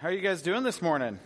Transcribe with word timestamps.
How 0.00 0.06
are 0.06 0.12
you 0.12 0.20
guys 0.20 0.42
doing 0.42 0.62
this 0.62 0.80
morning? 0.80 1.18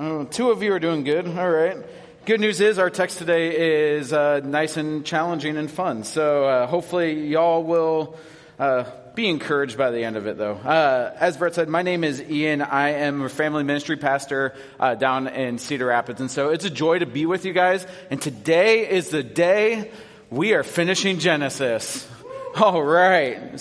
Oh, 0.00 0.24
two 0.24 0.50
of 0.50 0.64
you 0.64 0.72
are 0.72 0.80
doing 0.80 1.04
good. 1.04 1.28
All 1.28 1.48
right. 1.48 1.76
Good 2.24 2.40
news 2.40 2.60
is 2.60 2.76
our 2.76 2.90
text 2.90 3.18
today 3.18 3.94
is 3.94 4.12
uh, 4.12 4.40
nice 4.40 4.76
and 4.76 5.06
challenging 5.06 5.56
and 5.56 5.70
fun. 5.70 6.02
So 6.02 6.44
uh, 6.44 6.66
hopefully 6.66 7.28
y'all 7.28 7.62
will 7.62 8.16
uh, 8.58 8.86
be 9.14 9.28
encouraged 9.28 9.78
by 9.78 9.92
the 9.92 10.02
end 10.02 10.16
of 10.16 10.26
it, 10.26 10.38
though. 10.38 10.54
Uh, 10.54 11.16
as 11.20 11.36
Brett 11.36 11.54
said, 11.54 11.68
my 11.68 11.82
name 11.82 12.02
is 12.02 12.20
Ian. 12.20 12.62
I 12.62 12.88
am 12.88 13.22
a 13.22 13.28
family 13.28 13.62
ministry 13.62 13.96
pastor 13.96 14.52
uh, 14.80 14.96
down 14.96 15.28
in 15.28 15.58
Cedar 15.58 15.86
Rapids, 15.86 16.20
and 16.20 16.28
so 16.28 16.48
it's 16.48 16.64
a 16.64 16.70
joy 16.70 16.98
to 16.98 17.06
be 17.06 17.26
with 17.26 17.44
you 17.44 17.52
guys. 17.52 17.86
And 18.10 18.20
today 18.20 18.90
is 18.90 19.10
the 19.10 19.22
day 19.22 19.92
we 20.30 20.52
are 20.54 20.64
finishing 20.64 21.20
Genesis. 21.20 22.08
All 22.56 22.82
right. 22.82 23.56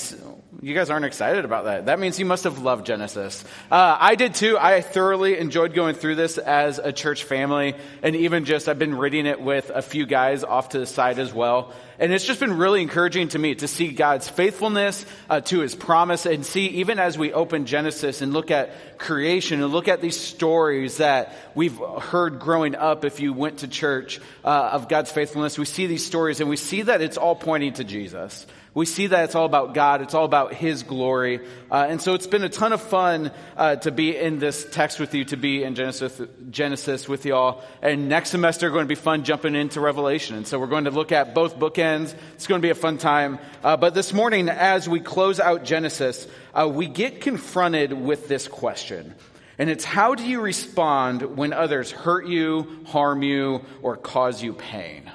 You 0.63 0.73
guys 0.73 0.89
aren't 0.89 1.03
excited 1.03 1.43
about 1.43 1.65
that. 1.65 1.87
That 1.87 1.99
means 1.99 2.17
you 2.19 2.25
must 2.25 2.45
have 2.45 2.59
loved 2.59 2.85
Genesis. 2.85 3.43
Uh, 3.69 3.97
I 3.99 4.15
did 4.15 4.33
too. 4.33 4.57
I 4.57 4.79
thoroughly 4.79 5.37
enjoyed 5.37 5.73
going 5.73 5.93
through 5.93 6.15
this 6.15 6.37
as 6.37 6.79
a 6.79 6.93
church 6.93 7.25
family, 7.25 7.75
and 8.01 8.15
even 8.15 8.45
just 8.45 8.69
I've 8.69 8.79
been 8.79 8.95
reading 8.95 9.25
it 9.25 9.41
with 9.41 9.69
a 9.69 9.81
few 9.81 10.05
guys 10.05 10.45
off 10.45 10.69
to 10.69 10.79
the 10.79 10.85
side 10.85 11.19
as 11.19 11.33
well. 11.33 11.73
And 11.99 12.13
it's 12.13 12.23
just 12.23 12.39
been 12.39 12.57
really 12.57 12.81
encouraging 12.81 13.27
to 13.29 13.39
me 13.39 13.55
to 13.55 13.67
see 13.67 13.91
God's 13.91 14.29
faithfulness 14.29 15.05
uh, 15.29 15.41
to 15.41 15.59
His 15.59 15.75
promise, 15.75 16.25
and 16.25 16.45
see 16.45 16.67
even 16.67 16.97
as 16.97 17.17
we 17.17 17.33
open 17.33 17.65
Genesis 17.65 18.21
and 18.21 18.31
look 18.31 18.49
at 18.49 18.97
creation 18.97 19.61
and 19.61 19.69
look 19.69 19.89
at 19.89 19.99
these 19.99 20.17
stories 20.17 20.97
that 20.97 21.35
we've 21.55 21.77
heard 21.77 22.39
growing 22.39 22.75
up. 22.75 23.03
If 23.03 23.19
you 23.19 23.33
went 23.33 23.59
to 23.59 23.67
church 23.67 24.21
uh, 24.45 24.69
of 24.71 24.87
God's 24.87 25.11
faithfulness, 25.11 25.57
we 25.57 25.65
see 25.65 25.87
these 25.87 26.05
stories, 26.05 26.39
and 26.39 26.49
we 26.49 26.55
see 26.55 26.83
that 26.83 27.01
it's 27.01 27.17
all 27.17 27.35
pointing 27.35 27.73
to 27.73 27.83
Jesus 27.83 28.47
we 28.75 28.87
see 28.87 29.07
that 29.07 29.25
it's 29.25 29.35
all 29.35 29.45
about 29.45 29.75
God. 29.75 30.01
It's 30.01 30.15
all 30.15 30.25
about 30.25 30.53
His 30.53 30.81
glory. 30.81 31.41
Uh, 31.69 31.85
and 31.89 32.01
so 32.01 32.15
it's 32.15 32.25
been 32.25 32.43
a 32.43 32.49
ton 32.49 32.73
of 32.73 32.81
fun 32.81 33.31
uh, 33.55 33.75
to 33.77 33.91
be 33.91 34.17
in 34.17 34.39
this 34.39 34.65
text 34.71 34.99
with 34.99 35.13
you, 35.13 35.25
to 35.25 35.37
be 35.37 35.63
in 35.63 35.75
Genesis, 35.75 36.19
Genesis 36.49 37.07
with 37.07 37.23
y'all. 37.25 37.63
And 37.83 38.09
next 38.09 38.31
semester, 38.31 38.71
going 38.71 38.85
to 38.85 38.89
be 38.89 38.95
fun 38.95 39.25
jumping 39.25 39.53
into 39.53 39.79
Revelation. 39.79 40.37
And 40.37 40.47
so 40.47 40.59
we're 40.59 40.67
going 40.67 40.85
to 40.85 40.91
look 40.91 41.11
at 41.11 41.35
both 41.35 41.59
bookends. 41.59 42.15
It's 42.33 42.47
going 42.47 42.61
to 42.61 42.65
be 42.65 42.71
a 42.71 42.75
fun 42.75 42.97
time. 42.97 43.37
Uh, 43.63 43.77
but 43.77 43.93
this 43.93 44.11
morning, 44.11 44.49
as 44.49 44.89
we 44.89 44.99
close 44.99 45.39
out 45.39 45.65
Genesis, 45.65 46.27
uh, 46.55 46.67
we 46.67 46.87
get 46.87 47.21
confronted 47.21 47.93
with 47.93 48.27
this 48.27 48.47
question. 48.47 49.13
And 49.59 49.69
it's 49.69 49.85
how 49.85 50.15
do 50.15 50.25
you 50.25 50.41
respond 50.41 51.37
when 51.37 51.53
others 51.53 51.91
hurt 51.91 52.25
you, 52.25 52.85
harm 52.87 53.21
you, 53.21 53.61
or 53.83 53.97
cause 53.97 54.41
you 54.41 54.53
pain? 54.53 55.11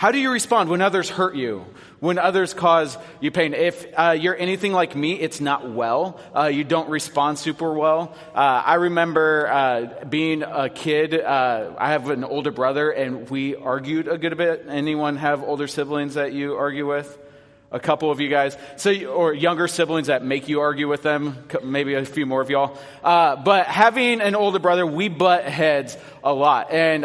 How 0.00 0.12
do 0.12 0.18
you 0.18 0.30
respond 0.30 0.70
when 0.70 0.80
others 0.80 1.10
hurt 1.10 1.36
you? 1.36 1.66
When 1.98 2.18
others 2.18 2.54
cause 2.54 2.96
you 3.20 3.30
pain? 3.30 3.52
If 3.52 3.86
uh, 3.94 4.16
you're 4.18 4.34
anything 4.34 4.72
like 4.72 4.96
me, 4.96 5.12
it's 5.12 5.42
not 5.42 5.70
well. 5.70 6.18
Uh, 6.34 6.46
you 6.46 6.64
don't 6.64 6.88
respond 6.88 7.38
super 7.38 7.70
well. 7.74 8.16
Uh, 8.34 8.62
I 8.64 8.76
remember 8.76 9.46
uh, 9.46 10.04
being 10.06 10.42
a 10.42 10.70
kid. 10.70 11.12
Uh, 11.12 11.74
I 11.76 11.90
have 11.90 12.08
an 12.08 12.24
older 12.24 12.50
brother, 12.50 12.90
and 12.90 13.28
we 13.28 13.56
argued 13.56 14.08
a 14.08 14.16
good 14.16 14.38
bit. 14.38 14.64
Anyone 14.70 15.16
have 15.16 15.42
older 15.42 15.66
siblings 15.66 16.14
that 16.14 16.32
you 16.32 16.54
argue 16.54 16.88
with? 16.88 17.18
A 17.70 17.78
couple 17.78 18.10
of 18.10 18.20
you 18.20 18.28
guys, 18.28 18.56
so 18.78 18.92
or 19.04 19.32
younger 19.32 19.68
siblings 19.68 20.08
that 20.08 20.24
make 20.24 20.48
you 20.48 20.60
argue 20.60 20.88
with 20.88 21.02
them. 21.02 21.36
Maybe 21.62 21.94
a 21.94 22.04
few 22.04 22.26
more 22.26 22.40
of 22.40 22.50
y'all. 22.50 22.76
Uh, 23.04 23.36
but 23.36 23.66
having 23.66 24.22
an 24.22 24.34
older 24.34 24.58
brother, 24.58 24.84
we 24.84 25.08
butt 25.08 25.44
heads 25.44 25.96
a 26.24 26.32
lot, 26.32 26.72
and 26.72 27.04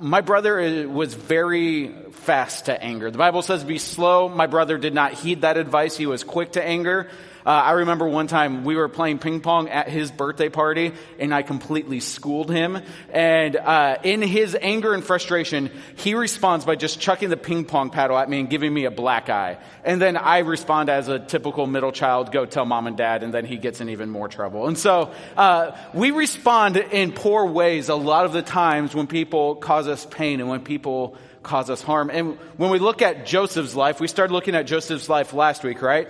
my 0.00 0.20
brother 0.20 0.88
was 0.88 1.14
very 1.14 1.88
fast 2.12 2.66
to 2.66 2.82
anger. 2.82 3.10
The 3.10 3.18
Bible 3.18 3.42
says 3.42 3.64
be 3.64 3.78
slow. 3.78 4.28
My 4.28 4.46
brother 4.46 4.78
did 4.78 4.94
not 4.94 5.12
heed 5.12 5.42
that 5.42 5.56
advice. 5.56 5.96
He 5.96 6.06
was 6.06 6.24
quick 6.24 6.52
to 6.52 6.64
anger. 6.64 7.08
Uh, 7.48 7.52
I 7.52 7.70
remember 7.70 8.06
one 8.06 8.26
time 8.26 8.62
we 8.62 8.76
were 8.76 8.90
playing 8.90 9.20
ping 9.20 9.40
pong 9.40 9.70
at 9.70 9.88
his 9.88 10.10
birthday 10.10 10.50
party 10.50 10.92
and 11.18 11.34
I 11.34 11.40
completely 11.40 11.98
schooled 11.98 12.50
him. 12.50 12.78
And, 13.10 13.56
uh, 13.56 13.96
in 14.02 14.20
his 14.20 14.54
anger 14.60 14.92
and 14.92 15.02
frustration, 15.02 15.70
he 15.96 16.12
responds 16.12 16.66
by 16.66 16.76
just 16.76 17.00
chucking 17.00 17.30
the 17.30 17.38
ping 17.38 17.64
pong 17.64 17.88
paddle 17.88 18.18
at 18.18 18.28
me 18.28 18.40
and 18.40 18.50
giving 18.50 18.74
me 18.74 18.84
a 18.84 18.90
black 18.90 19.30
eye. 19.30 19.56
And 19.82 19.98
then 19.98 20.18
I 20.18 20.40
respond 20.40 20.90
as 20.90 21.08
a 21.08 21.18
typical 21.18 21.66
middle 21.66 21.90
child, 21.90 22.32
go 22.32 22.44
tell 22.44 22.66
mom 22.66 22.86
and 22.86 22.98
dad, 22.98 23.22
and 23.22 23.32
then 23.32 23.46
he 23.46 23.56
gets 23.56 23.80
in 23.80 23.88
even 23.88 24.10
more 24.10 24.28
trouble. 24.28 24.68
And 24.68 24.76
so, 24.76 25.10
uh, 25.34 25.70
we 25.94 26.10
respond 26.10 26.76
in 26.76 27.12
poor 27.12 27.46
ways 27.46 27.88
a 27.88 27.94
lot 27.94 28.26
of 28.26 28.34
the 28.34 28.42
times 28.42 28.94
when 28.94 29.06
people 29.06 29.54
cause 29.54 29.88
us 29.88 30.04
pain 30.04 30.40
and 30.40 30.50
when 30.50 30.60
people 30.60 31.16
cause 31.42 31.70
us 31.70 31.80
harm. 31.80 32.10
And 32.10 32.36
when 32.58 32.68
we 32.68 32.78
look 32.78 33.00
at 33.00 33.24
Joseph's 33.24 33.74
life, 33.74 34.00
we 34.00 34.06
started 34.06 34.34
looking 34.34 34.54
at 34.54 34.66
Joseph's 34.66 35.08
life 35.08 35.32
last 35.32 35.64
week, 35.64 35.80
right? 35.80 36.08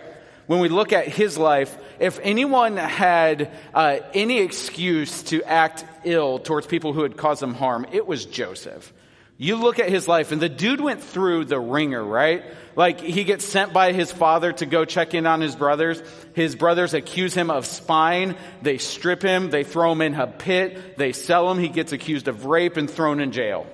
When 0.48 0.60
we 0.60 0.68
look 0.68 0.92
at 0.92 1.06
his 1.06 1.38
life, 1.38 1.76
if 2.00 2.18
anyone 2.22 2.76
had 2.78 3.52
uh, 3.74 3.98
any 4.14 4.40
excuse 4.40 5.22
to 5.24 5.42
act 5.44 5.84
ill 6.04 6.38
towards 6.38 6.66
people 6.66 6.92
who 6.92 7.02
had 7.02 7.16
caused 7.16 7.40
them 7.40 7.54
harm, 7.54 7.86
it 7.92 8.06
was 8.06 8.24
Joseph. 8.24 8.92
You 9.36 9.56
look 9.56 9.78
at 9.78 9.88
his 9.88 10.08
life, 10.08 10.32
and 10.32 10.40
the 10.40 10.48
dude 10.48 10.80
went 10.80 11.02
through 11.02 11.44
the 11.44 11.60
ringer, 11.60 12.02
right? 12.02 12.44
Like, 12.74 13.00
he 13.00 13.24
gets 13.24 13.44
sent 13.44 13.72
by 13.72 13.92
his 13.92 14.10
father 14.10 14.52
to 14.54 14.66
go 14.66 14.84
check 14.84 15.14
in 15.14 15.26
on 15.26 15.40
his 15.40 15.54
brothers. 15.54 16.02
His 16.34 16.56
brothers 16.56 16.94
accuse 16.94 17.34
him 17.34 17.50
of 17.50 17.66
spying. 17.66 18.34
They 18.62 18.78
strip 18.78 19.22
him. 19.22 19.50
They 19.50 19.64
throw 19.64 19.92
him 19.92 20.00
in 20.00 20.14
a 20.14 20.26
pit. 20.26 20.96
They 20.96 21.12
sell 21.12 21.50
him. 21.50 21.58
He 21.58 21.68
gets 21.68 21.92
accused 21.92 22.26
of 22.26 22.46
rape 22.46 22.76
and 22.76 22.90
thrown 22.90 23.20
in 23.20 23.30
jail. 23.32 23.66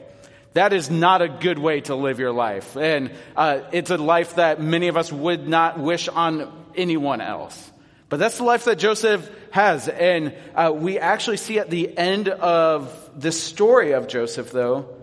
That 0.55 0.73
is 0.73 0.89
not 0.89 1.21
a 1.21 1.29
good 1.29 1.59
way 1.59 1.81
to 1.83 1.97
live 1.97 2.21
your 2.21 2.33
life. 2.33 2.77
And 2.77 3.11
uh, 3.37 3.61
it's 3.73 3.91
a 3.91 3.99
life 3.99 4.37
that 4.37 4.61
many 4.61 4.89
of 4.89 4.97
us 4.97 5.13
would 5.13 5.49
not 5.49 5.79
wish 5.79 6.09
on 6.09 6.51
anyone 6.77 7.21
else. 7.21 7.73
But 8.09 8.19
that's 8.19 8.39
the 8.39 8.45
life 8.45 8.65
that 8.67 8.79
Joseph 8.79 9.29
has. 9.51 9.89
And 9.89 10.35
uh, 10.55 10.73
we 10.75 11.01
actually 11.01 11.39
see 11.39 11.59
at 11.59 11.71
the 11.71 11.99
end 11.99 12.29
of 12.29 13.11
the 13.17 13.33
story 13.33 13.93
of 13.93 14.07
Joseph, 14.07 14.53
though, 14.53 14.95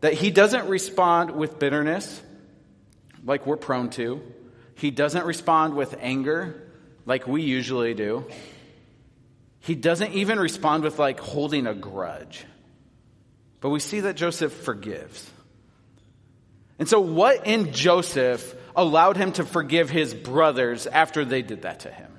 that 0.00 0.14
he 0.14 0.30
doesn't 0.30 0.68
respond 0.68 1.30
with 1.30 1.60
bitterness 1.60 2.20
like 3.24 3.46
we're 3.46 3.56
prone 3.56 3.90
to. 3.90 4.20
He 4.74 4.90
doesn't 4.90 5.24
respond 5.24 5.74
with 5.74 5.96
anger 6.00 6.60
like 7.06 7.28
we 7.28 7.42
usually 7.42 7.94
do. 7.94 8.26
He 9.60 9.76
doesn't 9.76 10.12
even 10.12 10.40
respond 10.40 10.82
with 10.82 10.98
like 10.98 11.20
holding 11.20 11.66
a 11.68 11.74
grudge. 11.74 12.44
But 13.60 13.70
we 13.70 13.80
see 13.80 14.00
that 14.00 14.16
Joseph 14.16 14.52
forgives. 14.52 15.30
And 16.78 16.88
so, 16.88 17.00
what 17.00 17.46
in 17.46 17.72
Joseph 17.72 18.54
allowed 18.78 19.16
him 19.16 19.32
to 19.32 19.44
forgive 19.44 19.90
his 19.90 20.14
brothers 20.14 20.86
after 20.86 21.24
they 21.24 21.42
did 21.42 21.62
that 21.62 21.80
to 21.80 21.90
him. 21.90 22.12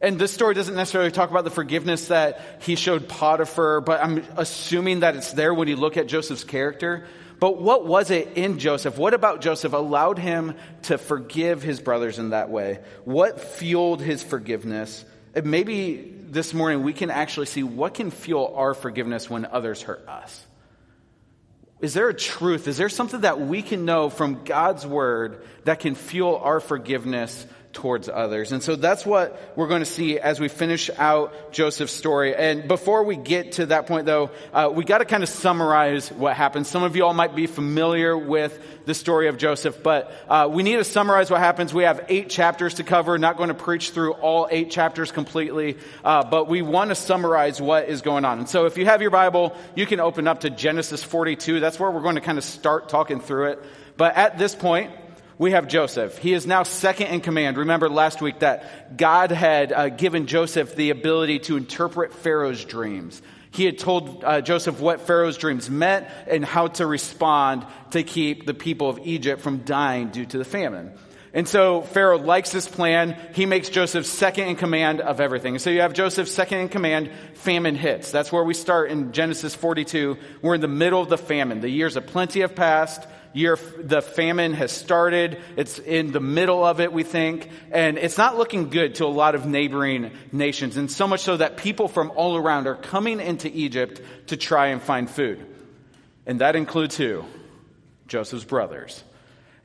And 0.00 0.18
this 0.18 0.32
story 0.32 0.54
doesn't 0.54 0.76
necessarily 0.76 1.10
talk 1.10 1.30
about 1.30 1.42
the 1.42 1.50
forgiveness 1.50 2.08
that 2.08 2.40
he 2.60 2.76
showed 2.76 3.08
Potiphar, 3.08 3.80
but 3.80 4.00
I'm 4.00 4.24
assuming 4.36 5.00
that 5.00 5.16
it's 5.16 5.32
there 5.32 5.52
when 5.52 5.66
you 5.66 5.74
look 5.74 5.96
at 5.96 6.06
Joseph's 6.06 6.44
character. 6.44 7.06
But 7.40 7.60
what 7.60 7.84
was 7.84 8.10
it 8.10 8.36
in 8.36 8.58
Joseph? 8.58 8.96
What 8.96 9.12
about 9.12 9.40
Joseph 9.40 9.72
allowed 9.72 10.18
him 10.18 10.54
to 10.84 10.98
forgive 10.98 11.62
his 11.62 11.80
brothers 11.80 12.18
in 12.18 12.30
that 12.30 12.48
way? 12.48 12.78
What 13.04 13.40
fueled 13.40 14.00
his 14.00 14.22
forgiveness? 14.22 15.04
And 15.34 15.46
maybe 15.46 16.15
this 16.32 16.52
morning 16.52 16.82
we 16.82 16.92
can 16.92 17.10
actually 17.10 17.46
see 17.46 17.62
what 17.62 17.94
can 17.94 18.10
fuel 18.10 18.52
our 18.56 18.74
forgiveness 18.74 19.30
when 19.30 19.44
others 19.44 19.82
hurt 19.82 20.06
us. 20.08 20.46
Is 21.80 21.92
there 21.92 22.08
a 22.08 22.14
truth? 22.14 22.68
Is 22.68 22.78
there 22.78 22.88
something 22.88 23.20
that 23.20 23.40
we 23.40 23.62
can 23.62 23.84
know 23.84 24.08
from 24.08 24.44
God's 24.44 24.86
word 24.86 25.44
that 25.64 25.80
can 25.80 25.94
fuel 25.94 26.36
our 26.36 26.58
forgiveness 26.60 27.46
towards 27.76 28.08
others. 28.08 28.52
And 28.52 28.62
so 28.62 28.74
that's 28.74 29.04
what 29.04 29.38
we're 29.54 29.68
going 29.68 29.82
to 29.82 29.84
see 29.84 30.18
as 30.18 30.40
we 30.40 30.48
finish 30.48 30.88
out 30.96 31.52
Joseph's 31.52 31.92
story. 31.92 32.34
And 32.34 32.66
before 32.66 33.04
we 33.04 33.16
get 33.16 33.52
to 33.52 33.66
that 33.66 33.86
point 33.86 34.06
though, 34.06 34.30
uh, 34.54 34.70
we 34.72 34.82
got 34.82 34.98
to 34.98 35.04
kind 35.04 35.22
of 35.22 35.28
summarize 35.28 36.10
what 36.10 36.34
happens. 36.34 36.68
Some 36.68 36.82
of 36.84 36.96
you 36.96 37.04
all 37.04 37.12
might 37.12 37.36
be 37.36 37.46
familiar 37.46 38.16
with 38.16 38.58
the 38.86 38.94
story 38.94 39.28
of 39.28 39.36
Joseph, 39.36 39.82
but 39.82 40.10
uh, 40.26 40.48
we 40.50 40.62
need 40.62 40.76
to 40.76 40.84
summarize 40.84 41.30
what 41.30 41.40
happens. 41.40 41.74
We 41.74 41.82
have 41.82 42.06
eight 42.08 42.30
chapters 42.30 42.74
to 42.74 42.82
cover. 42.82 43.18
Not 43.18 43.36
going 43.36 43.48
to 43.48 43.54
preach 43.54 43.90
through 43.90 44.12
all 44.12 44.48
eight 44.50 44.70
chapters 44.70 45.12
completely, 45.12 45.76
uh, 46.02 46.24
but 46.24 46.48
we 46.48 46.62
want 46.62 46.88
to 46.88 46.94
summarize 46.94 47.60
what 47.60 47.90
is 47.90 48.00
going 48.00 48.24
on. 48.24 48.38
And 48.38 48.48
so 48.48 48.64
if 48.64 48.78
you 48.78 48.86
have 48.86 49.02
your 49.02 49.10
Bible, 49.10 49.54
you 49.74 49.84
can 49.84 50.00
open 50.00 50.26
up 50.26 50.40
to 50.40 50.50
Genesis 50.50 51.04
42. 51.04 51.60
That's 51.60 51.78
where 51.78 51.90
we're 51.90 52.00
going 52.00 52.14
to 52.14 52.22
kind 52.22 52.38
of 52.38 52.44
start 52.44 52.88
talking 52.88 53.20
through 53.20 53.50
it. 53.50 53.62
But 53.98 54.16
at 54.16 54.38
this 54.38 54.54
point, 54.54 54.92
we 55.38 55.52
have 55.52 55.68
Joseph. 55.68 56.18
He 56.18 56.32
is 56.32 56.46
now 56.46 56.62
second 56.62 57.08
in 57.08 57.20
command. 57.20 57.58
Remember 57.58 57.88
last 57.88 58.22
week 58.22 58.38
that 58.40 58.96
God 58.96 59.30
had 59.30 59.72
uh, 59.72 59.88
given 59.90 60.26
Joseph 60.26 60.74
the 60.74 60.90
ability 60.90 61.40
to 61.40 61.56
interpret 61.56 62.14
Pharaoh's 62.14 62.64
dreams. 62.64 63.20
He 63.50 63.64
had 63.64 63.78
told 63.78 64.24
uh, 64.24 64.40
Joseph 64.40 64.80
what 64.80 65.02
Pharaoh's 65.02 65.36
dreams 65.36 65.70
meant 65.70 66.06
and 66.26 66.44
how 66.44 66.68
to 66.68 66.86
respond 66.86 67.66
to 67.90 68.02
keep 68.02 68.46
the 68.46 68.54
people 68.54 68.88
of 68.88 69.00
Egypt 69.04 69.42
from 69.42 69.58
dying 69.58 70.08
due 70.08 70.26
to 70.26 70.38
the 70.38 70.44
famine. 70.44 70.92
And 71.32 71.46
so 71.46 71.82
Pharaoh 71.82 72.18
likes 72.18 72.50
this 72.50 72.66
plan. 72.66 73.14
He 73.34 73.44
makes 73.44 73.68
Joseph 73.68 74.06
second 74.06 74.48
in 74.48 74.56
command 74.56 75.02
of 75.02 75.20
everything. 75.20 75.58
So 75.58 75.68
you 75.68 75.82
have 75.82 75.92
Joseph 75.92 76.28
second 76.28 76.60
in 76.60 76.68
command, 76.70 77.10
famine 77.34 77.74
hits. 77.76 78.10
That's 78.10 78.32
where 78.32 78.42
we 78.42 78.54
start 78.54 78.90
in 78.90 79.12
Genesis 79.12 79.54
42. 79.54 80.16
We're 80.40 80.54
in 80.54 80.62
the 80.62 80.68
middle 80.68 81.02
of 81.02 81.10
the 81.10 81.18
famine. 81.18 81.60
The 81.60 81.68
years 81.68 81.96
of 81.96 82.06
plenty 82.06 82.40
have 82.40 82.54
passed. 82.54 83.06
The 83.36 84.00
famine 84.02 84.54
has 84.54 84.72
started. 84.72 85.38
It's 85.56 85.78
in 85.78 86.10
the 86.12 86.20
middle 86.20 86.64
of 86.64 86.80
it, 86.80 86.92
we 86.92 87.02
think. 87.02 87.50
And 87.70 87.98
it's 87.98 88.16
not 88.16 88.38
looking 88.38 88.70
good 88.70 88.94
to 88.96 89.04
a 89.04 89.08
lot 89.08 89.34
of 89.34 89.44
neighboring 89.44 90.10
nations. 90.32 90.78
And 90.78 90.90
so 90.90 91.06
much 91.06 91.20
so 91.20 91.36
that 91.36 91.58
people 91.58 91.86
from 91.86 92.10
all 92.16 92.36
around 92.36 92.66
are 92.66 92.74
coming 92.74 93.20
into 93.20 93.48
Egypt 93.48 94.00
to 94.28 94.38
try 94.38 94.68
and 94.68 94.82
find 94.82 95.10
food. 95.10 95.44
And 96.24 96.40
that 96.40 96.56
includes 96.56 96.96
who? 96.96 97.24
Joseph's 98.08 98.44
brothers. 98.44 99.04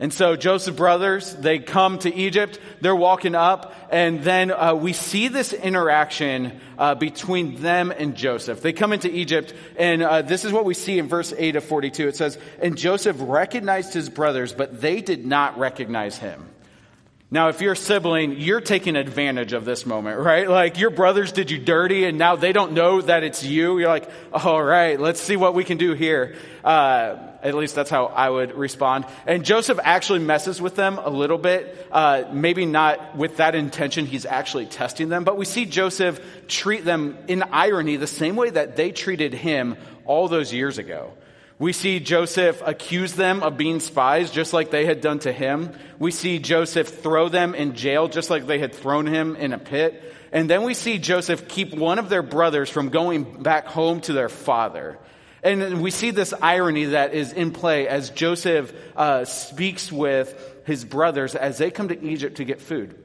And 0.01 0.11
so 0.11 0.35
Joseph's 0.35 0.75
brothers, 0.75 1.31
they 1.35 1.59
come 1.59 1.99
to 1.99 2.11
Egypt, 2.11 2.59
they're 2.81 2.95
walking 2.95 3.35
up, 3.35 3.75
and 3.91 4.23
then 4.23 4.49
uh, 4.49 4.73
we 4.73 4.93
see 4.93 5.27
this 5.27 5.53
interaction 5.53 6.59
uh, 6.79 6.95
between 6.95 7.61
them 7.61 7.93
and 7.95 8.15
Joseph. 8.17 8.63
They 8.63 8.73
come 8.73 8.93
into 8.93 9.11
Egypt, 9.11 9.53
and 9.77 10.01
uh, 10.01 10.23
this 10.23 10.43
is 10.43 10.51
what 10.51 10.65
we 10.65 10.73
see 10.73 10.97
in 10.97 11.07
verse 11.07 11.35
8 11.37 11.55
of 11.55 11.63
42. 11.65 12.07
It 12.07 12.15
says, 12.15 12.39
And 12.59 12.75
Joseph 12.79 13.17
recognized 13.19 13.93
his 13.93 14.09
brothers, 14.09 14.53
but 14.53 14.81
they 14.81 15.01
did 15.01 15.23
not 15.23 15.59
recognize 15.59 16.17
him. 16.17 16.49
Now, 17.29 17.49
if 17.49 17.61
you're 17.61 17.73
a 17.73 17.77
sibling, 17.77 18.39
you're 18.39 18.59
taking 18.59 18.95
advantage 18.95 19.53
of 19.53 19.65
this 19.65 19.85
moment, 19.85 20.19
right? 20.19 20.49
Like 20.49 20.79
your 20.79 20.89
brothers 20.89 21.31
did 21.31 21.51
you 21.51 21.59
dirty 21.59 22.05
and 22.05 22.17
now 22.17 22.35
they 22.35 22.51
don't 22.51 22.73
know 22.73 22.99
that 23.01 23.23
it's 23.23 23.41
you. 23.41 23.79
You're 23.79 23.87
like, 23.87 24.09
all 24.33 24.61
right, 24.61 24.99
let's 24.99 25.21
see 25.21 25.37
what 25.37 25.53
we 25.53 25.63
can 25.63 25.77
do 25.77 25.93
here. 25.93 26.35
Uh, 26.61 27.30
at 27.43 27.55
least 27.55 27.75
that's 27.75 27.89
how 27.89 28.05
I 28.05 28.29
would 28.29 28.55
respond. 28.55 29.05
And 29.25 29.43
Joseph 29.43 29.79
actually 29.83 30.19
messes 30.19 30.61
with 30.61 30.75
them 30.75 30.97
a 30.97 31.09
little 31.09 31.37
bit. 31.37 31.87
Uh, 31.91 32.25
maybe 32.31 32.65
not 32.65 33.15
with 33.15 33.37
that 33.37 33.55
intention. 33.55 34.05
He's 34.05 34.25
actually 34.25 34.67
testing 34.67 35.09
them, 35.09 35.23
but 35.23 35.37
we 35.37 35.45
see 35.45 35.65
Joseph 35.65 36.19
treat 36.47 36.85
them 36.85 37.17
in 37.27 37.43
irony 37.43 37.95
the 37.95 38.07
same 38.07 38.35
way 38.35 38.49
that 38.49 38.75
they 38.75 38.91
treated 38.91 39.33
him 39.33 39.77
all 40.05 40.27
those 40.27 40.53
years 40.53 40.77
ago. 40.77 41.13
We 41.61 41.73
see 41.73 41.99
Joseph 41.99 42.63
accuse 42.65 43.13
them 43.13 43.43
of 43.43 43.55
being 43.55 43.79
spies 43.79 44.31
just 44.31 44.51
like 44.51 44.71
they 44.71 44.85
had 44.85 44.99
done 44.99 45.19
to 45.19 45.31
him. 45.31 45.73
We 45.99 46.09
see 46.09 46.39
Joseph 46.39 46.87
throw 46.87 47.29
them 47.29 47.53
in 47.53 47.75
jail 47.75 48.07
just 48.07 48.31
like 48.31 48.47
they 48.47 48.57
had 48.57 48.73
thrown 48.73 49.05
him 49.05 49.35
in 49.35 49.53
a 49.53 49.59
pit. 49.59 50.11
And 50.31 50.49
then 50.49 50.63
we 50.63 50.73
see 50.73 50.97
Joseph 50.97 51.47
keep 51.47 51.71
one 51.73 51.99
of 51.99 52.09
their 52.09 52.23
brothers 52.23 52.69
from 52.69 52.89
going 52.89 53.43
back 53.43 53.67
home 53.67 54.01
to 54.01 54.13
their 54.13 54.29
father. 54.29 54.97
And 55.43 55.81
we 55.81 55.91
see 55.91 56.11
this 56.11 56.33
irony 56.41 56.85
that 56.85 57.13
is 57.13 57.33
in 57.33 57.51
play 57.51 57.87
as 57.87 58.11
Joseph 58.11 58.73
uh, 58.95 59.25
speaks 59.25 59.91
with 59.91 60.61
his 60.65 60.85
brothers 60.85 61.35
as 61.35 61.57
they 61.57 61.71
come 61.71 61.87
to 61.87 62.03
Egypt 62.03 62.37
to 62.37 62.43
get 62.43 62.61
food. 62.61 62.95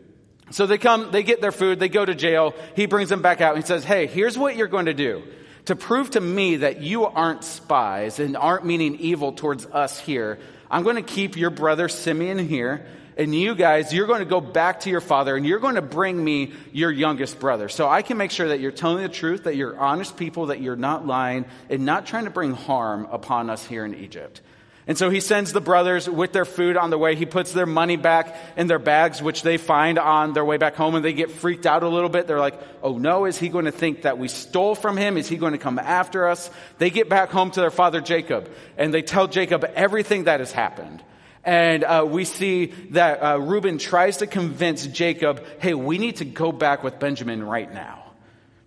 So 0.51 0.67
they 0.67 0.79
come, 0.79 1.11
they 1.11 1.23
get 1.23 1.41
their 1.41 1.53
food, 1.53 1.81
they 1.81 1.89
go 1.89 2.05
to 2.05 2.15
jail. 2.15 2.55
He 2.75 2.87
brings 2.87 3.09
them 3.09 3.23
back 3.23 3.41
out 3.41 3.55
and 3.55 3.65
he 3.65 3.67
says, 3.67 3.85
Hey, 3.85 4.07
here's 4.07 4.37
what 4.39 4.55
you're 4.57 4.69
going 4.69 4.87
to 4.87 4.95
do 4.95 5.23
to 5.67 5.77
prove 5.77 6.11
to 6.11 6.21
me 6.21 6.57
that 6.57 6.81
you 6.81 7.05
aren't 7.05 7.45
spies 7.45 8.19
and 8.19 8.37
aren't 8.37 8.65
meaning 8.65 8.97
evil 8.97 9.33
towards 9.33 9.67
us 9.67 9.99
here, 9.99 10.39
I'm 10.71 10.83
going 10.83 10.97
to 10.97 11.03
keep 11.03 11.37
your 11.37 11.51
brother 11.51 11.89
Simeon 11.89 12.39
here. 12.39 12.87
And 13.17 13.35
you 13.35 13.55
guys, 13.55 13.95
you're 13.95 14.07
going 14.07 14.19
to 14.19 14.27
go 14.27 14.43
back 14.43 14.81
to 14.81 14.91
your 14.91 15.01
father 15.01 15.37
and 15.37 15.47
you're 15.47 15.59
going 15.59 15.77
to 15.77 15.83
bring 15.83 16.23
me 16.23 16.53
your 16.73 16.91
youngest 16.91 17.41
brother. 17.41 17.71
So 17.71 17.89
I 17.89 18.03
can 18.03 18.19
make 18.19 18.31
sure 18.31 18.49
that 18.49 18.61
you're 18.61 18.73
telling 18.73 19.03
the 19.03 19.09
truth, 19.09 19.45
that 19.45 19.57
you're 19.57 19.79
honest 19.79 20.19
people, 20.19 20.47
that 20.47 20.61
you're 20.61 20.77
not 20.77 21.07
lying 21.07 21.47
and 21.71 21.87
not 21.87 22.07
trying 22.07 22.25
to 22.25 22.31
bring 22.31 22.53
harm 22.53 23.09
upon 23.11 23.49
us 23.49 23.65
here 23.65 23.87
in 23.87 23.95
Egypt. 23.95 24.43
And 24.89 24.97
so 24.97 25.11
he 25.11 25.19
sends 25.19 25.53
the 25.53 25.61
brothers 25.61 26.09
with 26.09 26.33
their 26.33 26.45
food 26.45 26.77
on 26.77 26.91
the 26.91 26.99
way. 26.99 27.17
He 27.17 27.27
puts 27.27 27.53
their 27.53 27.67
money 27.67 27.97
back 27.97 28.37
in 28.57 28.69
their 28.69 28.79
bags, 28.79 29.21
which 29.21 29.43
they 29.43 29.57
find 29.57 29.99
on 29.99 30.33
their 30.33 30.45
way 30.45 30.59
back 30.59 30.77
home, 30.77 30.95
and 30.95 31.05
they 31.05 31.13
get 31.13 31.33
freaked 31.33 31.67
out 31.67 31.83
a 31.83 31.89
little 31.89 32.09
bit. 32.09 32.29
They're 32.29 32.39
like, 32.39 32.61
oh 32.85 32.97
no, 32.97 33.25
is 33.25 33.37
he 33.37 33.49
going 33.49 33.65
to 33.65 33.73
think 33.73 34.03
that 34.03 34.17
we 34.17 34.29
stole 34.29 34.77
from 34.77 34.97
him? 34.97 35.17
Is 35.17 35.27
he 35.27 35.39
going 35.39 35.53
to 35.53 35.59
come 35.59 35.81
after 35.81 36.29
us? 36.29 36.51
They 36.79 36.91
get 36.91 37.09
back 37.09 37.31
home 37.31 37.51
to 37.51 37.61
their 37.61 37.73
father 37.73 38.01
Jacob, 38.01 38.49
and 38.77 38.95
they 38.95 39.03
tell 39.03 39.27
Jacob 39.27 39.65
everything 39.75 40.25
that 40.25 40.39
has 40.39 40.53
happened. 40.53 41.03
And 41.47 41.85
uh, 41.85 42.05
we 42.07 42.25
see 42.25 42.67
that 42.91 43.23
uh, 43.23 43.39
Reuben 43.39 43.79
tries 43.79 44.17
to 44.17 44.27
convince 44.27 44.85
Jacob, 44.85 45.45
hey, 45.61 45.75
we 45.75 45.97
need 45.97 46.17
to 46.17 46.25
go 46.25 46.51
back 46.51 46.83
with 46.83 46.99
Benjamin 46.99 47.43
right 47.43 47.73
now. 47.73 48.03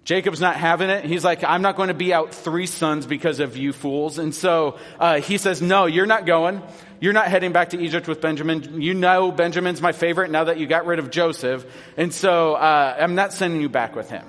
Jacob's 0.05 0.39
not 0.39 0.55
having 0.55 0.89
it. 0.89 1.03
He's 1.03 1.25
like, 1.25 1.43
I'm 1.43 1.61
not 1.61 1.75
going 1.75 1.89
to 1.89 1.93
be 1.93 2.13
out 2.13 2.33
three 2.33 2.65
sons 2.65 3.05
because 3.05 3.41
of 3.41 3.57
you 3.57 3.73
fools. 3.73 4.17
And 4.17 4.33
so 4.33 4.79
uh, 4.97 5.19
he 5.19 5.37
says, 5.37 5.61
No, 5.61 5.85
you're 5.85 6.05
not 6.05 6.25
going. 6.25 6.63
You're 7.01 7.13
not 7.13 7.27
heading 7.27 7.51
back 7.51 7.71
to 7.71 7.79
Egypt 7.79 8.07
with 8.07 8.21
Benjamin. 8.21 8.81
You 8.81 8.93
know 8.93 9.31
Benjamin's 9.31 9.81
my 9.81 9.91
favorite 9.91 10.31
now 10.31 10.45
that 10.45 10.57
you 10.57 10.65
got 10.65 10.85
rid 10.85 10.99
of 10.99 11.11
Joseph. 11.11 11.65
And 11.97 12.13
so 12.13 12.53
uh, 12.55 12.95
I'm 12.97 13.15
not 13.15 13.33
sending 13.33 13.61
you 13.61 13.69
back 13.69 13.93
with 13.95 14.09
him. 14.09 14.25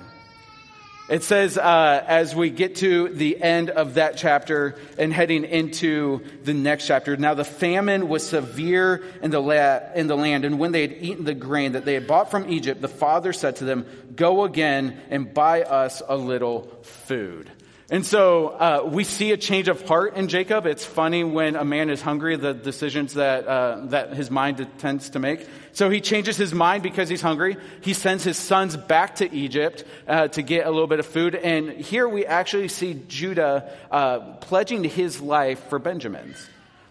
It 1.09 1.23
says, 1.23 1.57
uh, 1.57 2.03
as 2.07 2.33
we 2.33 2.49
get 2.49 2.77
to 2.77 3.09
the 3.09 3.41
end 3.41 3.69
of 3.69 3.95
that 3.95 4.15
chapter 4.15 4.75
and 4.97 5.11
heading 5.11 5.43
into 5.43 6.23
the 6.43 6.53
next 6.53 6.87
chapter, 6.87 7.17
now 7.17 7.33
the 7.33 7.43
famine 7.43 8.07
was 8.07 8.25
severe 8.25 9.03
in 9.21 9.29
the, 9.29 9.41
la- 9.41 9.79
in 9.93 10.07
the 10.07 10.15
land, 10.15 10.45
and 10.45 10.57
when 10.57 10.71
they 10.71 10.81
had 10.81 10.93
eaten 10.93 11.25
the 11.25 11.33
grain 11.33 11.73
that 11.73 11.83
they 11.83 11.95
had 11.95 12.07
bought 12.07 12.31
from 12.31 12.49
Egypt, 12.49 12.79
the 12.79 12.87
father 12.87 13.33
said 13.33 13.57
to 13.57 13.65
them, 13.65 13.85
Go 14.15 14.45
again 14.45 15.01
and 15.09 15.33
buy 15.33 15.63
us 15.63 16.01
a 16.07 16.15
little 16.15 16.61
food. 16.83 17.51
And 17.91 18.05
so 18.05 18.47
uh, 18.47 18.89
we 18.89 19.03
see 19.03 19.33
a 19.33 19.37
change 19.37 19.67
of 19.67 19.85
heart 19.85 20.15
in 20.15 20.29
Jacob. 20.29 20.65
It's 20.65 20.85
funny 20.85 21.25
when 21.25 21.57
a 21.57 21.65
man 21.65 21.89
is 21.89 22.01
hungry, 22.01 22.37
the 22.37 22.53
decisions 22.53 23.15
that 23.15 23.45
uh, 23.45 23.81
that 23.87 24.13
his 24.13 24.31
mind 24.31 24.65
tends 24.77 25.09
to 25.09 25.19
make. 25.19 25.45
So 25.73 25.89
he 25.89 25.99
changes 25.99 26.37
his 26.37 26.53
mind 26.53 26.83
because 26.83 27.09
he's 27.09 27.19
hungry. 27.19 27.57
He 27.81 27.93
sends 27.93 28.23
his 28.23 28.37
sons 28.37 28.77
back 28.77 29.15
to 29.15 29.29
Egypt 29.29 29.83
uh, 30.07 30.29
to 30.29 30.41
get 30.41 30.65
a 30.65 30.71
little 30.71 30.87
bit 30.87 31.01
of 31.01 31.05
food. 31.05 31.35
And 31.35 31.69
here 31.69 32.07
we 32.07 32.25
actually 32.25 32.69
see 32.69 32.93
Judah 33.09 33.69
uh, 33.91 34.19
pledging 34.35 34.85
his 34.85 35.19
life 35.19 35.61
for 35.67 35.77
Benjamin's. 35.77 36.37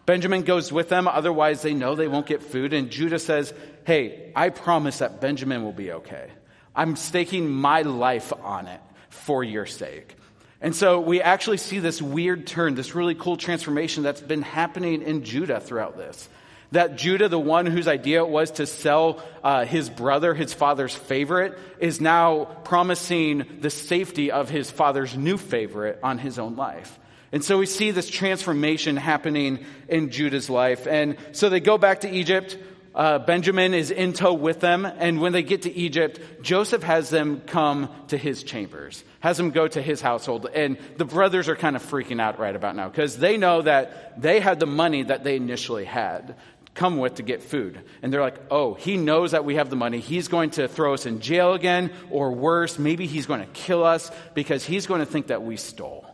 Benjamin 0.04 0.42
goes 0.42 0.70
with 0.70 0.90
them, 0.90 1.08
otherwise 1.08 1.62
they 1.62 1.72
know 1.72 1.94
they 1.94 2.08
won't 2.08 2.26
get 2.26 2.42
food. 2.42 2.74
And 2.74 2.90
Judah 2.90 3.18
says, 3.18 3.54
"Hey, 3.86 4.32
I 4.36 4.50
promise 4.50 4.98
that 4.98 5.18
Benjamin 5.18 5.62
will 5.62 5.72
be 5.72 5.92
okay. 5.92 6.28
I'm 6.76 6.94
staking 6.96 7.48
my 7.48 7.80
life 7.82 8.34
on 8.44 8.66
it 8.66 8.82
for 9.08 9.42
your 9.42 9.64
sake." 9.64 10.19
And 10.60 10.76
so 10.76 11.00
we 11.00 11.22
actually 11.22 11.56
see 11.56 11.78
this 11.78 12.02
weird 12.02 12.46
turn, 12.46 12.74
this 12.74 12.94
really 12.94 13.14
cool 13.14 13.36
transformation 13.36 14.02
that's 14.02 14.20
been 14.20 14.42
happening 14.42 15.02
in 15.02 15.24
Judah 15.24 15.60
throughout 15.60 15.96
this. 15.96 16.28
That 16.72 16.96
Judah, 16.96 17.28
the 17.28 17.38
one 17.38 17.66
whose 17.66 17.88
idea 17.88 18.22
it 18.22 18.28
was 18.28 18.52
to 18.52 18.66
sell 18.66 19.22
uh, 19.42 19.64
his 19.64 19.90
brother, 19.90 20.34
his 20.34 20.52
father's 20.52 20.94
favorite, 20.94 21.58
is 21.80 22.00
now 22.00 22.44
promising 22.44 23.58
the 23.60 23.70
safety 23.70 24.30
of 24.30 24.50
his 24.50 24.70
father's 24.70 25.16
new 25.16 25.36
favorite 25.36 25.98
on 26.02 26.18
his 26.18 26.38
own 26.38 26.56
life. 26.56 26.98
And 27.32 27.44
so 27.44 27.58
we 27.58 27.66
see 27.66 27.90
this 27.90 28.08
transformation 28.08 28.96
happening 28.96 29.64
in 29.88 30.10
Judah's 30.10 30.50
life. 30.50 30.86
And 30.86 31.16
so 31.32 31.48
they 31.48 31.60
go 31.60 31.78
back 31.78 32.00
to 32.00 32.10
Egypt. 32.10 32.58
Uh, 32.92 33.20
Benjamin 33.20 33.72
is 33.72 33.92
in 33.92 34.12
tow 34.12 34.34
with 34.34 34.58
them, 34.58 34.84
and 34.84 35.20
when 35.20 35.32
they 35.32 35.44
get 35.44 35.62
to 35.62 35.72
Egypt, 35.72 36.18
Joseph 36.42 36.82
has 36.82 37.08
them 37.08 37.40
come 37.40 37.88
to 38.08 38.18
his 38.18 38.42
chambers, 38.42 39.04
has 39.20 39.36
them 39.36 39.50
go 39.50 39.68
to 39.68 39.80
his 39.80 40.00
household, 40.00 40.46
and 40.52 40.76
the 40.96 41.04
brothers 41.04 41.48
are 41.48 41.54
kind 41.54 41.76
of 41.76 41.82
freaking 41.88 42.20
out 42.20 42.40
right 42.40 42.56
about 42.56 42.74
now 42.74 42.88
because 42.88 43.16
they 43.16 43.36
know 43.36 43.62
that 43.62 44.20
they 44.20 44.40
had 44.40 44.58
the 44.58 44.66
money 44.66 45.04
that 45.04 45.22
they 45.22 45.36
initially 45.36 45.84
had 45.84 46.36
come 46.74 46.98
with 46.98 47.16
to 47.16 47.22
get 47.22 47.42
food. 47.42 47.80
And 48.02 48.12
they're 48.12 48.20
like, 48.20 48.40
oh, 48.50 48.74
he 48.74 48.96
knows 48.96 49.32
that 49.32 49.44
we 49.44 49.56
have 49.56 49.70
the 49.70 49.76
money. 49.76 50.00
He's 50.00 50.28
going 50.28 50.50
to 50.50 50.66
throw 50.66 50.94
us 50.94 51.06
in 51.06 51.20
jail 51.20 51.52
again, 51.54 51.92
or 52.10 52.32
worse, 52.32 52.78
maybe 52.78 53.06
he's 53.06 53.26
going 53.26 53.40
to 53.40 53.52
kill 53.52 53.84
us 53.84 54.10
because 54.34 54.64
he's 54.64 54.86
going 54.86 55.00
to 55.00 55.06
think 55.06 55.28
that 55.28 55.42
we 55.42 55.56
stole. 55.56 56.06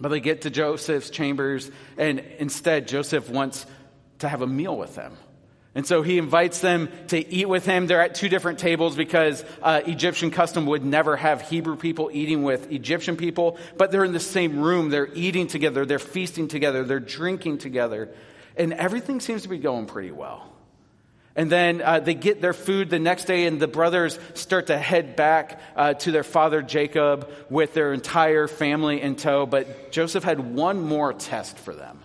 But 0.00 0.08
they 0.08 0.20
get 0.20 0.42
to 0.42 0.50
Joseph's 0.50 1.10
chambers, 1.10 1.70
and 1.98 2.20
instead, 2.38 2.88
Joseph 2.88 3.28
wants 3.28 3.66
to 4.20 4.28
have 4.28 4.40
a 4.40 4.46
meal 4.46 4.76
with 4.76 4.94
them. 4.94 5.16
And 5.74 5.86
so 5.86 6.02
he 6.02 6.18
invites 6.18 6.58
them 6.60 6.88
to 7.08 7.32
eat 7.32 7.48
with 7.48 7.64
him. 7.64 7.86
They're 7.86 8.00
at 8.00 8.16
two 8.16 8.28
different 8.28 8.58
tables 8.58 8.96
because 8.96 9.44
uh, 9.62 9.82
Egyptian 9.86 10.32
custom 10.32 10.66
would 10.66 10.84
never 10.84 11.16
have 11.16 11.42
Hebrew 11.42 11.76
people 11.76 12.10
eating 12.12 12.42
with 12.42 12.72
Egyptian 12.72 13.16
people, 13.16 13.56
but 13.76 13.92
they're 13.92 14.04
in 14.04 14.12
the 14.12 14.18
same 14.18 14.60
room. 14.60 14.90
They're 14.90 15.12
eating 15.14 15.46
together. 15.46 15.86
They're 15.86 16.00
feasting 16.00 16.48
together. 16.48 16.82
They're 16.82 16.98
drinking 16.98 17.58
together. 17.58 18.08
And 18.56 18.72
everything 18.72 19.20
seems 19.20 19.42
to 19.42 19.48
be 19.48 19.58
going 19.58 19.86
pretty 19.86 20.10
well. 20.10 20.50
And 21.36 21.50
then 21.50 21.80
uh, 21.80 22.00
they 22.00 22.14
get 22.14 22.40
their 22.40 22.52
food 22.52 22.90
the 22.90 22.98
next 22.98 23.26
day, 23.26 23.46
and 23.46 23.60
the 23.60 23.68
brothers 23.68 24.18
start 24.34 24.66
to 24.66 24.76
head 24.76 25.14
back 25.14 25.60
uh, 25.76 25.94
to 25.94 26.10
their 26.10 26.24
father 26.24 26.60
Jacob 26.60 27.30
with 27.48 27.72
their 27.74 27.92
entire 27.92 28.48
family 28.48 29.00
in 29.00 29.14
tow. 29.14 29.46
But 29.46 29.92
Joseph 29.92 30.24
had 30.24 30.54
one 30.54 30.82
more 30.82 31.12
test 31.12 31.56
for 31.56 31.72
them. 31.72 32.00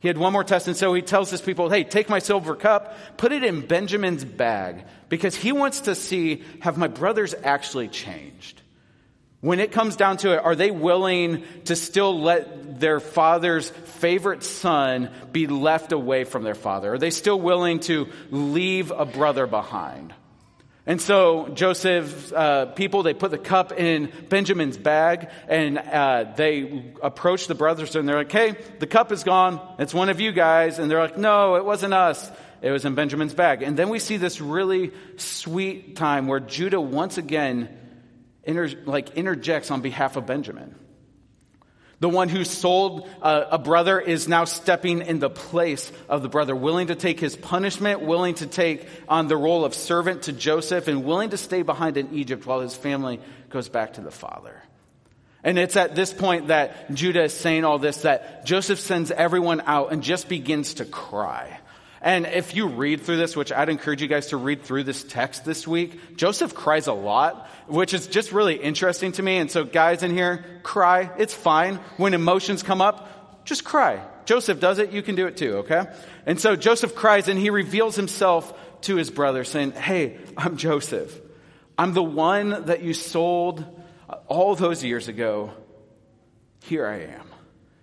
He 0.00 0.08
had 0.08 0.16
one 0.16 0.32
more 0.32 0.44
test, 0.44 0.66
and 0.66 0.76
so 0.76 0.94
he 0.94 1.02
tells 1.02 1.30
his 1.30 1.42
people, 1.42 1.68
hey, 1.68 1.84
take 1.84 2.08
my 2.08 2.18
silver 2.18 2.56
cup, 2.56 2.96
put 3.18 3.32
it 3.32 3.44
in 3.44 3.66
Benjamin's 3.66 4.24
bag, 4.24 4.84
because 5.10 5.36
he 5.36 5.52
wants 5.52 5.82
to 5.82 5.94
see 5.94 6.42
have 6.60 6.78
my 6.78 6.88
brothers 6.88 7.34
actually 7.44 7.88
changed? 7.88 8.62
When 9.42 9.60
it 9.60 9.72
comes 9.72 9.96
down 9.96 10.18
to 10.18 10.34
it, 10.34 10.38
are 10.38 10.54
they 10.54 10.70
willing 10.70 11.44
to 11.64 11.76
still 11.76 12.20
let 12.20 12.80
their 12.80 13.00
father's 13.00 13.70
favorite 13.70 14.42
son 14.42 15.10
be 15.32 15.46
left 15.46 15.92
away 15.92 16.24
from 16.24 16.44
their 16.44 16.54
father? 16.54 16.94
Are 16.94 16.98
they 16.98 17.10
still 17.10 17.40
willing 17.40 17.80
to 17.80 18.08
leave 18.30 18.90
a 18.90 19.06
brother 19.06 19.46
behind? 19.46 20.14
And 20.90 21.00
so 21.00 21.46
Joseph's 21.46 22.32
uh, 22.32 22.66
people, 22.66 23.04
they 23.04 23.14
put 23.14 23.30
the 23.30 23.38
cup 23.38 23.70
in 23.70 24.10
Benjamin's 24.28 24.76
bag 24.76 25.30
and 25.46 25.78
uh, 25.78 26.32
they 26.34 26.84
approach 27.00 27.46
the 27.46 27.54
brothers 27.54 27.94
and 27.94 28.08
they're 28.08 28.16
like, 28.16 28.32
hey, 28.32 28.56
the 28.80 28.88
cup 28.88 29.12
is 29.12 29.22
gone. 29.22 29.60
It's 29.78 29.94
one 29.94 30.08
of 30.08 30.18
you 30.18 30.32
guys. 30.32 30.80
And 30.80 30.90
they're 30.90 30.98
like, 30.98 31.16
no, 31.16 31.54
it 31.54 31.64
wasn't 31.64 31.94
us. 31.94 32.28
It 32.60 32.72
was 32.72 32.84
in 32.84 32.96
Benjamin's 32.96 33.34
bag. 33.34 33.62
And 33.62 33.76
then 33.76 33.88
we 33.88 34.00
see 34.00 34.16
this 34.16 34.40
really 34.40 34.90
sweet 35.14 35.94
time 35.94 36.26
where 36.26 36.40
Judah 36.40 36.80
once 36.80 37.18
again 37.18 37.68
inter- 38.42 38.82
like 38.84 39.10
interjects 39.10 39.70
on 39.70 39.82
behalf 39.82 40.16
of 40.16 40.26
Benjamin. 40.26 40.74
The 42.00 42.08
one 42.08 42.30
who 42.30 42.44
sold 42.44 43.06
uh, 43.20 43.44
a 43.50 43.58
brother 43.58 44.00
is 44.00 44.26
now 44.26 44.46
stepping 44.46 45.02
in 45.02 45.18
the 45.18 45.28
place 45.28 45.92
of 46.08 46.22
the 46.22 46.30
brother, 46.30 46.56
willing 46.56 46.86
to 46.86 46.94
take 46.94 47.20
his 47.20 47.36
punishment, 47.36 48.00
willing 48.00 48.34
to 48.36 48.46
take 48.46 48.86
on 49.06 49.28
the 49.28 49.36
role 49.36 49.66
of 49.66 49.74
servant 49.74 50.22
to 50.22 50.32
Joseph, 50.32 50.88
and 50.88 51.04
willing 51.04 51.30
to 51.30 51.36
stay 51.36 51.60
behind 51.60 51.98
in 51.98 52.14
Egypt 52.14 52.46
while 52.46 52.60
his 52.60 52.74
family 52.74 53.20
goes 53.50 53.68
back 53.68 53.94
to 53.94 54.00
the 54.00 54.10
father. 54.10 54.62
And 55.44 55.58
it's 55.58 55.76
at 55.76 55.94
this 55.94 56.12
point 56.12 56.48
that 56.48 56.92
Judah 56.92 57.24
is 57.24 57.34
saying 57.34 57.64
all 57.64 57.78
this 57.78 58.02
that 58.02 58.46
Joseph 58.46 58.80
sends 58.80 59.10
everyone 59.10 59.62
out 59.66 59.92
and 59.92 60.02
just 60.02 60.28
begins 60.28 60.74
to 60.74 60.86
cry. 60.86 61.59
And 62.02 62.26
if 62.26 62.54
you 62.54 62.66
read 62.66 63.02
through 63.02 63.18
this, 63.18 63.36
which 63.36 63.52
I'd 63.52 63.68
encourage 63.68 64.00
you 64.00 64.08
guys 64.08 64.28
to 64.28 64.38
read 64.38 64.62
through 64.62 64.84
this 64.84 65.04
text 65.04 65.44
this 65.44 65.68
week, 65.68 66.16
Joseph 66.16 66.54
cries 66.54 66.86
a 66.86 66.94
lot, 66.94 67.46
which 67.66 67.92
is 67.92 68.06
just 68.06 68.32
really 68.32 68.56
interesting 68.56 69.12
to 69.12 69.22
me. 69.22 69.36
And 69.36 69.50
so 69.50 69.64
guys 69.64 70.02
in 70.02 70.12
here, 70.12 70.44
cry. 70.62 71.10
It's 71.18 71.34
fine. 71.34 71.76
When 71.98 72.14
emotions 72.14 72.62
come 72.62 72.80
up, 72.80 73.44
just 73.44 73.64
cry. 73.64 74.02
Joseph 74.24 74.60
does 74.60 74.78
it. 74.78 74.92
You 74.92 75.02
can 75.02 75.14
do 75.14 75.26
it 75.26 75.36
too. 75.36 75.58
Okay. 75.58 75.84
And 76.24 76.40
so 76.40 76.56
Joseph 76.56 76.94
cries 76.94 77.28
and 77.28 77.38
he 77.38 77.50
reveals 77.50 77.96
himself 77.96 78.54
to 78.82 78.96
his 78.96 79.10
brother 79.10 79.44
saying, 79.44 79.72
Hey, 79.72 80.18
I'm 80.36 80.56
Joseph. 80.56 81.18
I'm 81.76 81.92
the 81.92 82.02
one 82.02 82.66
that 82.66 82.82
you 82.82 82.94
sold 82.94 83.64
all 84.26 84.54
those 84.54 84.84
years 84.84 85.08
ago. 85.08 85.52
Here 86.64 86.86
I 86.86 87.00
am. 87.00 87.29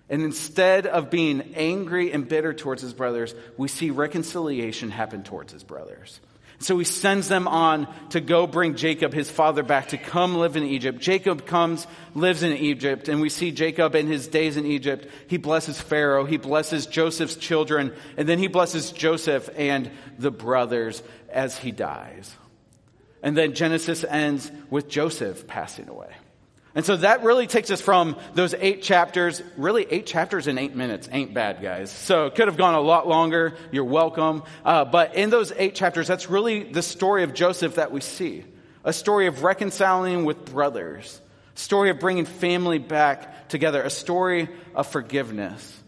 And 0.10 0.22
instead 0.22 0.88
of 0.88 1.10
being 1.10 1.54
angry 1.56 2.12
and 2.12 2.28
bitter 2.28 2.54
towards 2.54 2.82
his 2.82 2.94
brothers, 2.94 3.36
we 3.58 3.68
see 3.68 3.90
reconciliation 3.90 4.90
happen 4.90 5.24
towards 5.24 5.52
his 5.52 5.64
brothers. 5.64 6.22
So 6.60 6.78
he 6.80 6.86
sends 6.86 7.28
them 7.28 7.48
on 7.48 7.88
to 8.10 8.20
go 8.20 8.48
bring 8.48 8.76
Jacob, 8.76 9.14
his 9.14 9.30
father, 9.30 9.62
back 9.62 9.90
to 9.90 9.98
come 9.98 10.36
live 10.36 10.56
in 10.56 10.64
Egypt. 10.64 11.00
Jacob 11.00 11.46
comes, 11.46 11.86
lives 12.16 12.42
in 12.42 12.54
Egypt, 12.54 13.10
and 13.10 13.22
we 13.22 13.30
see 13.30 13.52
Jacob 13.52 13.94
in 13.94 14.08
his 14.08 14.28
days 14.28 14.58
in 14.58 14.66
Egypt. 14.66 15.08
He 15.28 15.38
blesses 15.38 15.80
Pharaoh, 15.80 16.26
he 16.26 16.38
blesses 16.38 16.88
Joseph's 16.88 17.36
children, 17.36 17.94
and 18.16 18.28
then 18.28 18.40
he 18.40 18.48
blesses 18.48 18.92
Joseph 18.92 19.50
and 19.56 19.92
the 20.18 20.32
brothers 20.32 21.04
as 21.30 21.56
he 21.58 21.72
dies. 21.72 22.36
And 23.22 23.38
then 23.38 23.54
Genesis 23.54 24.04
ends 24.04 24.52
with 24.72 24.90
Joseph 24.90 25.46
passing 25.46 25.90
away. 25.90 26.10
And 26.76 26.86
so 26.86 26.98
that 26.98 27.24
really 27.24 27.48
takes 27.48 27.72
us 27.72 27.82
from 27.82 28.18
those 28.36 28.54
eight 28.54 28.84
chapters, 28.84 29.42
really 29.58 29.88
eight 29.90 30.06
chapters 30.06 30.48
in 30.48 30.58
eight 30.58 30.76
minutes 30.76 31.10
ain't 31.12 31.34
bad, 31.34 31.62
guys. 31.62 31.92
So 31.92 32.28
it 32.28 32.36
could 32.36 32.48
have 32.48 32.58
gone 32.58 32.76
a 32.76 32.82
lot 32.82 33.08
longer. 33.08 33.56
You're 33.72 33.84
welcome. 33.84 34.44
Uh, 34.64 34.86
but 34.86 35.16
in 35.16 35.32
those 35.32 35.52
eight 35.56 35.74
chapters, 35.74 36.08
that's 36.08 36.30
really 36.30 36.72
the 36.72 36.84
story 36.84 37.24
of 37.24 37.34
Joseph 37.34 37.76
that 37.76 37.92
we 37.92 38.02
see. 38.02 38.46
A 38.84 38.94
story 38.94 39.28
of 39.28 39.44
reconciling 39.44 40.24
with 40.24 40.46
brothers. 40.46 41.20
Story 41.56 41.90
of 41.90 42.00
bringing 42.00 42.26
family 42.26 42.78
back 42.78 43.50
together. 43.50 43.82
A 43.82 43.90
story 43.90 44.48
of 44.76 44.86
forgiveness. 44.88 45.84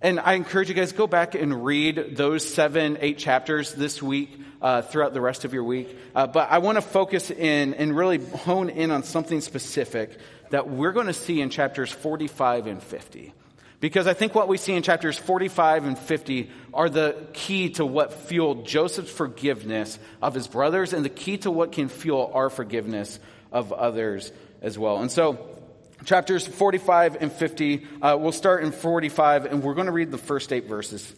And 0.00 0.20
I 0.20 0.34
encourage 0.34 0.68
you 0.68 0.76
guys 0.76 0.92
go 0.92 1.08
back 1.08 1.34
and 1.34 1.64
read 1.64 2.16
those 2.16 2.48
seven, 2.48 2.98
eight 3.00 3.18
chapters 3.18 3.74
this 3.74 4.00
week 4.00 4.30
uh, 4.62 4.82
throughout 4.82 5.12
the 5.12 5.20
rest 5.20 5.44
of 5.44 5.52
your 5.52 5.64
week. 5.64 5.98
Uh, 6.14 6.28
but 6.28 6.48
I 6.52 6.58
want 6.58 6.76
to 6.76 6.82
focus 6.82 7.32
in 7.32 7.74
and 7.74 7.96
really 7.96 8.18
hone 8.18 8.70
in 8.70 8.92
on 8.92 9.02
something 9.02 9.40
specific 9.40 10.16
that 10.50 10.68
we're 10.68 10.92
going 10.92 11.08
to 11.08 11.12
see 11.12 11.40
in 11.40 11.50
chapters 11.50 11.90
45 11.90 12.68
and 12.68 12.80
50. 12.80 13.34
Because 13.80 14.06
I 14.06 14.14
think 14.14 14.36
what 14.36 14.46
we 14.46 14.56
see 14.56 14.74
in 14.74 14.84
chapters 14.84 15.18
45 15.18 15.86
and 15.86 15.98
50 15.98 16.50
are 16.72 16.88
the 16.88 17.16
key 17.32 17.70
to 17.70 17.84
what 17.84 18.12
fueled 18.12 18.66
Joseph's 18.66 19.10
forgiveness 19.10 19.98
of 20.22 20.32
his 20.32 20.46
brothers 20.46 20.92
and 20.92 21.04
the 21.04 21.10
key 21.10 21.38
to 21.38 21.50
what 21.50 21.72
can 21.72 21.88
fuel 21.88 22.30
our 22.34 22.50
forgiveness 22.50 23.18
of 23.50 23.72
others 23.72 24.30
as 24.62 24.78
well. 24.78 24.98
And 24.98 25.10
so 25.10 25.57
chapters 26.04 26.46
45 26.46 27.18
and 27.20 27.32
50. 27.32 27.86
Uh, 28.00 28.16
we'll 28.20 28.32
start 28.32 28.62
in 28.62 28.72
45, 28.72 29.46
and 29.46 29.62
we're 29.62 29.74
going 29.74 29.86
to 29.86 29.92
read 29.92 30.10
the 30.10 30.18
first 30.18 30.52
eight 30.52 30.66
verses. 30.66 31.14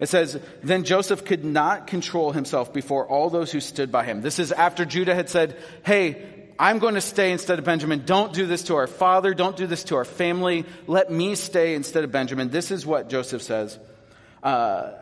It 0.00 0.08
says, 0.08 0.40
Then 0.62 0.84
Joseph 0.84 1.24
could 1.24 1.44
not 1.44 1.86
control 1.86 2.32
himself 2.32 2.72
before 2.72 3.06
all 3.06 3.30
those 3.30 3.50
who 3.50 3.60
stood 3.60 3.90
by 3.90 4.04
him. 4.04 4.20
This 4.20 4.38
is 4.38 4.52
after 4.52 4.84
Judah 4.84 5.14
had 5.14 5.28
said, 5.28 5.56
Hey, 5.84 6.24
I'm 6.58 6.78
going 6.78 6.94
to 6.94 7.00
stay 7.00 7.30
instead 7.30 7.58
of 7.58 7.64
Benjamin. 7.64 8.04
Don't 8.04 8.32
do 8.32 8.46
this 8.46 8.64
to 8.64 8.76
our 8.76 8.86
father. 8.86 9.32
Don't 9.32 9.56
do 9.56 9.66
this 9.66 9.84
to 9.84 9.96
our 9.96 10.04
family. 10.04 10.64
Let 10.86 11.10
me 11.10 11.34
stay 11.36 11.74
instead 11.74 12.04
of 12.04 12.10
Benjamin. 12.10 12.50
This 12.50 12.70
is 12.70 12.84
what 12.84 13.08
Joseph 13.08 13.42
says. 13.42 13.78
Uh, 14.42 14.92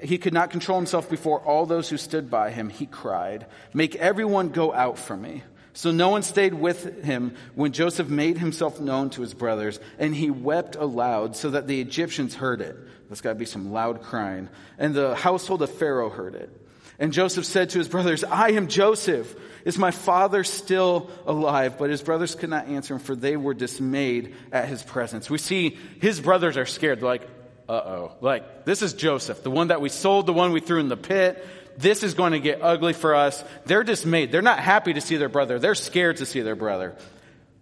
he 0.00 0.18
could 0.18 0.32
not 0.32 0.50
control 0.50 0.78
himself 0.78 1.08
before 1.08 1.40
all 1.40 1.66
those 1.66 1.88
who 1.88 1.96
stood 1.96 2.30
by 2.30 2.50
him. 2.50 2.68
He 2.68 2.86
cried, 2.86 3.46
Make 3.72 3.96
everyone 3.96 4.48
go 4.50 4.72
out 4.72 4.98
from 4.98 5.22
me. 5.22 5.42
So 5.74 5.90
no 5.90 6.10
one 6.10 6.22
stayed 6.22 6.54
with 6.54 7.02
him 7.02 7.34
when 7.54 7.72
Joseph 7.72 8.08
made 8.08 8.36
himself 8.36 8.80
known 8.80 9.10
to 9.10 9.22
his 9.22 9.32
brothers, 9.32 9.80
and 9.98 10.14
he 10.14 10.30
wept 10.30 10.76
aloud 10.76 11.34
so 11.34 11.50
that 11.50 11.66
the 11.66 11.80
Egyptians 11.80 12.34
heard 12.34 12.60
it. 12.60 12.76
There's 13.08 13.20
got 13.20 13.30
to 13.30 13.38
be 13.38 13.46
some 13.46 13.72
loud 13.72 14.02
crying. 14.02 14.48
And 14.78 14.94
the 14.94 15.14
household 15.14 15.62
of 15.62 15.70
Pharaoh 15.70 16.10
heard 16.10 16.34
it. 16.34 16.50
And 16.98 17.12
Joseph 17.12 17.46
said 17.46 17.70
to 17.70 17.78
his 17.78 17.88
brothers, 17.88 18.22
I 18.22 18.50
am 18.50 18.68
Joseph. 18.68 19.34
Is 19.64 19.78
my 19.78 19.90
father 19.90 20.44
still 20.44 21.10
alive? 21.26 21.78
But 21.78 21.90
his 21.90 22.02
brothers 22.02 22.34
could 22.34 22.50
not 22.50 22.68
answer 22.68 22.94
him, 22.94 23.00
for 23.00 23.16
they 23.16 23.36
were 23.36 23.54
dismayed 23.54 24.34
at 24.52 24.68
his 24.68 24.82
presence. 24.82 25.30
We 25.30 25.38
see 25.38 25.78
his 26.00 26.20
brothers 26.20 26.56
are 26.56 26.66
scared. 26.66 27.00
They're 27.00 27.08
like, 27.08 27.28
uh 27.68 27.72
oh. 27.72 28.12
Like, 28.20 28.64
this 28.64 28.82
is 28.82 28.92
Joseph, 28.92 29.42
the 29.42 29.50
one 29.50 29.68
that 29.68 29.80
we 29.80 29.88
sold, 29.88 30.26
the 30.26 30.32
one 30.32 30.52
we 30.52 30.60
threw 30.60 30.80
in 30.80 30.88
the 30.88 30.96
pit 30.96 31.44
this 31.78 32.02
is 32.02 32.14
going 32.14 32.32
to 32.32 32.40
get 32.40 32.60
ugly 32.62 32.92
for 32.92 33.14
us. 33.14 33.42
They're 33.66 33.84
dismayed. 33.84 34.32
They're 34.32 34.42
not 34.42 34.58
happy 34.58 34.92
to 34.94 35.00
see 35.00 35.16
their 35.16 35.28
brother. 35.28 35.58
They're 35.58 35.74
scared 35.74 36.18
to 36.18 36.26
see 36.26 36.40
their 36.40 36.56
brother. 36.56 36.96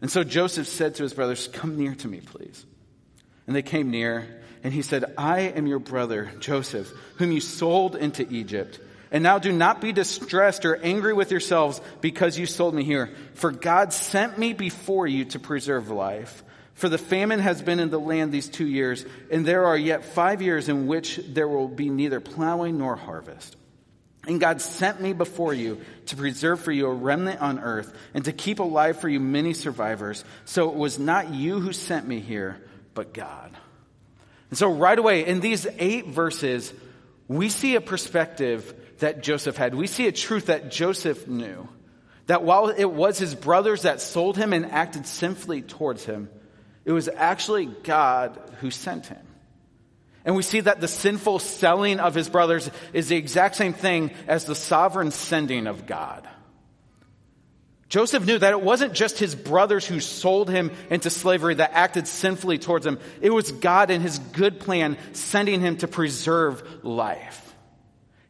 And 0.00 0.11
so 0.11 0.25
Joseph 0.25 0.67
said 0.67 0.97
to 0.97 1.02
his 1.02 1.12
brothers, 1.12 1.49
Come 1.49 1.76
near 1.76 1.95
to 1.97 2.09
me, 2.09 2.21
please. 2.21 2.64
And 3.47 3.55
they 3.55 3.62
came 3.62 3.90
near, 3.90 4.43
and 4.62 4.73
he 4.73 4.83
said, 4.83 5.05
I 5.19 5.40
am 5.40 5.67
your 5.67 5.79
brother, 5.79 6.31
Joseph, 6.40 6.90
whom 7.17 7.33
you 7.33 7.40
sold 7.40 7.97
into 7.97 8.26
Egypt. 8.33 8.81
And 9.11 9.23
now 9.23 9.38
do 9.38 9.52
not 9.52 9.81
be 9.81 9.93
distressed 9.93 10.64
or 10.64 10.76
angry 10.76 11.12
with 11.12 11.31
yourselves 11.31 11.81
because 12.00 12.38
you 12.38 12.47
sold 12.47 12.75
me 12.75 12.85
here. 12.85 13.11
For 13.35 13.50
God 13.50 13.93
sent 13.93 14.38
me 14.38 14.52
before 14.52 15.07
you 15.07 15.25
to 15.26 15.38
preserve 15.38 15.90
life. 15.90 16.45
For 16.75 16.88
the 16.88 16.99
famine 16.99 17.40
has 17.40 17.61
been 17.61 17.81
in 17.81 17.90
the 17.90 18.00
land 18.00 18.33
these 18.33 18.49
two 18.49 18.67
years, 18.67 19.05
and 19.31 19.45
there 19.45 19.67
are 19.67 19.76
yet 19.76 20.05
five 20.05 20.40
years 20.40 20.69
in 20.69 20.87
which 20.87 21.21
there 21.29 21.49
will 21.49 21.69
be 21.69 21.90
neither 21.90 22.21
plowing 22.21 22.79
nor 22.79 22.97
harvest. 22.97 23.57
And 24.27 24.39
God 24.39 24.61
sent 24.61 25.00
me 25.00 25.12
before 25.12 25.55
you 25.55 25.81
to 26.07 26.17
preserve 26.17 26.61
for 26.61 26.73
you 26.73 26.87
a 26.87 26.95
remnant 26.95 27.41
on 27.41 27.59
earth 27.59 27.95
and 28.12 28.25
to 28.27 28.33
keep 28.33 28.59
alive 28.59 29.00
for 29.00 29.09
you 29.09 29.19
many 29.19 29.55
survivors. 29.55 30.25
So 30.45 30.69
it 30.71 30.77
was 30.77 30.99
not 30.99 31.33
you 31.33 31.59
who 31.59 31.73
sent 31.73 32.07
me 32.07 32.21
here, 32.21 32.61
but 32.93 33.15
God. 33.15 33.57
And 34.50 34.59
so 34.59 34.71
right 34.71 34.99
away 34.99 35.27
in 35.27 35.41
these 35.41 35.67
eight 35.79 36.09
verses, 36.09 36.73
we 37.29 37.49
see 37.49 37.77
a 37.77 37.81
perspective 37.81 38.75
that 38.99 39.23
Joseph 39.23 39.57
had. 39.57 39.75
We 39.75 39.87
see 39.87 40.07
a 40.07 40.12
truth 40.12 40.47
that 40.47 40.71
Joseph 40.71 41.27
knew. 41.27 41.69
That 42.27 42.43
while 42.43 42.69
it 42.69 42.85
was 42.85 43.19
his 43.19 43.35
brothers 43.35 43.83
that 43.83 44.00
sold 44.00 44.37
him 44.37 44.53
and 44.53 44.67
acted 44.67 45.07
sinfully 45.07 45.62
towards 45.62 46.05
him, 46.05 46.29
it 46.85 46.93
was 46.93 47.09
actually 47.09 47.67
God 47.67 48.39
who 48.61 48.71
sent 48.71 49.07
him. 49.07 49.27
And 50.25 50.37
we 50.37 50.43
see 50.43 50.61
that 50.61 50.81
the 50.81 50.89
sinful 50.89 51.39
selling 51.39 51.99
of 51.99 52.15
his 52.15 52.29
brothers 52.29 52.71
is 52.93 53.09
the 53.09 53.17
exact 53.17 53.57
same 53.57 53.73
thing 53.73 54.11
as 54.29 54.45
the 54.45 54.55
sovereign 54.55 55.11
sending 55.11 55.67
of 55.67 55.87
God. 55.87 56.29
Joseph 57.89 58.25
knew 58.25 58.39
that 58.39 58.53
it 58.53 58.61
wasn't 58.61 58.93
just 58.93 59.19
his 59.19 59.35
brothers 59.35 59.85
who 59.85 59.99
sold 59.99 60.49
him 60.49 60.71
into 60.91 61.11
slavery 61.11 61.55
that 61.55 61.73
acted 61.73 62.07
sinfully 62.07 62.57
towards 62.57 62.87
him. 62.87 63.00
It 63.21 63.31
was 63.31 63.50
God 63.50 63.91
in 63.91 64.00
his 64.00 64.21
good 64.21 64.61
plan 64.61 64.97
sending 65.12 65.61
him 65.61 65.77
to 65.79 65.89
preserve 65.89 66.62
life. 66.85 67.53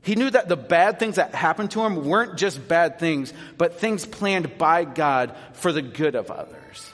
He 0.01 0.15
knew 0.15 0.31
that 0.31 0.49
the 0.49 0.57
bad 0.57 0.99
things 0.99 1.17
that 1.17 1.35
happened 1.35 1.73
to 1.73 1.83
him 1.85 2.07
weren't 2.07 2.39
just 2.39 2.67
bad 2.69 2.99
things, 2.99 3.35
but 3.59 3.79
things 3.79 4.07
planned 4.07 4.57
by 4.57 4.85
God 4.85 5.37
for 5.53 5.73
the 5.73 5.83
good 5.83 6.15
of 6.15 6.31
others. 6.31 6.90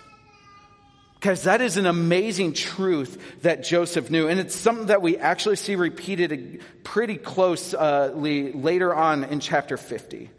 Because 1.27 1.43
that 1.43 1.61
is 1.61 1.77
an 1.77 1.87
amazing 1.87 2.53
truth 2.53 3.43
that 3.43 3.65
Joseph 3.65 4.13
knew. 4.13 4.29
And 4.29 4.39
it's 4.39 4.55
something 4.55 4.87
that 4.87 5.03
we 5.03 5.17
actually 5.17 5.57
see 5.57 5.75
repeated 5.75 6.61
pretty 6.85 7.17
closely 7.17 8.53
later 8.53 8.95
on 8.95 9.25
in 9.25 9.41
chapter 9.41 9.77
50. 9.77 10.31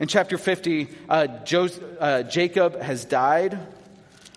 In 0.00 0.08
chapter 0.08 0.36
50, 0.36 0.88
uh, 1.08 1.26
Joseph, 1.44 1.84
uh, 2.00 2.22
Jacob 2.24 2.80
has 2.80 3.04
died. 3.04 3.56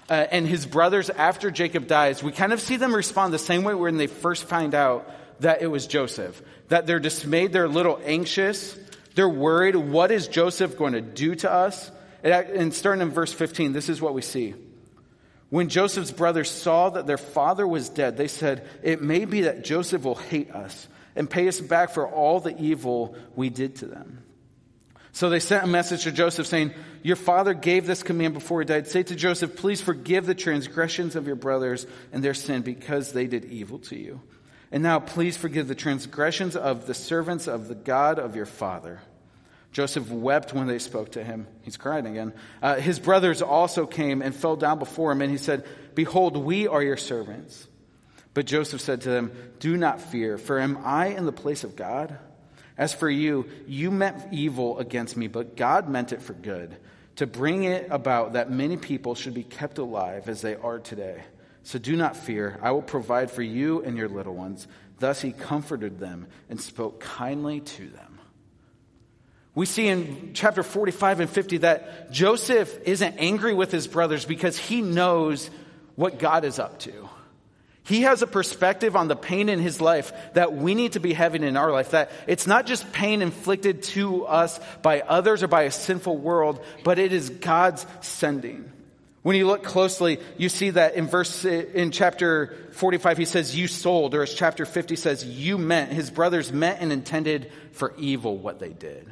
Uh, 0.08 0.28
and 0.30 0.46
his 0.46 0.68
brothers, 0.68 1.10
after 1.10 1.50
Jacob 1.50 1.88
dies, 1.88 2.22
we 2.22 2.32
kind 2.32 2.54
of 2.54 2.62
see 2.62 2.78
them 2.78 2.96
respond 2.96 3.34
the 3.34 3.40
same 3.40 3.64
way 3.64 3.74
when 3.74 3.98
they 3.98 4.06
first 4.06 4.44
find 4.44 4.76
out 4.76 5.12
that 5.40 5.64
it 5.64 5.68
was 5.68 5.88
Joseph. 5.88 6.40
That 6.68 6.86
they're 6.86 7.00
dismayed, 7.00 7.52
they're 7.52 7.66
a 7.66 7.68
little 7.68 8.00
anxious, 8.06 8.78
They're 9.16 9.28
worried. 9.28 9.76
What 9.76 10.12
is 10.12 10.28
Joseph 10.28 10.78
going 10.78 10.94
to 10.94 11.02
do 11.02 11.34
to 11.34 11.52
us? 11.52 11.90
And 12.22 12.76
starting 12.76 13.02
in 13.02 13.10
verse 13.10 13.34
15, 13.34 13.74
this 13.74 13.90
is 13.90 14.00
what 14.00 14.14
we 14.14 14.22
see. 14.22 14.54
When 15.56 15.70
Joseph's 15.70 16.12
brothers 16.12 16.52
saw 16.52 16.90
that 16.90 17.08
their 17.08 17.18
father 17.18 17.66
was 17.66 17.88
dead, 17.88 18.18
they 18.18 18.28
said, 18.28 18.68
It 18.84 19.02
may 19.02 19.24
be 19.24 19.44
that 19.44 19.64
Joseph 19.64 20.04
will 20.04 20.16
hate 20.16 20.52
us 20.52 20.90
and 21.16 21.30
pay 21.30 21.48
us 21.48 21.62
back 21.62 21.92
for 21.92 22.06
all 22.06 22.42
the 22.42 22.62
evil 22.62 23.16
we 23.38 23.50
did 23.50 23.78
to 23.78 23.86
them. 23.86 24.26
So 25.14 25.30
they 25.30 25.40
sent 25.40 25.64
a 25.64 25.68
message 25.68 26.04
to 26.04 26.12
Joseph 26.12 26.46
saying, 26.46 26.74
Your 27.04 27.16
father 27.16 27.54
gave 27.54 27.88
this 27.88 28.04
command 28.04 28.34
before 28.34 28.60
he 28.60 28.66
died. 28.66 28.90
Say 28.90 29.04
to 29.04 29.16
Joseph, 29.16 29.56
Please 29.56 29.80
forgive 29.80 30.26
the 30.26 30.36
transgressions 30.36 31.16
of 31.16 31.26
your 31.26 31.38
brothers 31.38 31.88
and 32.12 32.22
their 32.22 32.34
sin 32.34 32.62
because 32.62 33.14
they 33.14 33.26
did 33.26 33.46
evil 33.46 33.80
to 33.80 33.98
you. 33.98 34.22
And 34.74 34.84
now 34.84 35.00
please 35.00 35.38
forgive 35.38 35.70
the 35.70 35.74
transgressions 35.74 36.58
of 36.58 36.86
the 36.86 36.94
servants 36.94 37.48
of 37.48 37.70
the 37.70 37.76
God 37.76 38.20
of 38.20 38.36
your 38.36 38.46
father. 38.46 39.00
Joseph 39.76 40.10
wept 40.10 40.54
when 40.54 40.68
they 40.68 40.80
spoke 40.80 41.12
to 41.12 41.24
him. 41.24 41.48
He's 41.64 41.76
crying 41.76 42.06
again. 42.06 42.32
Uh, 42.62 42.76
his 42.76 42.98
brothers 42.98 43.42
also 43.42 43.86
came 43.86 44.22
and 44.22 44.34
fell 44.34 44.56
down 44.56 44.80
before 44.80 45.12
him, 45.12 45.22
and 45.22 45.30
he 45.30 45.38
said, 45.38 45.66
Behold, 45.96 46.38
we 46.38 46.66
are 46.70 46.82
your 46.82 46.96
servants. 46.96 47.68
But 48.34 48.46
Joseph 48.46 48.80
said 48.80 49.02
to 49.02 49.10
them, 49.10 49.34
Do 49.60 49.76
not 49.76 50.00
fear, 50.00 50.38
for 50.38 50.62
am 50.62 50.78
I 50.86 51.08
in 51.08 51.26
the 51.26 51.34
place 51.34 51.66
of 51.66 51.76
God? 51.76 52.18
As 52.78 52.94
for 52.94 53.10
you, 53.10 53.50
you 53.68 53.92
meant 53.92 54.32
evil 54.32 54.80
against 54.80 55.18
me, 55.18 55.28
but 55.28 55.58
God 55.58 55.90
meant 55.90 56.14
it 56.14 56.22
for 56.22 56.32
good, 56.32 56.78
to 57.18 57.28
bring 57.28 57.66
it 57.66 57.88
about 57.92 58.32
that 58.32 58.50
many 58.50 58.78
people 58.78 59.14
should 59.14 59.34
be 59.34 59.44
kept 59.44 59.78
alive 59.78 60.30
as 60.30 60.40
they 60.40 60.56
are 60.56 60.80
today. 60.80 61.22
So 61.64 61.80
do 61.80 61.98
not 61.98 62.16
fear. 62.16 62.58
I 62.62 62.72
will 62.72 62.82
provide 62.82 63.30
for 63.30 63.42
you 63.42 63.84
and 63.84 63.98
your 63.98 64.08
little 64.08 64.36
ones. 64.36 64.70
Thus 65.00 65.20
he 65.20 65.34
comforted 65.34 66.00
them 66.00 66.28
and 66.50 66.62
spoke 66.62 67.02
kindly 67.02 67.60
to 67.60 67.90
them. 67.90 68.15
We 69.56 69.66
see 69.66 69.88
in 69.88 70.32
chapter 70.34 70.64
45 70.64 71.22
and 71.22 71.30
50 71.30 71.58
that 71.60 72.12
Joseph 72.12 72.78
isn't 72.84 73.16
angry 73.18 73.54
with 73.54 73.72
his 73.72 73.88
brothers 73.88 74.26
because 74.26 74.58
he 74.58 74.82
knows 74.82 75.50
what 75.96 76.20
God 76.20 76.44
is 76.44 76.60
up 76.60 76.80
to. 76.80 77.10
He 77.86 78.02
has 78.02 78.22
a 78.22 78.28
perspective 78.28 78.96
on 78.96 79.08
the 79.08 79.16
pain 79.16 79.48
in 79.48 79.60
his 79.60 79.80
life 79.80 80.12
that 80.34 80.54
we 80.54 80.76
need 80.76 80.94
to 80.94 81.00
be 81.00 81.14
having 81.14 81.44
in 81.44 81.56
our 81.56 81.72
life. 81.72 81.92
That 81.92 82.12
it's 82.28 82.48
not 82.48 82.66
just 82.66 82.92
pain 82.92 83.22
inflicted 83.22 83.84
to 83.84 84.26
us 84.26 84.60
by 84.82 85.02
others 85.02 85.44
or 85.44 85.48
by 85.48 85.64
a 85.64 85.72
sinful 85.72 86.18
world, 86.18 86.64
but 86.84 87.00
it 87.00 87.14
is 87.14 87.30
God's 87.30 87.86
sending. 88.02 88.72
When 89.22 89.36
you 89.36 89.48
look 89.48 89.64
closely, 89.64 90.20
you 90.38 90.50
see 90.50 90.72
that 90.72 90.96
in 90.96 91.08
verse, 91.08 91.46
in 91.46 91.92
chapter 91.92 92.56
45, 92.74 93.18
he 93.18 93.26
says, 93.26 93.56
you 93.56 93.68
sold, 93.68 94.14
or 94.16 94.24
as 94.24 94.34
chapter 94.34 94.66
50 94.66 94.96
says, 94.96 95.24
you 95.24 95.58
meant, 95.58 95.92
his 95.92 96.10
brothers 96.10 96.52
meant 96.52 96.82
and 96.82 96.92
intended 96.92 97.52
for 97.72 97.94
evil 97.98 98.38
what 98.38 98.60
they 98.60 98.70
did. 98.70 99.12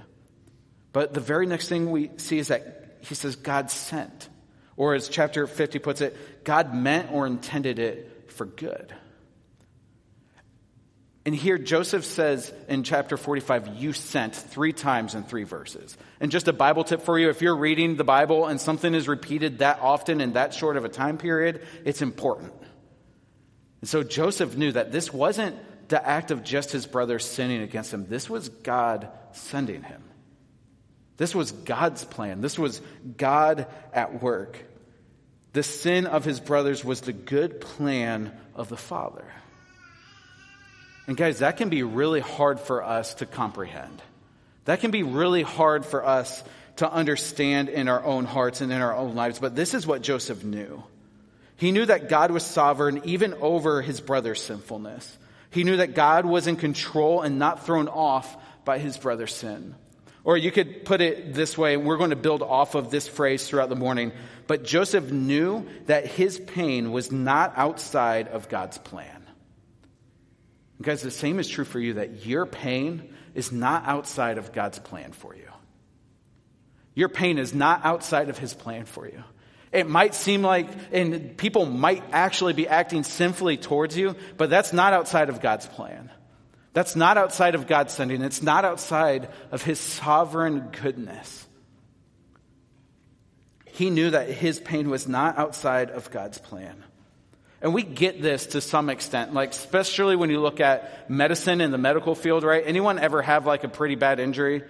But 0.93 1.13
the 1.13 1.19
very 1.19 1.45
next 1.47 1.67
thing 1.67 1.91
we 1.91 2.12
see 2.17 2.38
is 2.38 2.47
that 2.47 2.97
he 3.01 3.15
says, 3.15 3.35
God 3.35 3.69
sent. 3.69 4.29
Or 4.77 4.95
as 4.95 5.09
chapter 5.09 5.45
50 5.45 5.79
puts 5.79 6.01
it, 6.01 6.43
God 6.43 6.73
meant 6.73 7.12
or 7.12 7.27
intended 7.27 7.79
it 7.79 8.31
for 8.31 8.45
good. 8.45 8.93
And 11.25 11.33
here 11.33 11.57
Joseph 11.57 12.03
says 12.03 12.53
in 12.67 12.83
chapter 12.83 13.15
45, 13.15 13.75
you 13.75 13.93
sent 13.93 14.35
three 14.35 14.73
times 14.73 15.15
in 15.15 15.23
three 15.23 15.45
verses. 15.45 15.97
And 16.19 16.31
just 16.31 16.47
a 16.47 16.53
Bible 16.53 16.83
tip 16.83 17.01
for 17.01 17.17
you, 17.17 17.29
if 17.29 17.41
you're 17.41 17.55
reading 17.55 17.95
the 17.95 18.03
Bible 18.03 18.45
and 18.45 18.59
something 18.59 18.93
is 18.93 19.07
repeated 19.07 19.59
that 19.59 19.79
often 19.81 20.19
in 20.19 20.33
that 20.33 20.53
short 20.53 20.75
of 20.75 20.83
a 20.83 20.89
time 20.89 21.17
period, 21.17 21.65
it's 21.85 22.01
important. 22.01 22.53
And 23.79 23.89
so 23.89 24.03
Joseph 24.03 24.57
knew 24.57 24.73
that 24.73 24.91
this 24.91 25.13
wasn't 25.13 25.55
the 25.88 26.05
act 26.05 26.31
of 26.31 26.43
just 26.43 26.71
his 26.71 26.85
brothers 26.85 27.25
sinning 27.25 27.62
against 27.62 27.93
him. 27.93 28.05
This 28.07 28.29
was 28.29 28.50
God 28.50 29.09
sending 29.31 29.83
him. 29.83 30.03
This 31.17 31.36
was 31.36 31.51
God's 31.51 32.03
plan. 32.03 32.41
This 32.41 32.58
was 32.58 32.82
God 33.17 33.67
at 33.93 34.22
work. 34.22 34.58
The 35.53 35.63
sin 35.63 36.08
of 36.08 36.25
his 36.25 36.39
brothers 36.39 36.84
was 36.84 37.01
the 37.01 37.13
good 37.13 37.62
plan 37.62 38.32
of 38.55 38.70
the 38.70 38.77
Father. 38.77 39.25
And 41.05 41.15
guys, 41.17 41.39
that 41.39 41.58
can 41.58 41.70
be 41.70 41.84
really 41.84 42.22
hard 42.22 42.60
for 42.60 42.84
us 42.84 43.15
to 43.15 43.25
comprehend. 43.25 44.01
That 44.65 44.79
can 44.79 44.91
be 44.91 45.03
really 45.03 45.43
hard 45.43 45.86
for 45.86 46.05
us 46.05 46.43
to 46.77 46.91
understand 46.91 47.70
in 47.70 47.88
our 47.88 48.03
own 48.03 48.25
hearts 48.25 48.62
and 48.62 48.72
in 48.72 48.82
our 48.82 48.96
own 48.96 49.13
lives. 49.13 49.38
But 49.38 49.55
this 49.55 49.74
is 49.74 49.86
what 49.86 50.01
Joseph 50.01 50.43
knew. 50.43 50.84
He 51.58 51.72
knew 51.72 51.86
that 51.86 52.10
God 52.10 52.32
was 52.32 52.43
sovereign 52.43 53.01
even 53.03 53.35
over 53.35 53.81
his 53.81 54.01
brother's 54.01 54.42
sinfulness. 54.42 55.18
He 55.51 55.64
knew 55.64 55.77
that 55.77 55.94
God 55.94 56.25
was 56.25 56.48
in 56.48 56.55
control 56.55 57.22
and 57.22 57.37
not 57.37 57.66
thrown 57.66 57.87
off 57.87 58.35
by 58.66 58.79
his 58.79 58.98
brother's 58.98 59.35
sin. 59.35 59.75
Or 60.24 60.38
you 60.38 60.51
could 60.51 60.86
put 60.86 61.01
it 61.01 61.33
this 61.33 61.57
way, 61.57 61.75
we're 61.75 61.98
going 61.98 62.12
to 62.12 62.16
build 62.16 62.42
off 62.42 62.75
of 62.75 62.90
this 62.90 63.07
phrase 63.07 63.48
throughout 63.48 63.70
the 63.70 63.75
morning. 63.75 64.14
But 64.48 64.64
Joseph 64.64 65.12
knew 65.12 65.68
that 65.88 66.05
his 66.05 66.40
pain 66.40 66.92
was 66.92 67.12
not 67.12 67.53
outside 67.57 68.29
of 68.29 68.48
God's 68.48 68.77
plan. 68.77 69.25
Guys, 70.81 71.01
the 71.01 71.12
same 71.12 71.40
is 71.40 71.48
true 71.48 71.66
for 71.66 71.79
you 71.79 71.94
that 71.94 72.25
your 72.25 72.46
pain 72.46 73.14
is 73.36 73.51
not 73.51 73.86
outside 73.86 74.38
of 74.38 74.51
God's 74.51 74.79
plan 74.79 75.12
for 75.12 75.36
you. 75.36 75.48
Your 76.94 77.09
pain 77.09 77.38
is 77.38 77.53
not 77.53 77.86
outside 77.86 78.29
of 78.29 78.38
his 78.38 78.53
plan 78.53 78.86
for 78.86 79.07
you. 79.07 79.24
It 79.72 79.90
might 79.90 80.14
seem 80.14 80.44
like, 80.44 80.68
and 80.92 81.36
people 81.36 81.66
might 81.66 82.03
actually 82.12 82.53
be 82.53 82.68
acting 82.68 83.03
sinfully 83.03 83.57
towards 83.57 83.98
you, 83.98 84.16
but 84.38 84.50
that's 84.50 84.72
not 84.72 84.94
outside 84.94 85.29
of 85.29 85.42
God's 85.42 85.66
plan. 85.66 86.12
That's 86.74 86.96
not 86.96 87.18
outside 87.18 87.55
of 87.55 87.68
God's 87.68 87.94
sending. 87.94 88.22
It's 88.22 88.42
not 88.42 88.66
outside 88.66 89.29
of 89.51 89.62
His 89.62 89.79
sovereign 89.79 90.70
goodness. 90.81 91.46
He 93.74 93.90
knew 93.90 94.12
that 94.12 94.29
his 94.29 94.59
pain 94.59 94.90
was 94.90 95.07
not 95.07 95.40
outside 95.40 95.90
of 95.90 96.12
God's 96.12 96.38
plan. 96.38 96.83
And 97.59 97.74
we 97.74 97.81
get 97.81 98.22
this 98.22 98.48
to 98.48 98.62
some 98.62 98.90
extent, 98.90 99.33
like 99.33 99.50
especially 99.50 100.16
when 100.16 100.29
you 100.29 100.40
look 100.42 100.59
at 100.59 101.09
medicine 101.09 101.59
in 101.59 101.72
the 101.72 101.79
medical 101.79 102.14
field, 102.14 102.44
right? 102.44 102.64
Anyone 102.64 103.00
ever 103.00 103.24
have 103.24 103.48
like 103.48 103.64
a 103.64 103.70
pretty 103.70 103.96
bad 103.96 104.20
injury? 104.20 104.64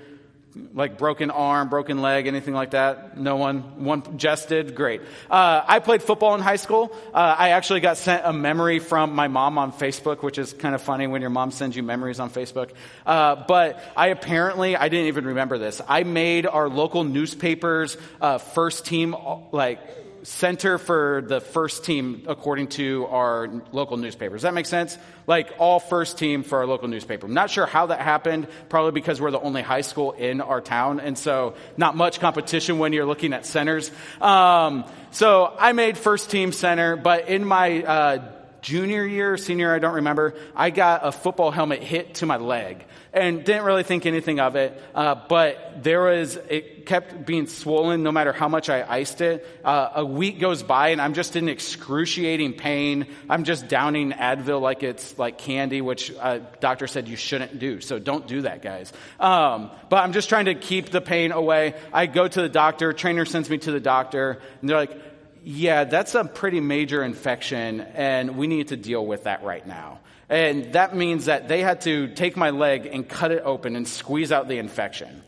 Like 0.74 0.98
broken 0.98 1.32
arm, 1.32 1.70
broken 1.70 2.02
leg, 2.02 2.28
anything 2.28 2.54
like 2.54 2.72
that? 2.72 3.18
No 3.18 3.38
one? 3.38 3.84
One 3.84 4.18
just 4.18 4.50
did? 4.50 4.76
Great. 4.76 5.02
Uh, 5.30 5.63
I 5.66 5.80
played 5.80 6.04
football 6.04 6.36
in 6.36 6.42
high 6.42 6.58
school. 6.58 6.96
Uh, 7.13 7.36
I 7.38 7.50
actually 7.50 7.80
got 7.80 7.98
sent 7.98 8.24
a 8.26 8.34
memory 8.34 8.80
from 8.80 9.13
my 9.13 9.28
mom 9.28 9.58
on 9.58 9.72
Facebook, 9.72 10.22
which 10.22 10.38
is 10.38 10.54
kind 10.54 10.76
of 10.76 10.82
funny 10.82 11.08
when 11.08 11.22
your 11.22 11.30
mom 11.30 11.52
sends 11.52 11.76
you 11.76 11.84
memories 11.84 12.20
on 12.20 12.30
Facebook. 12.30 12.72
Uh, 13.06 13.44
but 13.48 13.80
I 13.98 14.08
apparently, 14.08 14.76
I 14.76 14.89
didn't 14.89 15.08
even 15.08 15.26
remember 15.26 15.58
this. 15.58 15.82
I 15.88 16.04
made 16.04 16.46
our 16.46 16.70
local 16.70 17.04
newspaper's 17.04 17.98
uh, 18.22 18.38
first 18.38 18.86
team, 18.86 19.16
like, 19.52 19.80
center 20.24 20.78
for 20.78 21.24
the 21.28 21.40
first 21.42 21.84
team 21.84 22.24
according 22.28 22.68
to 22.68 23.06
our 23.08 23.50
local 23.72 23.98
newspaper. 23.98 24.36
Does 24.36 24.44
that 24.44 24.54
make 24.54 24.66
sense? 24.66 24.98
Like 25.28 25.54
all 25.60 25.80
first 25.80 26.18
team 26.18 26.44
for 26.44 26.60
our 26.60 26.66
local 26.66 26.88
newspaper. 26.88 27.28
I'm 27.28 27.34
not 27.34 27.50
sure 27.50 27.66
how 27.66 27.88
that 27.88 28.00
happened, 28.00 28.48
probably 28.70 28.92
because 28.92 29.20
we're 29.22 29.32
the 29.32 29.40
only 29.40 29.62
high 29.62 29.82
school 29.82 30.14
in 30.14 30.42
our 30.42 30.62
town, 30.62 31.00
and 31.00 31.18
so 31.18 31.56
not 31.78 31.96
much 31.96 32.20
competition 32.20 32.80
when 32.80 32.94
you're 32.94 33.06
looking 33.06 33.34
at 33.34 33.46
centers. 33.46 33.92
Um, 34.22 34.86
so 35.12 35.54
I 35.60 35.74
made 35.74 35.98
first 35.98 36.32
team 36.32 36.52
center, 36.52 36.96
but 36.96 37.28
in 37.28 37.46
my 37.46 37.84
uh, 37.84 38.32
junior 38.63 39.06
year, 39.06 39.38
senior, 39.38 39.76
I 39.76 39.80
don't 39.80 39.95
remember, 39.95 40.34
I 40.56 40.71
got 40.71 41.02
a 41.04 41.12
football 41.12 41.52
helmet 41.52 41.84
hit 41.84 42.15
to 42.15 42.26
my 42.26 42.38
leg 42.38 42.84
and 43.13 43.43
didn't 43.43 43.63
really 43.63 43.84
think 43.84 44.08
anything 44.08 44.39
of 44.39 44.56
it. 44.56 44.82
Uh, 44.95 45.15
but 45.30 45.84
there 45.84 46.02
was, 46.02 46.36
it 46.49 46.88
kept 46.88 47.26
being 47.26 47.45
swollen 47.45 48.02
no 48.02 48.12
matter 48.12 48.34
how 48.34 48.47
much 48.47 48.69
I 48.69 48.84
iced 48.84 49.21
it. 49.21 49.45
Uh, 49.63 49.89
a 49.95 50.06
week 50.06 50.39
goes 50.39 50.63
by 50.63 50.89
and 50.89 51.02
I'm 51.02 51.13
just 51.13 51.36
in 51.36 51.47
excruciating 51.47 52.54
pain. 52.54 53.08
I'm 53.30 53.43
just 53.43 53.67
downing 53.67 54.12
Advil 54.12 54.62
like 54.62 54.82
it's 54.82 55.19
like 55.19 55.38
candy, 55.38 55.82
which 55.82 56.10
a 56.10 56.23
uh, 56.23 56.39
doctor 56.60 56.88
said 56.88 57.08
you 57.08 57.17
shouldn't 57.17 57.60
do. 57.60 57.82
So 57.82 57.99
don't 57.99 58.26
do 58.26 58.41
that, 58.43 58.63
guys. 58.63 58.91
Um, 59.19 59.69
but 59.89 59.97
I'm 59.97 60.13
just 60.13 60.30
trying 60.30 60.45
to 60.45 60.56
keep 60.56 60.89
the 60.89 61.02
pain 61.02 61.32
away. 61.32 61.76
I 61.91 62.08
go 62.08 62.28
to 62.28 62.41
the 62.41 62.49
doctor, 62.49 62.93
trainer 62.93 63.26
sends 63.26 63.49
me 63.49 63.60
to 63.60 63.71
the 63.71 63.80
doctor, 63.80 64.41
and 64.62 64.69
they're 64.69 64.78
like, 64.78 65.12
yeah, 65.43 65.84
that's 65.84 66.15
a 66.15 66.23
pretty 66.23 66.60
major 66.60 67.03
infection, 67.03 67.82
and 67.82 68.38
we 68.38 68.47
need 68.47 68.69
to 68.69 68.77
deal 68.77 69.06
with 69.06 69.23
that 69.25 69.43
right 69.43 69.65
now. 69.65 69.99
And 70.29 70.73
that 70.73 70.95
means 70.95 71.25
that 71.25 71.47
they 71.47 71.62
had 71.62 71.82
to 71.82 72.08
take 72.08 72.38
my 72.38 72.51
leg 72.51 72.86
and 72.86 73.08
cut 73.08 73.32
it 73.32 73.43
open 73.43 73.75
and 73.75 73.88
squeeze 73.88 74.32
out 74.32 74.47
the 74.47 74.58
infection. 74.58 75.21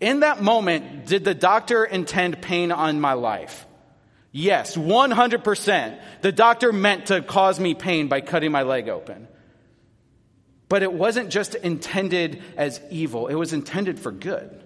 In 0.00 0.20
that 0.20 0.42
moment, 0.42 1.06
did 1.06 1.24
the 1.24 1.34
doctor 1.34 1.84
intend 1.84 2.42
pain 2.42 2.72
on 2.72 3.00
my 3.00 3.14
life? 3.14 3.66
Yes, 4.32 4.76
100%. 4.76 5.98
The 6.20 6.32
doctor 6.32 6.72
meant 6.72 7.06
to 7.06 7.22
cause 7.22 7.58
me 7.58 7.74
pain 7.74 8.08
by 8.08 8.20
cutting 8.20 8.52
my 8.52 8.64
leg 8.64 8.88
open. 8.88 9.28
But 10.68 10.82
it 10.82 10.92
wasn't 10.92 11.30
just 11.30 11.54
intended 11.54 12.42
as 12.56 12.80
evil, 12.90 13.28
it 13.28 13.34
was 13.34 13.52
intended 13.52 13.98
for 13.98 14.12
good. 14.12 14.62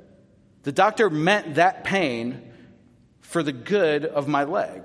The 0.62 0.72
doctor 0.72 1.08
meant 1.08 1.54
that 1.54 1.84
pain 1.84 2.47
for 3.28 3.42
the 3.42 3.52
good 3.52 4.06
of 4.06 4.26
my 4.26 4.44
leg. 4.44 4.82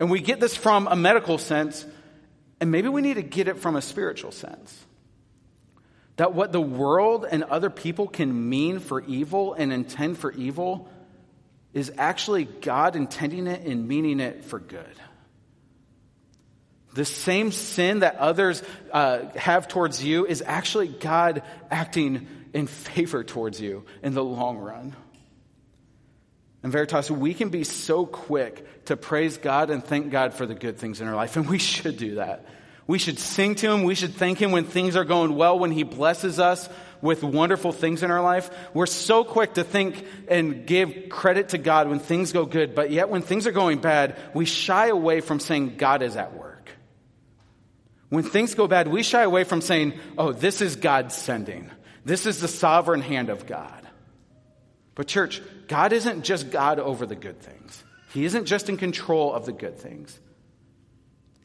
And 0.00 0.10
we 0.10 0.20
get 0.20 0.40
this 0.40 0.56
from 0.56 0.88
a 0.88 0.96
medical 0.96 1.38
sense, 1.38 1.86
and 2.60 2.72
maybe 2.72 2.88
we 2.88 3.00
need 3.00 3.14
to 3.14 3.22
get 3.22 3.46
it 3.46 3.58
from 3.58 3.76
a 3.76 3.82
spiritual 3.82 4.32
sense. 4.32 4.76
that 6.20 6.34
what 6.34 6.52
the 6.52 6.60
world 6.60 7.24
and 7.24 7.44
other 7.44 7.70
people 7.70 8.06
can 8.06 8.50
mean 8.50 8.78
for 8.78 9.00
evil 9.00 9.54
and 9.54 9.72
intend 9.72 10.18
for 10.18 10.30
evil 10.32 10.86
is 11.72 11.90
actually 11.96 12.44
God 12.44 12.94
intending 12.94 13.46
it 13.46 13.64
and 13.64 13.88
meaning 13.88 14.20
it 14.20 14.44
for 14.44 14.58
good. 14.58 14.84
The 16.92 17.06
same 17.06 17.52
sin 17.52 18.00
that 18.00 18.16
others 18.16 18.62
uh, 18.92 19.30
have 19.34 19.66
towards 19.66 20.04
you 20.04 20.26
is 20.26 20.42
actually 20.44 20.88
God 20.88 21.42
acting 21.70 22.26
in 22.52 22.66
favor 22.66 23.24
towards 23.24 23.58
you 23.58 23.86
in 24.02 24.12
the 24.12 24.22
long 24.22 24.58
run. 24.58 24.94
And 26.62 26.70
Veritas, 26.70 27.10
we 27.10 27.32
can 27.32 27.48
be 27.48 27.64
so 27.64 28.04
quick 28.04 28.84
to 28.86 28.96
praise 28.96 29.38
God 29.38 29.70
and 29.70 29.82
thank 29.82 30.10
God 30.10 30.34
for 30.34 30.44
the 30.44 30.54
good 30.54 30.78
things 30.78 31.00
in 31.00 31.08
our 31.08 31.16
life, 31.16 31.36
and 31.36 31.48
we 31.48 31.58
should 31.58 31.96
do 31.96 32.16
that. 32.16 32.44
We 32.86 32.98
should 32.98 33.18
sing 33.18 33.54
to 33.56 33.70
Him. 33.70 33.84
We 33.84 33.94
should 33.94 34.14
thank 34.14 34.38
Him 34.38 34.50
when 34.50 34.64
things 34.64 34.96
are 34.96 35.04
going 35.04 35.36
well, 35.36 35.58
when 35.58 35.70
He 35.70 35.84
blesses 35.84 36.38
us 36.38 36.68
with 37.00 37.22
wonderful 37.22 37.72
things 37.72 38.02
in 38.02 38.10
our 38.10 38.20
life. 38.20 38.50
We're 38.74 38.86
so 38.86 39.24
quick 39.24 39.54
to 39.54 39.64
think 39.64 40.04
and 40.28 40.66
give 40.66 41.08
credit 41.08 41.50
to 41.50 41.58
God 41.58 41.88
when 41.88 41.98
things 42.00 42.32
go 42.32 42.44
good, 42.44 42.74
but 42.74 42.90
yet 42.90 43.08
when 43.08 43.22
things 43.22 43.46
are 43.46 43.52
going 43.52 43.78
bad, 43.78 44.16
we 44.34 44.44
shy 44.44 44.88
away 44.88 45.20
from 45.20 45.40
saying 45.40 45.76
God 45.76 46.02
is 46.02 46.16
at 46.16 46.34
work. 46.34 46.70
When 48.10 48.24
things 48.24 48.54
go 48.54 48.66
bad, 48.66 48.88
we 48.88 49.02
shy 49.02 49.22
away 49.22 49.44
from 49.44 49.60
saying, 49.60 49.98
oh, 50.18 50.32
this 50.32 50.60
is 50.60 50.76
God 50.76 51.12
sending. 51.12 51.70
This 52.04 52.26
is 52.26 52.40
the 52.40 52.48
sovereign 52.48 53.02
hand 53.02 53.30
of 53.30 53.46
God. 53.46 53.79
But, 55.00 55.06
church, 55.06 55.40
God 55.66 55.94
isn't 55.94 56.24
just 56.24 56.50
God 56.50 56.78
over 56.78 57.06
the 57.06 57.16
good 57.16 57.40
things, 57.40 57.82
He 58.12 58.26
isn't 58.26 58.44
just 58.44 58.68
in 58.68 58.76
control 58.76 59.32
of 59.32 59.46
the 59.46 59.52
good 59.52 59.78
things. 59.78 60.20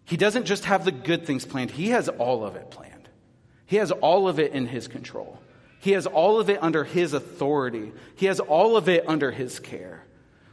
He 0.04 0.18
doesn't 0.18 0.44
just 0.44 0.66
have 0.66 0.84
the 0.84 0.92
good 0.92 1.26
things 1.26 1.46
planned, 1.46 1.72
He 1.72 1.92
has 1.92 2.10
all 2.10 2.44
of 2.44 2.58
it 2.58 2.70
planned. 2.70 3.08
He 3.66 3.78
has 3.78 3.92
all 3.92 4.28
of 4.28 4.42
it 4.42 4.52
in 4.52 4.68
His 4.68 4.90
control. 4.90 5.40
He 5.80 5.92
has 5.92 6.06
all 6.06 6.42
of 6.42 6.50
it 6.50 6.62
under 6.62 6.84
His 6.84 7.14
authority. 7.14 7.94
He 8.18 8.26
has 8.26 8.42
all 8.42 8.76
of 8.76 8.90
it 8.90 9.06
under 9.08 9.32
His 9.32 9.58
care. 9.62 10.04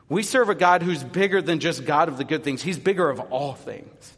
We 0.09 0.23
serve 0.23 0.49
a 0.49 0.55
God 0.55 0.85
who's 0.85 1.03
bigger 1.03 1.43
than 1.43 1.59
just 1.59 1.85
God 1.85 2.09
of 2.09 2.19
the 2.19 2.25
good 2.25 2.45
things, 2.45 2.63
He's 2.63 2.79
bigger 2.79 3.11
of 3.11 3.19
all 3.19 3.55
things. 3.55 4.17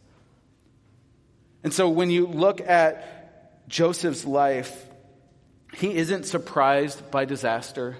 And 1.62 1.72
so 1.72 1.88
when 1.88 2.10
you 2.10 2.26
look 2.26 2.60
at 2.60 3.66
Joseph's 3.66 4.26
life, 4.26 4.84
he 5.72 5.94
isn't 5.94 6.24
surprised 6.24 7.10
by 7.10 7.24
disaster. 7.24 7.96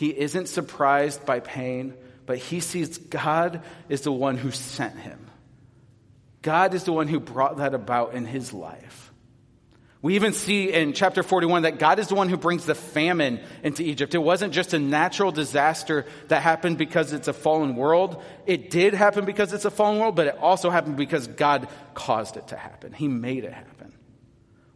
He 0.00 0.18
isn't 0.18 0.48
surprised 0.48 1.26
by 1.26 1.40
pain, 1.40 1.92
but 2.24 2.38
he 2.38 2.60
sees 2.60 2.96
God 2.96 3.62
is 3.90 4.00
the 4.00 4.10
one 4.10 4.38
who 4.38 4.50
sent 4.50 4.98
him. 4.98 5.26
God 6.40 6.72
is 6.72 6.84
the 6.84 6.92
one 6.94 7.06
who 7.06 7.20
brought 7.20 7.58
that 7.58 7.74
about 7.74 8.14
in 8.14 8.24
his 8.24 8.54
life. 8.54 9.12
We 10.00 10.14
even 10.14 10.32
see 10.32 10.72
in 10.72 10.94
chapter 10.94 11.22
41 11.22 11.64
that 11.64 11.78
God 11.78 11.98
is 11.98 12.08
the 12.08 12.14
one 12.14 12.30
who 12.30 12.38
brings 12.38 12.64
the 12.64 12.74
famine 12.74 13.40
into 13.62 13.82
Egypt. 13.82 14.14
It 14.14 14.22
wasn't 14.22 14.54
just 14.54 14.72
a 14.72 14.78
natural 14.78 15.32
disaster 15.32 16.06
that 16.28 16.40
happened 16.40 16.78
because 16.78 17.12
it's 17.12 17.28
a 17.28 17.34
fallen 17.34 17.76
world. 17.76 18.22
It 18.46 18.70
did 18.70 18.94
happen 18.94 19.26
because 19.26 19.52
it's 19.52 19.66
a 19.66 19.70
fallen 19.70 19.98
world, 19.98 20.16
but 20.16 20.28
it 20.28 20.38
also 20.38 20.70
happened 20.70 20.96
because 20.96 21.26
God 21.26 21.68
caused 21.92 22.38
it 22.38 22.46
to 22.46 22.56
happen. 22.56 22.94
He 22.94 23.06
made 23.06 23.44
it 23.44 23.52
happen. 23.52 23.92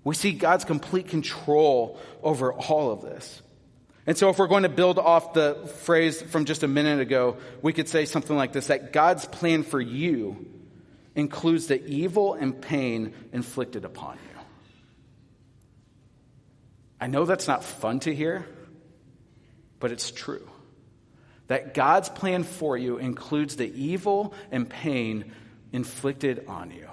We 0.04 0.14
see 0.16 0.32
God's 0.32 0.66
complete 0.66 1.08
control 1.08 1.98
over 2.22 2.52
all 2.52 2.90
of 2.90 3.00
this. 3.00 3.40
And 4.06 4.18
so, 4.18 4.28
if 4.28 4.38
we're 4.38 4.48
going 4.48 4.64
to 4.64 4.68
build 4.68 4.98
off 4.98 5.32
the 5.32 5.54
phrase 5.82 6.20
from 6.20 6.44
just 6.44 6.62
a 6.62 6.68
minute 6.68 7.00
ago, 7.00 7.38
we 7.62 7.72
could 7.72 7.88
say 7.88 8.04
something 8.04 8.36
like 8.36 8.52
this 8.52 8.66
that 8.66 8.92
God's 8.92 9.24
plan 9.24 9.62
for 9.62 9.80
you 9.80 10.46
includes 11.14 11.68
the 11.68 11.82
evil 11.86 12.34
and 12.34 12.60
pain 12.60 13.14
inflicted 13.32 13.84
upon 13.84 14.16
you. 14.16 14.40
I 17.00 17.06
know 17.06 17.24
that's 17.24 17.48
not 17.48 17.64
fun 17.64 18.00
to 18.00 18.14
hear, 18.14 18.46
but 19.80 19.90
it's 19.90 20.10
true. 20.10 20.48
That 21.48 21.74
God's 21.74 22.08
plan 22.08 22.44
for 22.44 22.76
you 22.76 22.98
includes 22.98 23.56
the 23.56 23.70
evil 23.70 24.34
and 24.50 24.68
pain 24.68 25.32
inflicted 25.72 26.46
on 26.48 26.70
you. 26.70 26.88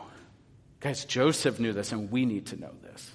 Guys, 0.79 1.05
Joseph 1.05 1.59
knew 1.59 1.73
this, 1.73 1.91
and 1.91 2.11
we 2.11 2.25
need 2.25 2.47
to 2.47 2.59
know 2.59 2.73
this. 2.83 3.11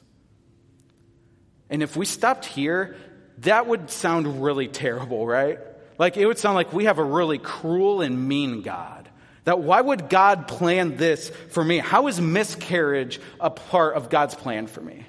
And 1.68 1.82
if 1.82 1.96
we 1.96 2.06
stopped 2.06 2.46
here, 2.46 2.96
that 3.38 3.66
would 3.66 3.90
sound 3.90 4.42
really 4.42 4.68
terrible, 4.68 5.26
right? 5.26 5.58
Like, 5.98 6.16
it 6.16 6.26
would 6.26 6.38
sound 6.38 6.54
like 6.54 6.72
we 6.72 6.84
have 6.84 6.98
a 6.98 7.04
really 7.04 7.38
cruel 7.38 8.00
and 8.00 8.28
mean 8.28 8.62
God. 8.62 9.08
That 9.44 9.60
why 9.60 9.80
would 9.80 10.08
God 10.08 10.48
plan 10.48 10.96
this 10.96 11.30
for 11.50 11.64
me? 11.64 11.78
How 11.78 12.08
is 12.08 12.20
miscarriage 12.20 13.20
a 13.40 13.50
part 13.50 13.94
of 13.94 14.10
God's 14.10 14.34
plan 14.34 14.66
for 14.66 14.80
me? 14.80 15.04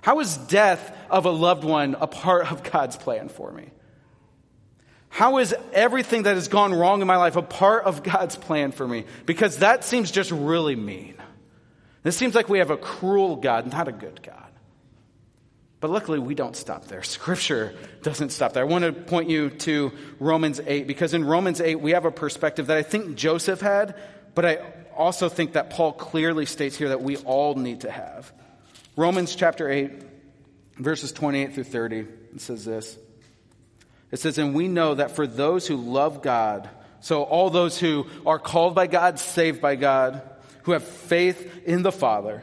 How 0.00 0.20
is 0.20 0.36
death 0.36 0.96
of 1.10 1.26
a 1.26 1.30
loved 1.30 1.64
one 1.64 1.96
a 2.00 2.06
part 2.06 2.50
of 2.50 2.62
God's 2.62 2.96
plan 2.96 3.28
for 3.28 3.50
me? 3.50 3.70
How 5.08 5.38
is 5.38 5.54
everything 5.72 6.24
that 6.24 6.34
has 6.34 6.48
gone 6.48 6.74
wrong 6.74 7.00
in 7.00 7.06
my 7.06 7.16
life 7.16 7.36
a 7.36 7.42
part 7.42 7.84
of 7.84 8.02
God's 8.02 8.34
plan 8.34 8.72
for 8.72 8.86
me? 8.86 9.04
Because 9.26 9.58
that 9.58 9.84
seems 9.84 10.10
just 10.10 10.30
really 10.30 10.74
mean. 10.74 11.14
This 12.02 12.16
seems 12.16 12.34
like 12.34 12.48
we 12.48 12.58
have 12.58 12.70
a 12.70 12.76
cruel 12.76 13.36
God, 13.36 13.70
not 13.70 13.88
a 13.88 13.92
good 13.92 14.22
God. 14.22 14.50
But 15.84 15.90
luckily, 15.90 16.18
we 16.18 16.34
don't 16.34 16.56
stop 16.56 16.86
there. 16.86 17.02
Scripture 17.02 17.74
doesn't 18.00 18.30
stop 18.30 18.54
there. 18.54 18.62
I 18.62 18.66
want 18.66 18.86
to 18.86 18.92
point 18.94 19.28
you 19.28 19.50
to 19.50 19.92
Romans 20.18 20.58
8, 20.66 20.86
because 20.86 21.12
in 21.12 21.26
Romans 21.26 21.60
8, 21.60 21.74
we 21.74 21.90
have 21.90 22.06
a 22.06 22.10
perspective 22.10 22.68
that 22.68 22.78
I 22.78 22.82
think 22.82 23.16
Joseph 23.16 23.60
had, 23.60 23.94
but 24.34 24.46
I 24.46 24.60
also 24.96 25.28
think 25.28 25.52
that 25.52 25.68
Paul 25.68 25.92
clearly 25.92 26.46
states 26.46 26.74
here 26.74 26.88
that 26.88 27.02
we 27.02 27.18
all 27.18 27.54
need 27.56 27.82
to 27.82 27.90
have. 27.90 28.32
Romans 28.96 29.34
chapter 29.36 29.68
8, 29.68 29.92
verses 30.78 31.12
28 31.12 31.52
through 31.52 31.64
30, 31.64 31.98
it 31.98 32.40
says 32.40 32.64
this. 32.64 32.96
It 34.10 34.20
says, 34.20 34.38
And 34.38 34.54
we 34.54 34.68
know 34.68 34.94
that 34.94 35.10
for 35.10 35.26
those 35.26 35.66
who 35.66 35.76
love 35.76 36.22
God, 36.22 36.66
so 37.00 37.24
all 37.24 37.50
those 37.50 37.78
who 37.78 38.06
are 38.24 38.38
called 38.38 38.74
by 38.74 38.86
God, 38.86 39.18
saved 39.18 39.60
by 39.60 39.76
God, 39.76 40.22
who 40.62 40.72
have 40.72 40.84
faith 40.84 41.66
in 41.66 41.82
the 41.82 41.92
Father, 41.92 42.42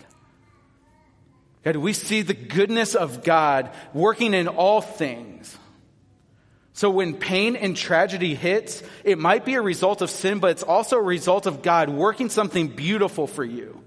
God, 1.63 1.75
we 1.75 1.93
see 1.93 2.21
the 2.23 2.33
goodness 2.33 2.95
of 2.95 3.23
God 3.23 3.69
working 3.93 4.33
in 4.33 4.47
all 4.47 4.81
things. 4.81 5.57
So 6.73 6.89
when 6.89 7.13
pain 7.13 7.55
and 7.55 7.77
tragedy 7.77 8.33
hits, 8.33 8.81
it 9.03 9.19
might 9.19 9.45
be 9.45 9.55
a 9.55 9.61
result 9.61 10.01
of 10.01 10.09
sin, 10.09 10.39
but 10.39 10.51
it's 10.51 10.63
also 10.63 10.97
a 10.97 11.01
result 11.01 11.45
of 11.45 11.61
God 11.61 11.89
working 11.89 12.29
something 12.29 12.69
beautiful 12.69 13.27
for 13.27 13.43
you, 13.43 13.83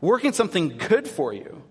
working 0.00 0.32
something 0.32 0.76
good 0.76 1.08
for 1.08 1.32
you. 1.32 1.62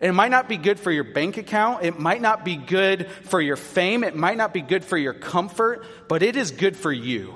It 0.00 0.12
might 0.12 0.30
not 0.30 0.48
be 0.48 0.56
good 0.56 0.78
for 0.78 0.90
your 0.90 1.04
bank 1.04 1.38
account. 1.38 1.84
It 1.84 1.98
might 1.98 2.20
not 2.20 2.44
be 2.44 2.56
good 2.56 3.10
for 3.24 3.40
your 3.40 3.56
fame. 3.56 4.04
It 4.04 4.14
might 4.14 4.36
not 4.36 4.54
be 4.54 4.60
good 4.60 4.84
for 4.84 4.96
your 4.96 5.14
comfort, 5.14 5.84
but 6.08 6.22
it 6.22 6.36
is 6.36 6.50
good 6.50 6.76
for 6.76 6.92
you. 6.92 7.34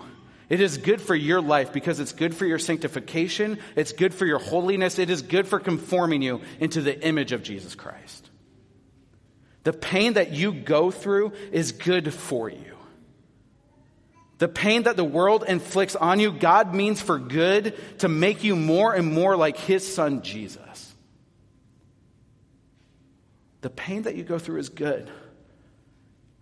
It 0.51 0.61
is 0.61 0.79
good 0.79 1.01
for 1.01 1.15
your 1.15 1.41
life 1.41 1.73
because 1.73 2.01
it's 2.01 2.13
good 2.13 2.35
for 2.35 2.45
your 2.45 2.59
sanctification. 2.59 3.59
It's 3.77 3.93
good 3.93 4.13
for 4.13 4.27
your 4.27 4.41
holiness. 4.41 4.99
It 4.99 5.09
is 5.09 5.23
good 5.23 5.47
for 5.47 5.61
conforming 5.61 6.23
you 6.23 6.43
into 6.59 6.83
the 6.83 7.01
image 7.07 7.31
of 7.31 7.45
Jesus 7.45 7.77
Christ. 7.77 8.29
The 9.63 9.73
pain 9.73 10.15
that 10.15 10.33
you 10.33 10.53
go 10.53 10.91
through 10.91 11.33
is 11.53 11.71
good 11.71 12.13
for 12.13 12.51
you. 12.51 12.77
The 14.39 14.49
pain 14.49 14.85
that 14.85 14.97
the 14.97 15.05
world 15.05 15.45
inflicts 15.47 15.95
on 15.95 16.19
you, 16.19 16.33
God 16.33 16.75
means 16.75 17.01
for 17.01 17.19
good 17.19 17.79
to 17.99 18.09
make 18.09 18.43
you 18.43 18.57
more 18.57 18.93
and 18.93 19.13
more 19.13 19.37
like 19.37 19.57
His 19.57 19.87
Son, 19.95 20.23
Jesus. 20.23 20.95
The 23.61 23.71
pain 23.71 24.03
that 24.03 24.17
you 24.17 24.25
go 24.25 24.39
through 24.39 24.59
is 24.59 24.71
good. 24.71 25.11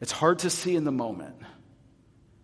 It's 0.01 0.13
hard 0.13 0.39
to 0.41 0.51
see 0.51 0.77
in 0.77 0.85
the 0.85 0.93
moment, 0.93 1.35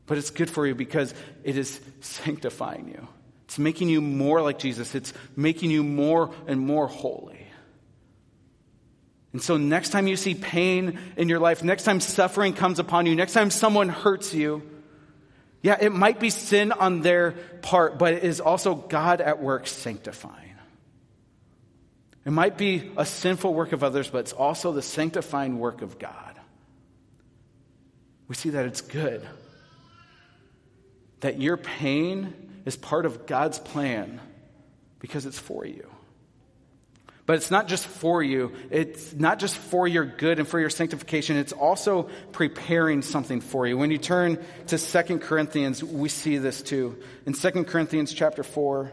but 0.06 0.18
it's 0.18 0.30
good 0.30 0.50
for 0.50 0.66
you 0.66 0.74
because 0.74 1.14
it 1.42 1.56
is 1.56 1.80
sanctifying 2.00 2.88
you. 2.88 3.08
It's 3.44 3.58
making 3.58 3.88
you 3.88 4.00
more 4.00 4.42
like 4.42 4.58
Jesus, 4.58 4.94
it's 4.94 5.12
making 5.36 5.70
you 5.70 5.82
more 5.82 6.30
and 6.46 6.60
more 6.60 6.86
holy. 6.86 7.40
And 9.32 9.42
so, 9.42 9.56
next 9.56 9.90
time 9.90 10.06
you 10.06 10.16
see 10.16 10.34
pain 10.34 10.98
in 11.16 11.28
your 11.28 11.40
life, 11.40 11.64
next 11.64 11.82
time 11.82 12.00
suffering 12.00 12.52
comes 12.52 12.78
upon 12.78 13.06
you, 13.06 13.16
next 13.16 13.32
time 13.32 13.50
someone 13.50 13.88
hurts 13.88 14.32
you, 14.32 14.62
yeah, 15.60 15.76
it 15.80 15.92
might 15.92 16.20
be 16.20 16.30
sin 16.30 16.72
on 16.72 17.00
their 17.00 17.32
part, 17.62 17.98
but 17.98 18.12
it 18.12 18.22
is 18.22 18.40
also 18.40 18.74
God 18.74 19.20
at 19.20 19.42
work 19.42 19.66
sanctifying. 19.66 20.44
It 22.24 22.30
might 22.30 22.56
be 22.56 22.90
a 22.96 23.04
sinful 23.04 23.52
work 23.52 23.72
of 23.72 23.84
others, 23.84 24.08
but 24.08 24.18
it's 24.18 24.32
also 24.32 24.72
the 24.72 24.82
sanctifying 24.82 25.58
work 25.58 25.82
of 25.82 25.98
God. 25.98 26.38
we 28.28 28.34
see 28.34 28.50
that 28.50 28.66
it's 28.66 28.80
good. 28.80 29.26
That 31.24 31.40
your 31.40 31.56
pain 31.56 32.34
is 32.66 32.76
part 32.76 33.06
of 33.06 33.24
God's 33.24 33.58
plan 33.58 34.20
because 34.98 35.24
it's 35.24 35.38
for 35.38 35.64
you. 35.64 35.90
But 37.24 37.36
it's 37.36 37.50
not 37.50 37.66
just 37.66 37.86
for 37.86 38.22
you, 38.22 38.52
it's 38.70 39.14
not 39.14 39.38
just 39.38 39.56
for 39.56 39.88
your 39.88 40.04
good 40.04 40.38
and 40.38 40.46
for 40.46 40.60
your 40.60 40.68
sanctification, 40.68 41.38
it's 41.38 41.54
also 41.54 42.10
preparing 42.32 43.00
something 43.00 43.40
for 43.40 43.66
you. 43.66 43.78
When 43.78 43.90
you 43.90 43.96
turn 43.96 44.44
to 44.66 44.76
Second 44.76 45.20
Corinthians, 45.20 45.82
we 45.82 46.10
see 46.10 46.36
this 46.36 46.60
too. 46.60 47.02
In 47.24 47.32
Second 47.32 47.68
Corinthians 47.68 48.12
chapter 48.12 48.42
4, 48.42 48.92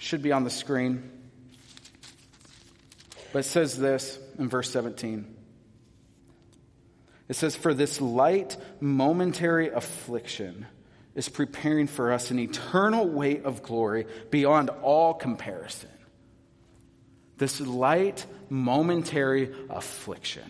should 0.00 0.22
be 0.22 0.32
on 0.32 0.42
the 0.42 0.50
screen. 0.50 1.08
But 3.32 3.40
it 3.40 3.44
says 3.44 3.78
this 3.78 4.18
in 4.40 4.48
verse 4.48 4.72
17. 4.72 5.36
It 7.28 7.36
says, 7.36 7.54
For 7.54 7.74
this 7.74 8.00
light, 8.00 8.56
momentary 8.80 9.68
affliction 9.68 10.66
is 11.14 11.28
preparing 11.28 11.86
for 11.86 12.12
us 12.12 12.30
an 12.30 12.38
eternal 12.38 13.06
weight 13.06 13.44
of 13.44 13.62
glory 13.62 14.06
beyond 14.30 14.70
all 14.82 15.14
comparison 15.14 15.90
this 17.40 17.58
light, 17.58 18.24
momentary 18.50 19.50
affliction. 19.70 20.44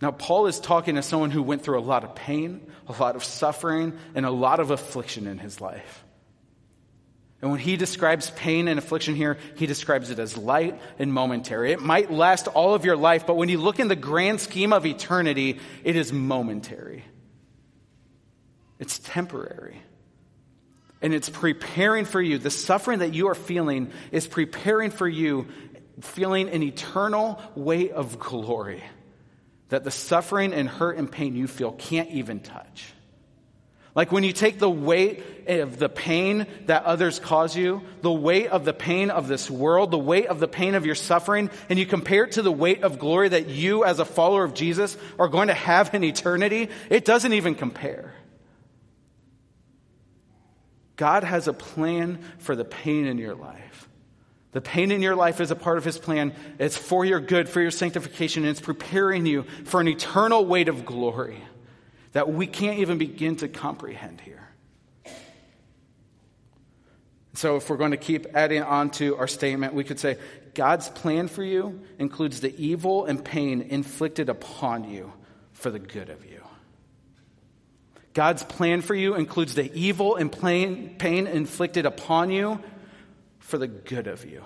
Now, 0.00 0.12
Paul 0.12 0.46
is 0.46 0.60
talking 0.60 0.94
to 0.94 1.02
someone 1.02 1.32
who 1.32 1.42
went 1.42 1.62
through 1.62 1.78
a 1.78 1.82
lot 1.82 2.04
of 2.04 2.14
pain, 2.14 2.70
a 2.86 2.92
lot 2.92 3.16
of 3.16 3.24
suffering, 3.24 3.98
and 4.14 4.24
a 4.24 4.30
lot 4.30 4.60
of 4.60 4.70
affliction 4.70 5.26
in 5.26 5.38
his 5.38 5.60
life. 5.60 6.04
And 7.42 7.50
when 7.50 7.60
he 7.60 7.76
describes 7.76 8.30
pain 8.30 8.68
and 8.68 8.78
affliction 8.78 9.14
here, 9.14 9.36
he 9.56 9.66
describes 9.66 10.10
it 10.10 10.18
as 10.18 10.36
light 10.38 10.80
and 10.98 11.12
momentary. 11.12 11.72
It 11.72 11.80
might 11.80 12.10
last 12.10 12.46
all 12.46 12.74
of 12.74 12.84
your 12.84 12.96
life, 12.96 13.26
but 13.26 13.36
when 13.36 13.48
you 13.48 13.58
look 13.58 13.80
in 13.80 13.88
the 13.88 13.96
grand 13.96 14.40
scheme 14.40 14.72
of 14.72 14.86
eternity, 14.86 15.58
it 15.82 15.96
is 15.96 16.12
momentary. 16.12 17.04
It's 18.78 18.98
temporary 18.98 19.80
and 21.04 21.12
it's 21.12 21.28
preparing 21.28 22.06
for 22.06 22.20
you. 22.20 22.38
The 22.38 22.50
suffering 22.50 23.00
that 23.00 23.12
you 23.12 23.28
are 23.28 23.34
feeling 23.34 23.92
is 24.10 24.26
preparing 24.26 24.90
for 24.90 25.06
you, 25.06 25.48
feeling 26.00 26.48
an 26.48 26.62
eternal 26.62 27.40
weight 27.54 27.92
of 27.92 28.18
glory 28.18 28.82
that 29.68 29.84
the 29.84 29.90
suffering 29.90 30.52
and 30.54 30.68
hurt 30.68 30.96
and 30.96 31.10
pain 31.10 31.36
you 31.36 31.46
feel 31.46 31.72
can't 31.72 32.10
even 32.10 32.40
touch. 32.40 32.90
Like 33.94 34.10
when 34.10 34.24
you 34.24 34.32
take 34.32 34.58
the 34.58 34.70
weight 34.70 35.22
of 35.46 35.78
the 35.78 35.88
pain 35.88 36.46
that 36.66 36.84
others 36.84 37.18
cause 37.18 37.54
you, 37.56 37.82
the 38.00 38.10
weight 38.10 38.48
of 38.48 38.64
the 38.64 38.72
pain 38.72 39.10
of 39.10 39.28
this 39.28 39.50
world, 39.50 39.90
the 39.90 39.98
weight 39.98 40.26
of 40.26 40.40
the 40.40 40.48
pain 40.48 40.74
of 40.74 40.86
your 40.86 40.96
suffering, 40.96 41.50
and 41.68 41.78
you 41.78 41.86
compare 41.86 42.24
it 42.24 42.32
to 42.32 42.42
the 42.42 42.50
weight 42.50 42.82
of 42.82 42.98
glory 42.98 43.28
that 43.28 43.48
you 43.48 43.84
as 43.84 44.00
a 44.00 44.04
follower 44.04 44.42
of 44.42 44.54
Jesus 44.54 44.96
are 45.18 45.28
going 45.28 45.48
to 45.48 45.54
have 45.54 45.94
in 45.94 46.02
eternity, 46.02 46.70
it 46.88 47.04
doesn't 47.04 47.34
even 47.34 47.54
compare. 47.54 48.12
God 50.96 51.24
has 51.24 51.48
a 51.48 51.52
plan 51.52 52.18
for 52.38 52.54
the 52.54 52.64
pain 52.64 53.06
in 53.06 53.18
your 53.18 53.34
life. 53.34 53.88
The 54.52 54.60
pain 54.60 54.92
in 54.92 55.02
your 55.02 55.16
life 55.16 55.40
is 55.40 55.50
a 55.50 55.56
part 55.56 55.78
of 55.78 55.84
His 55.84 55.98
plan. 55.98 56.32
It's 56.60 56.76
for 56.76 57.04
your 57.04 57.18
good, 57.18 57.48
for 57.48 57.60
your 57.60 57.72
sanctification, 57.72 58.44
and 58.44 58.50
it's 58.50 58.60
preparing 58.60 59.26
you 59.26 59.42
for 59.64 59.80
an 59.80 59.88
eternal 59.88 60.46
weight 60.46 60.68
of 60.68 60.86
glory 60.86 61.42
that 62.12 62.32
we 62.32 62.46
can't 62.46 62.78
even 62.78 62.96
begin 62.96 63.34
to 63.36 63.48
comprehend 63.48 64.20
here. 64.20 64.48
So, 67.34 67.56
if 67.56 67.68
we're 67.68 67.76
going 67.76 67.90
to 67.90 67.96
keep 67.96 68.26
adding 68.32 68.62
on 68.62 68.90
to 68.90 69.16
our 69.16 69.26
statement, 69.26 69.74
we 69.74 69.82
could 69.82 69.98
say 69.98 70.18
God's 70.54 70.88
plan 70.88 71.26
for 71.26 71.42
you 71.42 71.80
includes 71.98 72.40
the 72.40 72.54
evil 72.56 73.06
and 73.06 73.24
pain 73.24 73.60
inflicted 73.60 74.28
upon 74.28 74.88
you 74.88 75.12
for 75.52 75.70
the 75.70 75.80
good 75.80 76.10
of 76.10 76.24
you. 76.24 76.33
God's 78.14 78.44
plan 78.44 78.80
for 78.80 78.94
you 78.94 79.16
includes 79.16 79.54
the 79.54 79.72
evil 79.74 80.14
and 80.16 80.30
pain 80.32 81.26
inflicted 81.26 81.84
upon 81.84 82.30
you 82.30 82.60
for 83.40 83.58
the 83.58 83.66
good 83.66 84.06
of 84.06 84.24
you. 84.24 84.42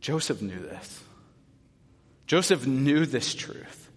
Joseph 0.00 0.42
knew 0.42 0.60
this. 0.60 1.02
Joseph 2.26 2.66
knew 2.66 3.06
this 3.06 3.34
truth. 3.34 3.90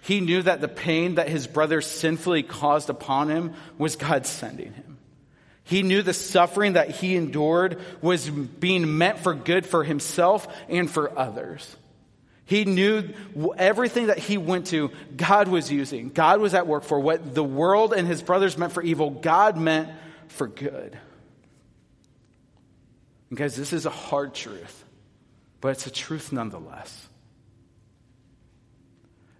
He 0.00 0.20
knew 0.20 0.40
that 0.42 0.60
the 0.60 0.68
pain 0.68 1.16
that 1.16 1.28
his 1.28 1.46
brothers 1.46 1.84
sinfully 1.84 2.42
caused 2.42 2.88
upon 2.88 3.28
him 3.28 3.54
was 3.76 3.96
God 3.96 4.24
sending 4.24 4.72
him. 4.72 4.98
He 5.64 5.82
knew 5.82 6.00
the 6.00 6.14
suffering 6.14 6.74
that 6.74 6.90
he 6.90 7.16
endured 7.16 7.80
was 8.00 8.30
being 8.30 8.96
meant 8.96 9.18
for 9.18 9.34
good 9.34 9.66
for 9.66 9.84
himself 9.84 10.46
and 10.68 10.90
for 10.90 11.18
others. 11.18 11.76
He 12.46 12.64
knew 12.64 13.12
everything 13.58 14.06
that 14.06 14.18
he 14.18 14.38
went 14.38 14.68
to, 14.68 14.92
God 15.16 15.48
was 15.48 15.70
using. 15.70 16.10
God 16.10 16.40
was 16.40 16.54
at 16.54 16.68
work 16.68 16.84
for. 16.84 16.98
What 17.00 17.34
the 17.34 17.44
world 17.44 17.92
and 17.92 18.06
his 18.06 18.22
brothers 18.22 18.56
meant 18.56 18.72
for 18.72 18.82
evil, 18.82 19.10
God 19.10 19.56
meant 19.56 19.90
for 20.28 20.46
good. 20.46 20.96
And 23.30 23.36
guys, 23.36 23.56
this 23.56 23.72
is 23.72 23.84
a 23.84 23.90
hard 23.90 24.32
truth, 24.32 24.84
but 25.60 25.70
it's 25.70 25.88
a 25.88 25.90
truth 25.90 26.30
nonetheless. 26.30 27.08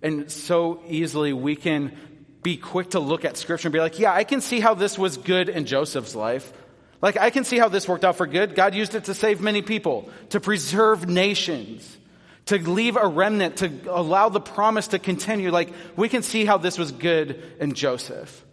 And 0.03 0.31
so 0.31 0.83
easily 0.88 1.33
we 1.33 1.55
can 1.55 1.97
be 2.42 2.57
quick 2.57 2.90
to 2.90 3.01
look 3.01 3.25
at 3.25 3.37
scripture 3.37 3.69
and 3.69 3.73
be 3.73 3.81
like, 3.81 4.01
yeah, 4.01 4.12
I 4.12 4.25
can 4.25 4.40
see 4.40 4.59
how 4.59 4.75
this 4.75 4.99
was 4.99 5.16
good 5.16 5.49
in 5.49 5.64
Joseph's 5.64 6.16
life. 6.16 6.53
Like, 7.01 7.16
I 7.16 7.31
can 7.31 7.45
see 7.45 7.59
how 7.59 7.69
this 7.69 7.87
worked 7.87 8.05
out 8.05 8.16
for 8.16 8.27
good. 8.27 8.57
God 8.57 8.75
used 8.75 8.97
it 8.97 9.05
to 9.05 9.14
save 9.14 9.40
many 9.40 9.62
people, 9.62 10.11
to 10.31 10.40
preserve 10.40 11.09
nations 11.09 11.97
to 12.47 12.59
leave 12.59 12.97
a 12.97 13.07
remnant, 13.07 13.59
to 13.59 13.71
allow 13.89 14.29
the 14.29 14.41
promise 14.41 14.89
to 14.89 14.99
continue. 14.99 15.51
Like, 15.51 15.73
we 15.97 16.09
can 16.09 16.23
see 16.23 16.45
how 16.45 16.59
this 16.59 16.79
was 16.79 16.93
good 16.93 17.43
in 17.61 17.75
Joseph. 17.75 18.45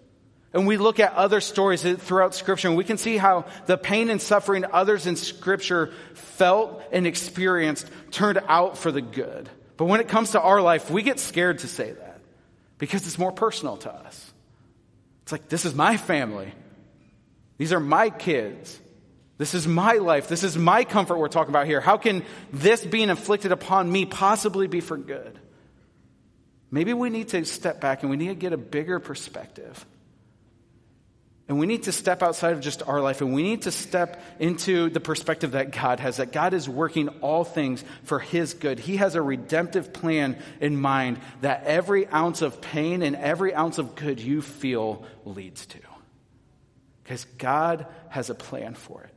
And 0.52 0.68
we 0.68 0.78
look 0.78 1.00
at 1.00 1.14
other 1.14 1.42
stories 1.42 1.82
throughout 1.82 2.36
Scripture, 2.36 2.68
and 2.68 2.78
we 2.78 2.84
can 2.84 2.98
see 2.98 3.18
how 3.18 3.46
the 3.66 3.78
pain 3.78 4.10
and 4.10 4.22
suffering 4.22 4.66
others 4.72 5.08
in 5.08 5.16
Scripture 5.16 5.92
felt 6.14 6.84
and 6.92 7.08
experienced 7.08 7.88
turned 8.12 8.40
out 8.48 8.78
for 8.78 8.92
the 8.92 9.02
good. 9.02 9.50
But 9.78 9.86
when 9.86 10.00
it 10.00 10.08
comes 10.08 10.32
to 10.32 10.42
our 10.42 10.62
life, 10.62 10.92
we 10.92 11.02
get 11.02 11.20
scared 11.20 11.60
to 11.60 11.68
say 11.68 11.92
that 11.92 12.20
because 12.78 13.08
it's 13.08 13.18
more 13.18 13.32
personal 13.32 13.78
to 13.78 13.92
us. 13.92 14.34
It's 15.24 15.32
like, 15.32 15.50
this 15.50 15.66
is 15.66 15.74
my 15.74 15.98
family, 15.98 16.54
these 17.58 17.74
are 17.74 17.80
my 17.80 18.10
kids. 18.10 18.80
This 19.38 19.54
is 19.54 19.68
my 19.68 19.94
life. 19.94 20.28
This 20.28 20.44
is 20.44 20.58
my 20.58 20.84
comfort 20.84 21.18
we're 21.18 21.28
talking 21.28 21.50
about 21.50 21.66
here. 21.66 21.82
How 21.82 21.98
can 21.98 22.24
this 22.52 22.86
being 22.86 23.10
inflicted 23.10 23.52
upon 23.52 23.92
me 23.92 24.06
possibly 24.06 24.68
be 24.68 24.80
for 24.80 24.98
good? 24.98 25.40
Maybe 26.70 26.94
we 26.94 27.10
need 27.10 27.30
to 27.30 27.44
step 27.46 27.82
back 27.82 28.04
and 28.04 28.10
we 28.10 28.18
need 28.18 28.30
to 28.30 28.36
get 28.36 28.54
a 28.54 28.58
bigger 28.58 29.00
perspective. 29.00 29.86
And 31.48 31.60
we 31.60 31.66
need 31.66 31.84
to 31.84 31.92
step 31.92 32.24
outside 32.24 32.54
of 32.54 32.62
just 32.62 32.82
our 32.88 33.02
life 33.02 33.22
and 33.22 33.34
we 33.34 33.44
need 33.44 33.64
to 33.64 33.72
step 33.72 34.24
into 34.40 34.90
the 34.90 35.00
perspective 35.00 35.52
that 35.52 35.72
God 35.72 36.00
has, 36.00 36.18
that 36.18 36.32
God 36.32 36.54
is 36.54 36.70
working 36.70 37.10
all 37.22 37.44
things 37.44 37.84
for 38.04 38.20
His 38.20 38.54
good. 38.54 38.80
He 38.80 38.98
has 38.98 39.16
a 39.16 39.22
redemptive 39.22 39.94
plan 39.94 40.38
in 40.62 40.80
mind 40.80 41.20
that 41.42 41.66
every 41.66 42.08
ounce 42.08 42.42
of 42.42 42.62
pain 42.62 43.02
and 43.02 43.16
every 43.16 43.54
ounce 43.54 43.78
of 43.78 43.96
good 43.96 44.20
you 44.20 44.42
feel 44.42 45.06
leads 45.26 45.66
to. 45.68 45.80
Because 47.04 47.26
God 47.38 47.88
has 48.10 48.30
a 48.30 48.36
plan 48.36 48.74
for 48.74 49.04
it. 49.04 49.13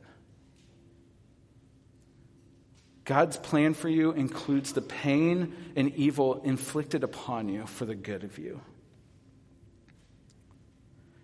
God's 3.07 3.37
plan 3.37 3.73
for 3.73 3.87
you 3.87 4.11
includes 4.11 4.73
the 4.73 4.81
pain 4.81 5.55
and 5.77 5.95
evil 5.95 6.41
inflicted 6.43 7.05
upon 7.05 7.47
you 7.47 7.65
for 7.65 7.85
the 7.85 7.95
good 7.95 8.25
of 8.25 8.37
you. 8.37 8.59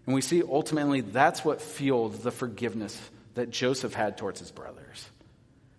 And 0.06 0.16
we 0.16 0.22
see 0.22 0.42
ultimately 0.42 1.02
that's 1.02 1.44
what 1.44 1.62
fueled 1.62 2.24
the 2.24 2.32
forgiveness 2.32 2.98
that 3.36 3.50
Joseph 3.50 3.94
had 3.94 4.18
towards 4.18 4.40
his 4.40 4.50
brothers. 4.50 5.10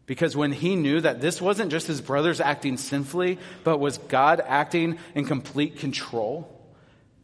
Because 0.05 0.37
when 0.37 0.53
he 0.53 0.77
knew 0.77 1.01
that 1.01 1.23
this 1.23 1.41
wasn't 1.41 1.71
just 1.71 1.87
his 1.87 2.03
brothers 2.03 2.39
acting 2.39 2.77
sinfully, 2.77 3.39
but 3.65 3.81
was 3.81 3.97
God 3.97 4.43
acting 4.47 4.99
in 5.15 5.25
complete 5.25 5.79
control, 5.79 6.51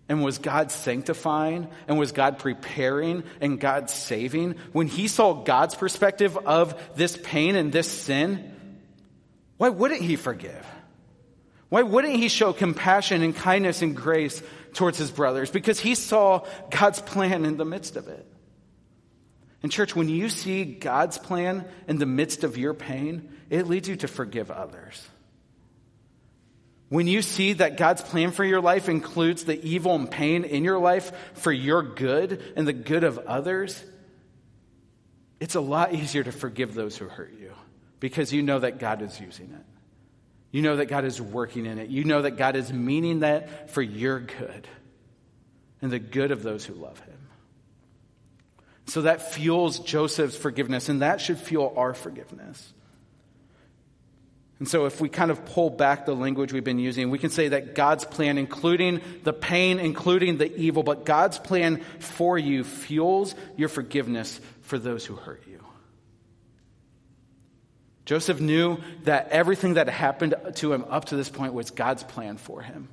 and 0.09 0.25
was 0.25 0.39
God 0.39 0.73
sanctifying, 0.73 1.69
and 1.87 1.99
was 1.99 2.13
God 2.13 2.39
preparing, 2.39 3.25
and 3.43 3.61
God 3.61 3.91
saving, 3.91 4.55
when 4.73 4.87
he 4.87 5.07
saw 5.07 5.35
God's 5.35 5.75
perspective 5.75 6.35
of 6.39 6.81
this 6.97 7.19
pain 7.23 7.57
and 7.57 7.71
this 7.71 7.87
sin, 7.87 8.57
why 9.61 9.69
wouldn't 9.69 10.01
he 10.01 10.17
forgive? 10.17 10.67
Why 11.69 11.83
wouldn't 11.83 12.17
he 12.17 12.29
show 12.29 12.55
compassion 12.55 13.21
and 13.21 13.37
kindness 13.37 13.83
and 13.83 13.95
grace 13.95 14.43
towards 14.73 14.97
his 14.97 15.11
brothers? 15.11 15.51
Because 15.51 15.79
he 15.79 15.95
saw 15.95 16.47
God's 16.71 17.03
plan 17.03 17.45
in 17.45 17.59
the 17.59 17.67
midst 17.67 17.97
of 17.97 18.09
it. 18.09 18.27
And, 19.63 19.71
church, 19.71 19.95
when 19.95 20.09
you 20.09 20.31
see 20.31 20.65
God's 20.65 21.19
plan 21.19 21.67
in 21.87 21.99
the 21.99 22.07
midst 22.07 22.43
of 22.43 22.57
your 22.57 22.73
pain, 22.73 23.37
it 23.51 23.69
leads 23.69 23.87
you 23.87 23.97
to 23.97 24.09
forgive 24.09 24.51
others. 24.51 25.07
When 26.89 27.07
you 27.07 27.21
see 27.21 27.53
that 27.53 27.77
God's 27.77 28.01
plan 28.01 28.31
for 28.31 28.47
your 28.47 28.63
life 28.63 28.89
includes 28.89 29.45
the 29.45 29.63
evil 29.63 29.95
and 29.95 30.11
pain 30.11 30.45
in 30.45 30.65
your 30.65 30.79
life 30.79 31.13
for 31.35 31.53
your 31.53 31.83
good 31.83 32.43
and 32.57 32.67
the 32.67 32.73
good 32.73 33.05
of 33.05 33.19
others, 33.19 33.79
it's 35.39 35.55
a 35.55 35.61
lot 35.61 35.93
easier 35.93 36.25
to 36.25 36.33
forgive 36.33 36.73
those 36.73 36.97
who 36.97 37.09
hurt 37.09 37.35
you 37.39 37.53
because 38.01 38.33
you 38.33 38.43
know 38.43 38.59
that 38.59 38.79
God 38.79 39.03
is 39.03 39.21
using 39.21 39.53
it. 39.53 39.65
You 40.51 40.63
know 40.63 40.77
that 40.77 40.87
God 40.87 41.05
is 41.05 41.21
working 41.21 41.67
in 41.67 41.79
it. 41.79 41.91
You 41.91 42.05
know 42.05 42.23
that 42.23 42.33
God 42.33 42.57
is 42.57 42.73
meaning 42.73 43.21
that 43.21 43.71
for 43.71 43.83
your 43.83 44.19
good 44.19 44.67
and 45.81 45.93
the 45.93 45.99
good 45.99 46.33
of 46.33 46.43
those 46.43 46.65
who 46.65 46.75
love 46.75 46.99
him. 47.01 47.19
So 48.87 49.03
that 49.03 49.33
fuels 49.33 49.79
Joseph's 49.79 50.37
forgiveness, 50.37 50.89
and 50.89 51.03
that 51.03 51.21
should 51.21 51.39
fuel 51.39 51.73
our 51.77 51.95
forgiveness. 51.95 52.73
And 54.59 54.69
so, 54.69 54.85
if 54.85 55.01
we 55.01 55.09
kind 55.09 55.31
of 55.31 55.47
pull 55.47 55.71
back 55.71 56.05
the 56.05 56.15
language 56.15 56.53
we've 56.53 56.65
been 56.65 56.81
using, 56.81 57.09
we 57.09 57.19
can 57.19 57.31
say 57.31 57.49
that 57.49 57.75
God's 57.75 58.05
plan, 58.05 58.37
including 58.37 59.01
the 59.23 59.33
pain, 59.33 59.79
including 59.79 60.37
the 60.37 60.55
evil, 60.55 60.83
but 60.83 61.07
God's 61.07 61.39
plan 61.39 61.81
for 61.99 62.37
you 62.37 62.65
fuels 62.65 63.35
your 63.57 63.71
forgiveness 63.71 64.39
for 64.63 64.79
those 64.79 65.07
who 65.07 65.15
hurt 65.15 65.43
you. 65.49 65.65
Joseph 68.05 68.41
knew 68.41 68.79
that 69.05 69.29
everything 69.29 69.75
that 69.75 69.89
happened 69.89 70.35
to 70.57 70.73
him 70.73 70.85
up 70.89 71.07
to 71.07 71.17
this 71.17 71.29
point 71.29 71.55
was 71.55 71.71
God's 71.71 72.03
plan 72.03 72.37
for 72.37 72.63
him 72.63 72.89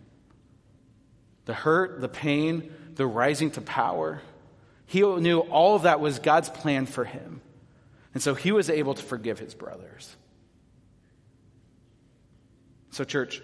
the 1.46 1.54
hurt, 1.54 2.02
the 2.02 2.10
pain, 2.10 2.74
the 2.96 3.08
rising 3.08 3.52
to 3.52 3.62
power. 3.62 4.22
He 4.86 5.02
knew 5.02 5.40
all 5.40 5.76
of 5.76 5.84
that 5.84 6.02
was 6.02 6.20
God's 6.20 6.50
plan 6.50 6.86
for 6.86 7.06
him. 7.06 7.42
And 8.14 8.22
so 8.22 8.36
he 8.36 8.52
was 8.52 8.70
able 8.70 8.96
to 8.96 9.04
forgive 9.04 9.40
his 9.40 9.54
brothers. 9.54 10.16
So, 12.92 13.06
church, 13.06 13.42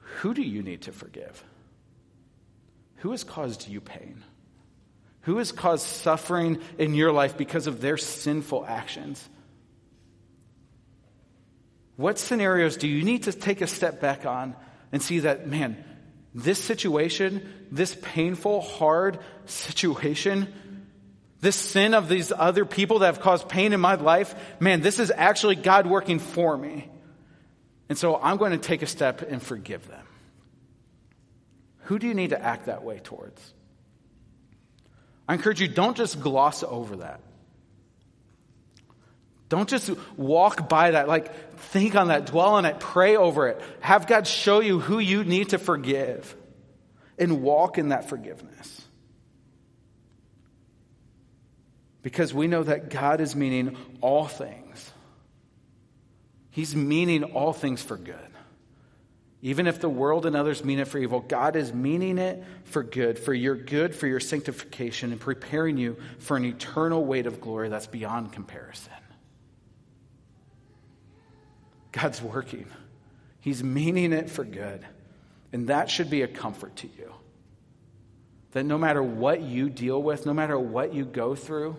who 0.00 0.34
do 0.34 0.42
you 0.42 0.62
need 0.62 0.82
to 0.82 0.92
forgive? 0.92 1.44
Who 2.96 3.12
has 3.12 3.22
caused 3.22 3.68
you 3.68 3.80
pain? 3.80 4.24
Who 5.22 5.38
has 5.38 5.52
caused 5.52 5.86
suffering 5.86 6.60
in 6.78 6.94
your 6.94 7.12
life 7.12 7.36
because 7.36 7.66
of 7.66 7.80
their 7.80 7.96
sinful 7.96 8.64
actions? 8.66 9.28
What 11.96 12.18
scenarios 12.18 12.76
do 12.76 12.86
you 12.88 13.02
need 13.02 13.24
to 13.24 13.32
take 13.32 13.60
a 13.62 13.66
step 13.66 14.00
back 14.00 14.26
on 14.26 14.54
and 14.92 15.02
see 15.02 15.20
that, 15.20 15.46
man, 15.46 15.82
this 16.34 16.62
situation, 16.62 17.66
this 17.72 17.96
painful, 18.02 18.60
hard 18.60 19.18
situation, 19.46 20.52
this 21.40 21.56
sin 21.56 21.94
of 21.94 22.08
these 22.08 22.32
other 22.32 22.64
people 22.64 22.98
that 23.00 23.06
have 23.06 23.20
caused 23.20 23.48
pain 23.48 23.72
in 23.72 23.80
my 23.80 23.94
life, 23.94 24.34
man, 24.60 24.82
this 24.82 24.98
is 24.98 25.10
actually 25.14 25.56
God 25.56 25.86
working 25.86 26.18
for 26.18 26.56
me. 26.56 26.88
And 27.88 27.96
so 27.96 28.16
I'm 28.16 28.36
going 28.36 28.52
to 28.52 28.58
take 28.58 28.82
a 28.82 28.86
step 28.86 29.22
and 29.22 29.42
forgive 29.42 29.86
them. 29.88 30.06
Who 31.84 31.98
do 31.98 32.06
you 32.06 32.14
need 32.14 32.30
to 32.30 32.42
act 32.42 32.66
that 32.66 32.82
way 32.82 32.98
towards? 32.98 33.40
I 35.28 35.34
encourage 35.34 35.60
you, 35.60 35.68
don't 35.68 35.96
just 35.96 36.20
gloss 36.20 36.62
over 36.62 36.96
that. 36.96 37.20
Don't 39.48 39.68
just 39.68 39.90
walk 40.16 40.68
by 40.68 40.92
that. 40.92 41.08
Like, 41.08 41.56
think 41.58 41.94
on 41.94 42.08
that, 42.08 42.26
dwell 42.26 42.54
on 42.54 42.64
it, 42.64 42.80
pray 42.80 43.16
over 43.16 43.48
it. 43.48 43.60
Have 43.80 44.06
God 44.06 44.26
show 44.26 44.60
you 44.60 44.80
who 44.80 44.98
you 44.98 45.24
need 45.24 45.50
to 45.50 45.58
forgive 45.58 46.34
and 47.18 47.42
walk 47.42 47.78
in 47.78 47.90
that 47.90 48.08
forgiveness. 48.08 48.82
Because 52.02 52.34
we 52.34 52.46
know 52.46 52.62
that 52.62 52.90
God 52.90 53.20
is 53.20 53.34
meaning 53.34 53.76
all 54.00 54.26
things 54.26 54.92
He's 56.56 56.74
meaning 56.74 57.22
all 57.22 57.52
things 57.52 57.82
for 57.82 57.98
good. 57.98 58.16
Even 59.42 59.66
if 59.66 59.78
the 59.78 59.90
world 59.90 60.24
and 60.24 60.34
others 60.34 60.64
mean 60.64 60.78
it 60.78 60.88
for 60.88 60.96
evil, 60.96 61.20
God 61.20 61.54
is 61.54 61.70
meaning 61.70 62.16
it 62.16 62.42
for 62.64 62.82
good, 62.82 63.18
for 63.18 63.34
your 63.34 63.54
good, 63.54 63.94
for 63.94 64.06
your 64.06 64.20
sanctification, 64.20 65.12
and 65.12 65.20
preparing 65.20 65.76
you 65.76 65.98
for 66.18 66.34
an 66.34 66.46
eternal 66.46 67.04
weight 67.04 67.26
of 67.26 67.42
glory 67.42 67.68
that's 67.68 67.86
beyond 67.86 68.32
comparison. 68.32 68.94
God's 71.96 72.20
working, 72.20 72.66
He's 73.40 73.62
meaning 73.62 74.12
it 74.12 74.28
for 74.28 74.44
good. 74.44 74.84
And 75.52 75.68
that 75.68 75.88
should 75.88 76.10
be 76.10 76.22
a 76.22 76.28
comfort 76.28 76.76
to 76.76 76.88
you. 76.88 77.12
That 78.52 78.64
no 78.64 78.76
matter 78.76 79.02
what 79.02 79.40
you 79.40 79.70
deal 79.70 80.02
with, 80.02 80.26
no 80.26 80.34
matter 80.34 80.58
what 80.58 80.92
you 80.92 81.04
go 81.04 81.34
through, 81.34 81.76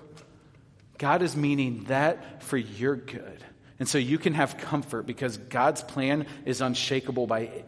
God 0.98 1.22
is 1.22 1.36
meaning 1.36 1.84
that 1.86 2.42
for 2.42 2.58
your 2.58 2.96
good. 2.96 3.44
And 3.80 3.88
so 3.88 3.98
you 3.98 4.18
can 4.18 4.34
have 4.34 4.58
comfort 4.58 5.06
because 5.06 5.38
God's 5.38 5.84
plan 5.84 6.26
is 6.46 6.62
unshakable 6.62 7.28
by 7.28 7.66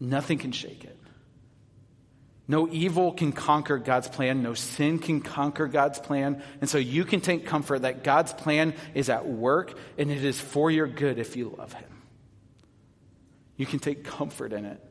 nothing 0.00 0.38
can 0.38 0.52
shake 0.52 0.84
it. 0.84 0.98
No 2.48 2.68
evil 2.68 3.12
can 3.12 3.32
conquer 3.32 3.78
God's 3.78 4.08
plan. 4.08 4.42
No 4.42 4.54
sin 4.54 4.98
can 4.98 5.20
conquer 5.20 5.66
God's 5.68 5.98
plan. 5.98 6.42
And 6.60 6.68
so 6.68 6.78
you 6.78 7.04
can 7.04 7.20
take 7.20 7.46
comfort 7.46 7.82
that 7.82 8.02
God's 8.02 8.32
plan 8.32 8.74
is 8.94 9.08
at 9.08 9.26
work 9.26 9.78
and 9.96 10.10
it 10.10 10.24
is 10.24 10.40
for 10.40 10.70
your 10.70 10.86
good 10.86 11.18
if 11.18 11.36
you 11.36 11.54
love 11.56 11.72
Him. 11.72 12.02
You 13.56 13.66
can 13.66 13.78
take 13.78 14.04
comfort 14.04 14.52
in 14.52 14.64
it. 14.64 14.82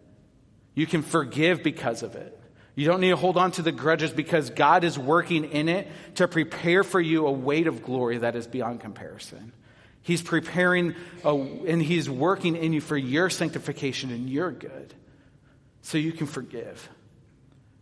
You 0.75 0.87
can 0.87 1.01
forgive 1.01 1.61
because 1.61 2.03
of 2.03 2.15
it. 2.15 2.37
You 2.73 2.87
don't 2.87 3.01
need 3.01 3.09
to 3.09 3.17
hold 3.17 3.35
on 3.35 3.51
to 3.53 3.61
the 3.61 3.73
grudges 3.73 4.11
because 4.11 4.49
God 4.49 4.85
is 4.85 4.97
working 4.97 5.43
in 5.45 5.67
it 5.67 5.89
to 6.15 6.27
prepare 6.27 6.83
for 6.83 7.01
you 7.01 7.27
a 7.27 7.31
weight 7.31 7.67
of 7.67 7.83
glory 7.83 8.19
that 8.19 8.35
is 8.35 8.47
beyond 8.47 8.79
comparison. 8.79 9.51
He's 10.03 10.21
preparing 10.21 10.95
a, 11.23 11.35
and 11.35 11.81
He's 11.81 12.09
working 12.09 12.55
in 12.55 12.71
you 12.71 12.81
for 12.81 12.97
your 12.97 13.29
sanctification 13.29 14.09
and 14.09 14.29
your 14.29 14.51
good 14.51 14.93
so 15.81 15.97
you 15.97 16.13
can 16.13 16.27
forgive. 16.27 16.89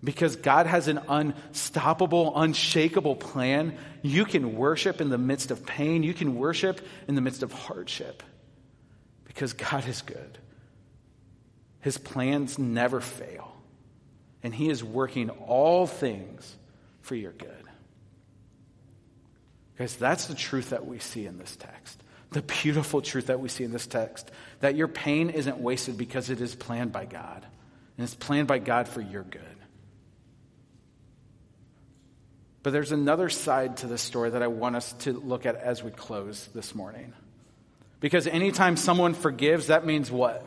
Because 0.03 0.37
God 0.37 0.65
has 0.65 0.87
an 0.87 0.99
unstoppable, 1.09 2.39
unshakable 2.39 3.15
plan. 3.15 3.77
You 4.01 4.23
can 4.25 4.55
worship 4.55 5.01
in 5.01 5.09
the 5.09 5.17
midst 5.17 5.51
of 5.51 5.65
pain. 5.65 6.03
You 6.03 6.13
can 6.13 6.35
worship 6.35 6.79
in 7.07 7.15
the 7.15 7.21
midst 7.21 7.43
of 7.43 7.51
hardship. 7.51 8.23
Because 9.25 9.53
God 9.53 9.87
is 9.87 10.01
good. 10.01 10.37
His 11.81 11.97
plans 11.97 12.57
never 12.57 13.01
fail. 13.01 13.55
And 14.41 14.55
He 14.55 14.69
is 14.69 14.83
working 14.83 15.29
all 15.29 15.85
things 15.85 16.55
for 17.01 17.15
your 17.15 17.33
good. 17.33 17.49
Guys, 19.77 19.95
that's 19.95 20.27
the 20.27 20.35
truth 20.35 20.69
that 20.71 20.85
we 20.85 20.99
see 20.99 21.25
in 21.25 21.37
this 21.37 21.55
text 21.55 22.01
the 22.31 22.41
beautiful 22.41 23.01
truth 23.01 23.27
that 23.27 23.39
we 23.39 23.49
see 23.49 23.63
in 23.63 23.71
this 23.71 23.87
text 23.87 24.29
that 24.59 24.75
your 24.75 24.87
pain 24.87 25.29
isn't 25.29 25.57
wasted 25.57 25.97
because 25.97 26.29
it 26.29 26.41
is 26.41 26.55
planned 26.55 26.91
by 26.91 27.05
God, 27.05 27.45
and 27.97 28.03
it's 28.03 28.15
planned 28.15 28.47
by 28.47 28.59
God 28.59 28.87
for 28.87 29.01
your 29.01 29.23
good. 29.23 29.41
But 32.61 32.73
there's 32.73 32.91
another 32.91 33.29
side 33.29 33.77
to 33.77 33.87
this 33.87 34.01
story 34.01 34.31
that 34.31 34.43
I 34.43 34.47
want 34.47 34.75
us 34.75 34.93
to 34.99 35.13
look 35.13 35.45
at 35.45 35.55
as 35.55 35.83
we 35.83 35.91
close 35.91 36.47
this 36.53 36.75
morning. 36.75 37.13
Because 37.99 38.27
anytime 38.27 38.77
someone 38.77 39.13
forgives, 39.13 39.67
that 39.67 39.85
means 39.85 40.11
what? 40.11 40.45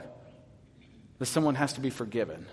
That 1.18 1.27
someone 1.27 1.55
has 1.55 1.75
to 1.75 1.81
be 1.81 1.90
forgiven. 1.90 2.46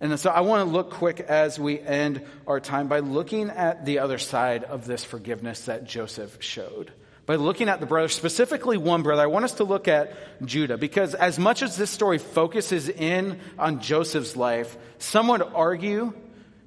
And 0.00 0.18
so 0.18 0.30
I 0.30 0.40
want 0.40 0.68
to 0.68 0.72
look 0.72 0.90
quick 0.90 1.20
as 1.20 1.58
we 1.58 1.80
end 1.80 2.22
our 2.46 2.58
time 2.58 2.88
by 2.88 3.00
looking 3.00 3.50
at 3.50 3.84
the 3.84 4.00
other 4.00 4.18
side 4.18 4.64
of 4.64 4.86
this 4.86 5.04
forgiveness 5.04 5.66
that 5.66 5.84
Joseph 5.84 6.42
showed 6.42 6.92
by 7.24 7.36
looking 7.36 7.68
at 7.68 7.80
the 7.80 7.86
brother, 7.86 8.08
specifically 8.08 8.76
one 8.76 9.02
brother, 9.02 9.22
I 9.22 9.26
want 9.26 9.44
us 9.44 9.54
to 9.54 9.64
look 9.64 9.86
at 9.86 10.44
Judah 10.44 10.76
because 10.76 11.14
as 11.14 11.38
much 11.38 11.62
as 11.62 11.76
this 11.76 11.90
story 11.90 12.18
focuses 12.18 12.88
in 12.88 13.38
on 13.58 13.80
Joseph's 13.80 14.36
life, 14.36 14.76
some 14.98 15.28
would 15.28 15.42
argue 15.42 16.12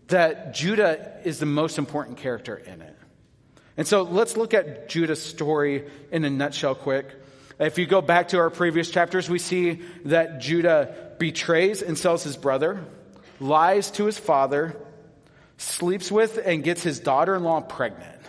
that 0.07 0.53
Judah 0.53 1.19
is 1.23 1.39
the 1.39 1.45
most 1.45 1.77
important 1.77 2.17
character 2.17 2.55
in 2.55 2.81
it. 2.81 2.95
And 3.77 3.87
so 3.87 4.03
let's 4.03 4.37
look 4.37 4.53
at 4.53 4.87
Judah's 4.87 5.21
story 5.21 5.85
in 6.11 6.23
a 6.23 6.29
nutshell 6.29 6.75
quick. 6.75 7.07
If 7.59 7.77
you 7.77 7.85
go 7.85 8.01
back 8.01 8.29
to 8.29 8.37
our 8.37 8.49
previous 8.49 8.89
chapters, 8.89 9.29
we 9.29 9.39
see 9.39 9.81
that 10.05 10.39
Judah 10.41 11.13
betrays 11.19 11.81
and 11.81 11.97
sells 11.97 12.23
his 12.23 12.37
brother, 12.37 12.83
lies 13.39 13.91
to 13.91 14.05
his 14.05 14.17
father, 14.17 14.75
sleeps 15.57 16.11
with 16.11 16.37
and 16.45 16.63
gets 16.63 16.83
his 16.83 16.99
daughter 16.99 17.35
in 17.35 17.43
law 17.43 17.61
pregnant. 17.61 18.21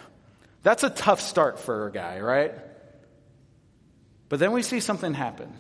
That's 0.63 0.83
a 0.83 0.91
tough 0.91 1.21
start 1.21 1.61
for 1.61 1.87
a 1.87 1.93
guy, 1.93 2.21
right? 2.21 2.55
But 4.29 4.41
then 4.41 4.53
we 4.53 4.63
see 4.63 4.81
something 4.81 5.15
happen. 5.15 5.53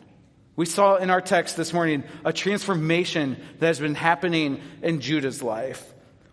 We 0.57 0.66
saw 0.66 0.96
in 0.96 1.11
our 1.11 1.20
text 1.20 1.57
this 1.57 1.72
morning 1.72 2.05
a 2.24 2.33
transformation 2.33 3.37
that 3.59 3.66
has 3.66 3.79
been 3.79 3.94
happening 3.94 4.61
in 4.83 5.00
Judah's 5.00 5.42
life, 5.42 5.85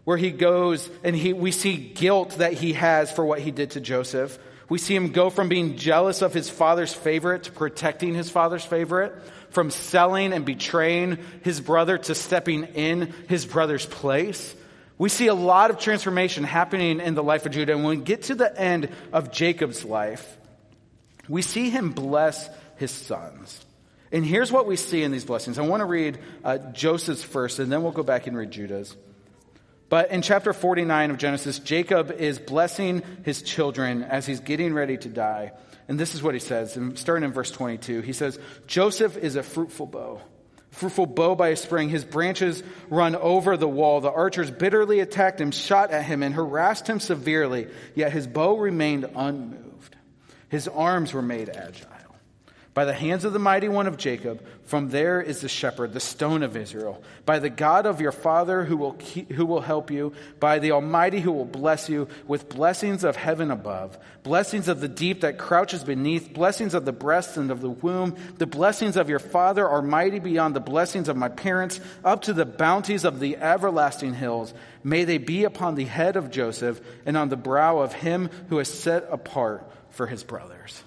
where 0.04 0.18
he 0.18 0.32
goes 0.32 0.90
and 1.04 1.16
he, 1.16 1.34
we 1.34 1.52
see 1.52 1.76
guilt 1.78 2.38
that 2.38 2.54
he 2.54 2.74
has 2.74 3.12
for 3.12 3.26
what 3.26 3.40
he 3.40 3.52
did 3.52 3.72
to 3.72 3.82
Joseph. 3.82 4.38
We 4.70 4.78
see 4.78 4.96
him 4.96 5.12
go 5.12 5.30
from 5.30 5.50
being 5.50 5.78
jealous 5.78 6.22
of 6.22 6.34
his 6.34 6.50
father's 6.50 6.94
favorite 6.94 7.44
to 7.44 7.52
protecting 7.52 8.16
his 8.16 8.30
father's 8.30 8.66
favorite, 8.66 9.14
from 9.52 9.70
selling 9.70 10.34
and 10.34 10.46
betraying 10.46 11.20
his 11.44 11.62
brother 11.62 11.98
to 11.98 12.16
stepping 12.16 12.64
in 12.64 13.14
his 13.28 13.46
brother's 13.46 13.86
place. 13.86 14.56
We 14.98 15.10
see 15.10 15.28
a 15.28 15.34
lot 15.34 15.70
of 15.70 15.80
transformation 15.80 16.44
happening 16.44 17.00
in 17.00 17.14
the 17.14 17.24
life 17.24 17.46
of 17.46 17.52
Judah. 17.52 17.74
And 17.74 17.84
when 17.84 18.00
we 18.00 18.04
get 18.04 18.24
to 18.24 18.36
the 18.36 18.60
end 18.60 18.90
of 19.12 19.32
Jacob's 19.32 19.84
life, 19.84 20.38
we 21.28 21.42
see 21.42 21.70
him 21.70 21.92
bless 21.92 22.50
his 22.78 22.92
sons. 22.92 23.64
And 24.12 24.26
here's 24.26 24.52
what 24.52 24.66
we 24.68 24.76
see 24.76 25.04
in 25.04 25.12
these 25.12 25.26
blessings. 25.26 25.60
I 25.60 25.64
want 25.64 25.82
to 25.82 25.86
read 25.86 26.20
uh, 26.44 26.58
Joseph's 26.72 27.24
first, 27.24 27.60
and 27.60 27.72
then 27.72 27.84
we'll 27.84 27.92
go 27.92 28.04
back 28.04 28.28
and 28.28 28.38
read 28.38 28.52
Judah's. 28.52 28.96
But 29.94 30.10
in 30.10 30.24
chapter 30.24 30.54
49 30.54 31.12
of 31.12 31.18
Genesis, 31.20 31.60
Jacob 31.60 32.10
is 32.10 32.40
blessing 32.40 33.04
his 33.22 33.44
children 33.44 34.02
as 34.02 34.26
he's 34.26 34.40
getting 34.40 34.74
ready 34.74 34.98
to 34.98 35.08
die. 35.08 35.52
And 35.88 36.00
this 36.00 36.16
is 36.16 36.24
what 36.24 36.34
he 36.34 36.40
says, 36.40 36.76
starting 36.96 37.24
in 37.24 37.32
verse 37.32 37.52
22. 37.52 38.02
He 38.02 38.12
says, 38.12 38.40
Joseph 38.66 39.16
is 39.18 39.36
a 39.36 39.44
fruitful 39.44 39.86
bough. 39.86 40.20
Fruitful 40.72 41.06
bough 41.06 41.36
by 41.36 41.50
a 41.50 41.56
spring. 41.56 41.90
His 41.90 42.04
branches 42.04 42.64
run 42.90 43.16
over 43.16 43.56
the 43.56 43.68
wall. 43.68 44.02
The 44.02 44.12
archers 44.12 44.50
bitterly 44.50 45.00
attacked 45.00 45.40
him, 45.40 45.52
shot 45.52 45.92
at 45.92 46.06
him, 46.06 46.24
and 46.24 46.34
harassed 46.34 46.90
him 46.90 47.00
severely. 47.00 47.68
Yet 47.94 48.12
his 48.12 48.26
bow 48.26 48.58
remained 48.58 49.08
unmoved. 49.16 49.96
His 50.50 50.68
arms 50.68 51.14
were 51.14 51.22
made 51.22 51.50
agile 51.50 51.93
by 52.74 52.86
the 52.86 52.94
hands 52.94 53.24
of 53.24 53.34
the 53.34 53.40
mighty 53.40 53.70
one 53.70 53.86
of 53.86 53.98
Jacob. 53.98 54.44
From 54.64 54.90
there 54.90 55.22
is 55.22 55.42
the 55.42 55.50
shepherd, 55.50 55.94
the 55.94 56.00
stone 56.00 56.42
of 56.42 56.58
Israel. 56.58 57.04
By 57.26 57.40
the 57.40 57.50
God 57.50 57.86
of 57.86 58.02
your 58.02 58.12
father 58.12 58.64
who 58.64 58.78
will, 58.78 58.94
keep, 58.94 59.32
who 59.32 59.46
will 59.46 59.62
help 59.62 59.92
you, 59.92 60.14
by 60.40 60.58
the 60.58 60.72
Almighty 60.72 61.20
who 61.20 61.32
will 61.32 61.46
bless 61.46 61.88
you 61.88 62.08
with 62.26 62.50
blessings 62.50 63.04
of 63.04 63.16
heaven 63.16 63.52
above, 63.52 63.98
blessings 64.24 64.68
of 64.68 64.80
the 64.82 64.88
deep 64.88 65.22
that 65.22 65.38
crouches 65.38 65.84
beneath, 65.84 66.34
blessings 66.34 66.74
of 66.74 66.86
the 66.86 66.92
breast 66.92 67.38
and 67.38 67.52
of 67.52 67.62
the 67.62 67.70
womb. 67.70 68.16
The 68.38 68.48
blessings 68.48 68.98
of 68.98 69.10
your 69.10 69.20
father 69.20 69.68
are 69.68 69.82
mighty 69.84 70.20
beyond 70.20 70.56
the 70.56 70.60
blessings 70.60 71.10
of 71.10 71.18
my 71.18 71.30
parents, 71.30 71.80
up 72.04 72.24
to 72.24 72.34
the 72.34 72.46
bounties 72.46 73.06
of 73.06 73.20
the 73.20 73.38
everlasting 73.38 74.16
hills. 74.16 74.54
May 74.84 75.04
they 75.04 75.20
be 75.20 75.44
upon 75.44 75.76
the 75.76 75.86
head 75.86 76.16
of 76.16 76.32
Joseph 76.32 76.82
and 77.06 77.18
on 77.18 77.30
the 77.30 77.38
brow 77.38 77.80
of 77.80 77.94
him 77.94 78.30
who 78.50 78.60
is 78.60 78.68
set 78.68 79.08
apart 79.12 79.70
for 79.92 80.08
his 80.08 80.24
brothers. 80.24 80.82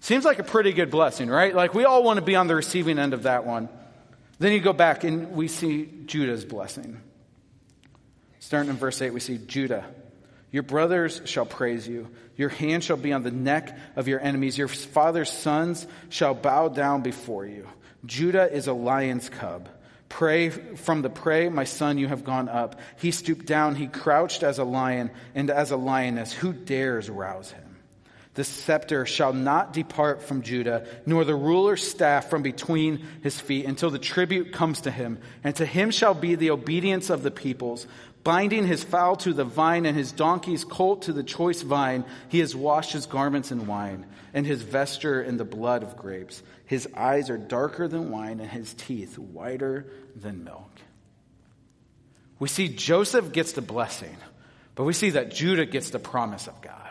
Seems 0.00 0.24
like 0.24 0.38
a 0.38 0.44
pretty 0.44 0.72
good 0.72 0.90
blessing, 0.90 1.28
right? 1.28 1.54
Like 1.54 1.74
we 1.74 1.84
all 1.84 2.02
want 2.02 2.18
to 2.18 2.24
be 2.24 2.36
on 2.36 2.46
the 2.46 2.54
receiving 2.54 2.98
end 2.98 3.14
of 3.14 3.24
that 3.24 3.44
one. 3.44 3.68
Then 4.38 4.52
you 4.52 4.60
go 4.60 4.72
back 4.72 5.04
and 5.04 5.32
we 5.32 5.48
see 5.48 5.88
Judah's 6.06 6.44
blessing. 6.44 7.00
Starting 8.38 8.70
in 8.70 8.76
verse 8.76 9.00
8, 9.02 9.12
we 9.12 9.20
see 9.20 9.38
Judah. 9.38 9.84
Your 10.50 10.62
brothers 10.62 11.20
shall 11.26 11.46
praise 11.46 11.86
you. 11.86 12.08
Your 12.36 12.48
hand 12.48 12.82
shall 12.82 12.96
be 12.96 13.12
on 13.12 13.22
the 13.22 13.30
neck 13.30 13.78
of 13.94 14.08
your 14.08 14.18
enemies. 14.20 14.56
Your 14.56 14.68
father's 14.68 15.30
sons 15.30 15.86
shall 16.08 16.34
bow 16.34 16.68
down 16.68 17.02
before 17.02 17.44
you. 17.44 17.68
Judah 18.06 18.50
is 18.50 18.66
a 18.66 18.72
lion's 18.72 19.28
cub. 19.28 19.68
Pray 20.08 20.48
from 20.48 21.02
the 21.02 21.10
prey, 21.10 21.48
my 21.48 21.64
son, 21.64 21.98
you 21.98 22.08
have 22.08 22.24
gone 22.24 22.48
up. 22.48 22.80
He 22.98 23.12
stooped 23.12 23.46
down, 23.46 23.76
he 23.76 23.86
crouched 23.86 24.42
as 24.42 24.58
a 24.58 24.64
lion 24.64 25.10
and 25.34 25.50
as 25.50 25.70
a 25.70 25.76
lioness. 25.76 26.32
Who 26.32 26.52
dares 26.52 27.08
rouse 27.08 27.52
him? 27.52 27.69
The 28.34 28.44
scepter 28.44 29.06
shall 29.06 29.32
not 29.32 29.72
depart 29.72 30.22
from 30.22 30.42
Judah, 30.42 30.86
nor 31.04 31.24
the 31.24 31.34
ruler's 31.34 31.86
staff 31.86 32.30
from 32.30 32.42
between 32.42 33.04
his 33.22 33.40
feet, 33.40 33.66
until 33.66 33.90
the 33.90 33.98
tribute 33.98 34.52
comes 34.52 34.82
to 34.82 34.90
him. 34.90 35.18
And 35.42 35.56
to 35.56 35.66
him 35.66 35.90
shall 35.90 36.14
be 36.14 36.36
the 36.36 36.50
obedience 36.50 37.10
of 37.10 37.24
the 37.24 37.32
peoples. 37.32 37.88
Binding 38.22 38.66
his 38.66 38.84
fowl 38.84 39.16
to 39.16 39.32
the 39.32 39.44
vine 39.44 39.84
and 39.84 39.96
his 39.96 40.12
donkey's 40.12 40.64
colt 40.64 41.02
to 41.02 41.12
the 41.12 41.24
choice 41.24 41.62
vine, 41.62 42.04
he 42.28 42.38
has 42.38 42.54
washed 42.54 42.92
his 42.92 43.06
garments 43.06 43.50
in 43.50 43.66
wine, 43.66 44.06
and 44.32 44.46
his 44.46 44.62
vesture 44.62 45.20
in 45.20 45.36
the 45.36 45.44
blood 45.44 45.82
of 45.82 45.96
grapes. 45.96 46.42
His 46.66 46.88
eyes 46.94 47.30
are 47.30 47.38
darker 47.38 47.88
than 47.88 48.10
wine, 48.10 48.38
and 48.38 48.50
his 48.50 48.74
teeth 48.74 49.18
whiter 49.18 49.86
than 50.14 50.44
milk. 50.44 50.70
We 52.38 52.48
see 52.48 52.68
Joseph 52.68 53.32
gets 53.32 53.52
the 53.52 53.62
blessing, 53.62 54.16
but 54.76 54.84
we 54.84 54.92
see 54.92 55.10
that 55.10 55.32
Judah 55.32 55.66
gets 55.66 55.90
the 55.90 55.98
promise 55.98 56.46
of 56.46 56.60
God. 56.62 56.89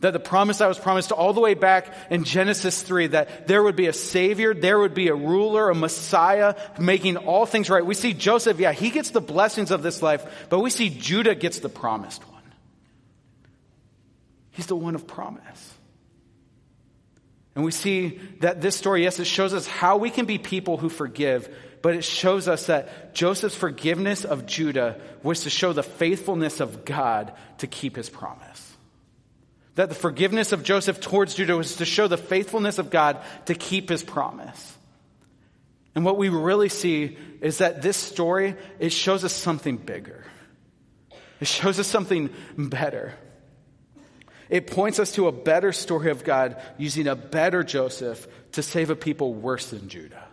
That 0.00 0.12
the 0.14 0.20
promise 0.20 0.58
that 0.58 0.68
was 0.68 0.78
promised 0.78 1.12
all 1.12 1.34
the 1.34 1.40
way 1.40 1.52
back 1.52 1.92
in 2.08 2.24
Genesis 2.24 2.82
3, 2.82 3.08
that 3.08 3.46
there 3.46 3.62
would 3.62 3.76
be 3.76 3.86
a 3.86 3.92
savior, 3.92 4.54
there 4.54 4.78
would 4.78 4.94
be 4.94 5.08
a 5.08 5.14
ruler, 5.14 5.68
a 5.68 5.74
messiah, 5.74 6.54
making 6.78 7.18
all 7.18 7.44
things 7.44 7.68
right. 7.68 7.84
We 7.84 7.94
see 7.94 8.14
Joseph, 8.14 8.58
yeah, 8.58 8.72
he 8.72 8.90
gets 8.90 9.10
the 9.10 9.20
blessings 9.20 9.70
of 9.70 9.82
this 9.82 10.00
life, 10.00 10.46
but 10.48 10.60
we 10.60 10.70
see 10.70 10.88
Judah 10.88 11.34
gets 11.34 11.58
the 11.58 11.68
promised 11.68 12.26
one. 12.26 12.42
He's 14.52 14.66
the 14.66 14.76
one 14.76 14.94
of 14.94 15.06
promise. 15.06 15.74
And 17.54 17.64
we 17.64 17.70
see 17.70 18.20
that 18.40 18.62
this 18.62 18.76
story, 18.76 19.02
yes, 19.02 19.18
it 19.18 19.26
shows 19.26 19.52
us 19.52 19.66
how 19.66 19.98
we 19.98 20.08
can 20.08 20.24
be 20.24 20.38
people 20.38 20.78
who 20.78 20.88
forgive, 20.88 21.54
but 21.82 21.94
it 21.94 22.04
shows 22.04 22.48
us 22.48 22.66
that 22.66 23.14
Joseph's 23.14 23.54
forgiveness 23.54 24.24
of 24.24 24.46
Judah 24.46 24.98
was 25.22 25.42
to 25.42 25.50
show 25.50 25.74
the 25.74 25.82
faithfulness 25.82 26.60
of 26.60 26.86
God 26.86 27.34
to 27.58 27.66
keep 27.66 27.96
his 27.96 28.08
promise. 28.08 28.69
That 29.80 29.88
the 29.88 29.94
forgiveness 29.94 30.52
of 30.52 30.62
Joseph 30.62 31.00
towards 31.00 31.36
Judah 31.36 31.56
was 31.56 31.76
to 31.76 31.86
show 31.86 32.06
the 32.06 32.18
faithfulness 32.18 32.76
of 32.76 32.90
God 32.90 33.16
to 33.46 33.54
keep 33.54 33.88
his 33.88 34.02
promise. 34.02 34.76
And 35.94 36.04
what 36.04 36.18
we 36.18 36.28
really 36.28 36.68
see 36.68 37.16
is 37.40 37.58
that 37.58 37.80
this 37.80 37.96
story, 37.96 38.56
it 38.78 38.92
shows 38.92 39.24
us 39.24 39.32
something 39.32 39.78
bigger. 39.78 40.22
It 41.40 41.46
shows 41.46 41.80
us 41.80 41.86
something 41.86 42.28
better. 42.58 43.14
It 44.50 44.66
points 44.66 44.98
us 44.98 45.12
to 45.12 45.28
a 45.28 45.32
better 45.32 45.72
story 45.72 46.10
of 46.10 46.24
God 46.24 46.60
using 46.76 47.06
a 47.06 47.16
better 47.16 47.64
Joseph 47.64 48.28
to 48.52 48.62
save 48.62 48.90
a 48.90 48.96
people 48.96 49.32
worse 49.32 49.70
than 49.70 49.88
Judah. 49.88 50.28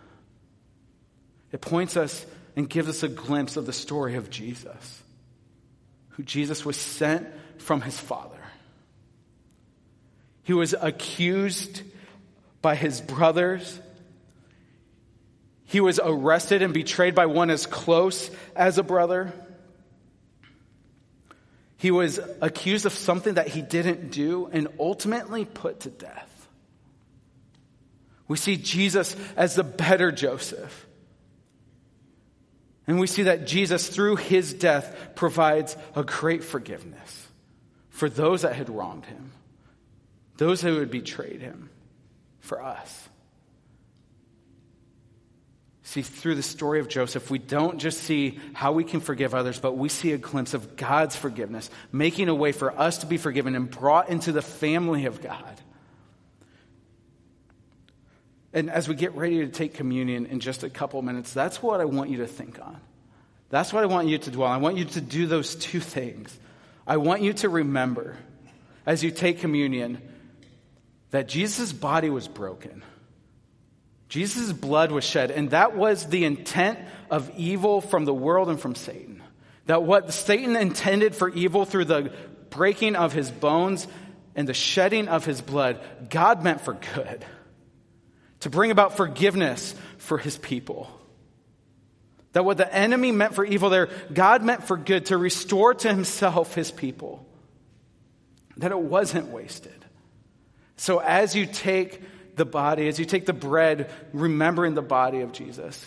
It 1.54 1.62
points 1.62 1.96
us 1.96 2.26
and 2.58 2.70
gives 2.70 2.90
us 2.90 3.02
a 3.02 3.08
glimpse 3.08 3.56
of 3.56 3.66
the 3.66 3.72
story 3.72 4.16
of 4.16 4.30
Jesus, 4.30 5.04
who 6.10 6.24
Jesus 6.24 6.66
was 6.66 6.76
sent 6.76 7.30
from 7.60 7.80
his 7.80 7.98
Father 7.98 8.37
he 10.48 10.54
was 10.54 10.74
accused 10.80 11.82
by 12.62 12.76
his 12.76 13.02
brothers. 13.02 13.82
He 15.66 15.82
was 15.82 16.00
arrested 16.02 16.62
and 16.62 16.74
betrayed 16.74 17.16
by 17.16 17.26
one 17.26 17.50
as 17.50 17.66
close 17.66 18.32
as 18.56 18.78
a 18.78 18.84
brother. 18.84 19.34
He 21.76 21.92
was 21.92 22.22
accused 22.40 22.86
of 22.86 22.94
something 22.94 23.34
that 23.34 23.50
he 23.50 23.62
didn't 23.62 24.10
do 24.12 24.50
and 24.50 24.70
ultimately 24.80 25.44
put 25.44 25.82
to 25.82 25.90
death. 25.90 26.48
We 28.30 28.38
see 28.38 28.56
Jesus 28.56 29.18
as 29.36 29.56
the 29.56 29.66
better 29.66 30.14
Joseph. 30.14 30.88
And 32.88 33.02
we 33.02 33.08
see 33.08 33.24
that 33.24 33.48
Jesus, 33.48 33.90
through 33.90 34.16
his 34.16 34.54
death, 34.54 34.96
provides 35.14 35.76
a 35.94 36.06
great 36.06 36.46
forgiveness 36.46 37.28
for 37.90 38.08
those 38.08 38.44
that 38.44 38.56
had 38.56 38.70
wronged 38.70 39.08
him 39.08 39.34
those 40.38 40.62
who 40.62 40.80
had 40.80 40.92
betrayed 40.92 41.42
him 41.42 41.70
for 42.40 42.62
us. 42.64 43.10
See, 45.84 46.02
through 46.02 46.36
the 46.36 46.44
story 46.44 46.82
of 46.82 46.90
Joseph, 46.90 47.32
we 47.32 47.40
don't 47.40 47.80
just 47.80 48.02
see 48.02 48.40
how 48.54 48.74
we 48.74 48.84
can 48.84 49.00
forgive 49.00 49.34
others, 49.34 49.58
but 49.58 49.78
we 49.78 49.88
see 49.88 50.12
a 50.12 50.18
glimpse 50.18 50.54
of 50.54 50.76
God's 50.76 51.16
forgiveness, 51.16 51.70
making 51.94 52.28
a 52.28 52.36
way 52.36 52.52
for 52.52 52.78
us 52.78 52.98
to 53.00 53.06
be 53.06 53.18
forgiven 53.18 53.56
and 53.56 53.70
brought 53.70 54.10
into 54.10 54.34
the 54.34 54.42
family 54.42 55.06
of 55.06 55.22
God. 55.22 55.62
And 58.52 58.70
as 58.70 58.90
we 58.90 58.96
get 58.96 59.16
ready 59.16 59.40
to 59.40 59.48
take 59.48 59.76
communion 59.76 60.26
in 60.26 60.42
just 60.42 60.64
a 60.64 60.70
couple 60.70 61.02
minutes, 61.02 61.32
that's 61.32 61.64
what 61.64 61.80
I 61.80 61.86
want 61.86 62.10
you 62.10 62.18
to 62.18 62.28
think 62.28 62.60
on. 62.60 62.82
That's 63.50 63.72
what 63.72 63.84
I 63.84 63.86
want 63.86 64.10
you 64.10 64.18
to 64.18 64.32
dwell 64.32 64.50
on. 64.50 64.56
I 64.56 64.62
want 64.62 64.76
you 64.76 64.86
to 64.86 65.00
do 65.00 65.26
those 65.26 65.56
two 65.56 65.80
things. 65.80 66.38
I 66.86 66.98
want 66.98 67.22
you 67.22 67.32
to 67.34 67.48
remember 67.48 68.18
as 68.86 69.04
you 69.04 69.12
take 69.12 69.40
communion 69.40 70.02
that 71.12 71.28
Jesus' 71.28 71.74
body 71.74 72.10
was 72.10 72.28
broken. 72.28 72.84
Jesus' 74.10 74.54
blood 74.54 74.92
was 74.92 75.04
shed, 75.04 75.32
and 75.32 75.52
that 75.52 75.76
was 75.76 76.06
the 76.08 76.26
intent 76.26 76.80
of 77.10 77.30
evil 77.38 77.82
from 77.82 78.06
the 78.06 78.14
world 78.14 78.50
and 78.50 78.60
from 78.60 78.76
Satan. 78.76 79.22
That 79.66 79.84
what 79.84 80.14
Satan 80.14 80.56
intended 80.56 81.16
for 81.16 81.30
evil 81.30 81.66
through 81.66 81.86
the 81.86 82.14
breaking 82.50 82.96
of 82.96 83.12
his 83.12 83.30
bones 83.30 83.88
and 84.36 84.48
the 84.48 84.54
shedding 84.54 85.08
of 85.08 85.26
his 85.26 85.42
blood, 85.42 85.82
God 86.10 86.44
meant 86.44 86.62
for 86.62 86.78
good. 86.96 87.26
To 88.42 88.50
bring 88.50 88.72
about 88.72 88.96
forgiveness 88.96 89.76
for 89.98 90.18
his 90.18 90.38
people. 90.38 90.90
That 92.34 92.46
what 92.46 92.58
the 92.58 92.74
enemy 92.74 93.12
meant 93.12 93.34
for 93.34 93.44
evil 93.44 93.70
there, 93.70 93.90
God 94.14 94.44
meant 94.44 94.64
for 94.64 94.78
good, 94.78 95.08
to 95.08 95.18
restore 95.18 95.74
to 95.74 95.90
himself 95.90 96.54
his 96.54 96.72
people. 96.72 97.26
That 98.58 98.72
it 98.72 98.80
wasn't 98.80 99.30
wasted. 99.30 99.86
So 100.78 101.00
as 101.00 101.36
you 101.36 101.46
take 101.46 102.36
the 102.36 102.46
body, 102.46 102.88
as 102.88 103.00
you 103.00 103.06
take 103.06 103.26
the 103.26 103.34
bread, 103.34 103.92
remembering 104.14 104.76
the 104.76 104.82
body 104.82 105.22
of 105.22 105.32
Jesus, 105.32 105.84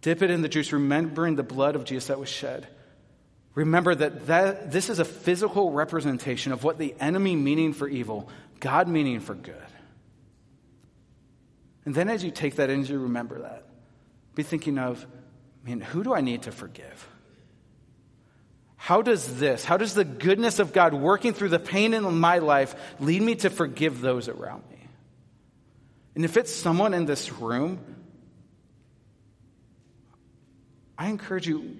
dip 0.00 0.22
it 0.22 0.30
in 0.30 0.42
the 0.42 0.48
juice, 0.48 0.72
remembering 0.72 1.36
the 1.36 1.42
blood 1.42 1.76
of 1.76 1.84
Jesus 1.84 2.08
that 2.08 2.18
was 2.18 2.28
shed. 2.28 2.66
Remember 3.54 3.94
that, 3.94 4.26
that 4.26 4.70
this 4.70 4.90
is 4.90 4.98
a 4.98 5.04
physical 5.04 5.72
representation 5.72 6.52
of 6.52 6.62
what 6.62 6.78
the 6.78 6.94
enemy 7.00 7.34
meaning 7.34 7.72
for 7.72 7.88
evil, 7.88 8.28
God 8.60 8.88
meaning 8.88 9.20
for 9.20 9.34
good. 9.34 9.54
And 11.84 11.94
then 11.94 12.08
as 12.08 12.22
you 12.22 12.30
take 12.30 12.56
that 12.56 12.70
and 12.70 12.88
you 12.88 12.98
remember 12.98 13.40
that, 13.40 13.64
be 14.34 14.42
thinking 14.42 14.78
of, 14.78 15.06
man, 15.64 15.80
who 15.80 16.04
do 16.04 16.14
I 16.14 16.20
need 16.20 16.42
to 16.42 16.52
forgive? 16.52 17.08
How 18.78 19.02
does 19.02 19.38
this, 19.38 19.64
how 19.64 19.76
does 19.76 19.92
the 19.92 20.04
goodness 20.04 20.60
of 20.60 20.72
God 20.72 20.94
working 20.94 21.34
through 21.34 21.48
the 21.50 21.58
pain 21.58 21.94
in 21.94 22.18
my 22.18 22.38
life 22.38 22.74
lead 23.00 23.20
me 23.20 23.34
to 23.36 23.50
forgive 23.50 24.00
those 24.00 24.28
around 24.28 24.62
me? 24.70 24.78
And 26.14 26.24
if 26.24 26.36
it's 26.36 26.54
someone 26.54 26.94
in 26.94 27.04
this 27.04 27.32
room, 27.32 27.80
I 30.96 31.08
encourage 31.08 31.46
you 31.46 31.76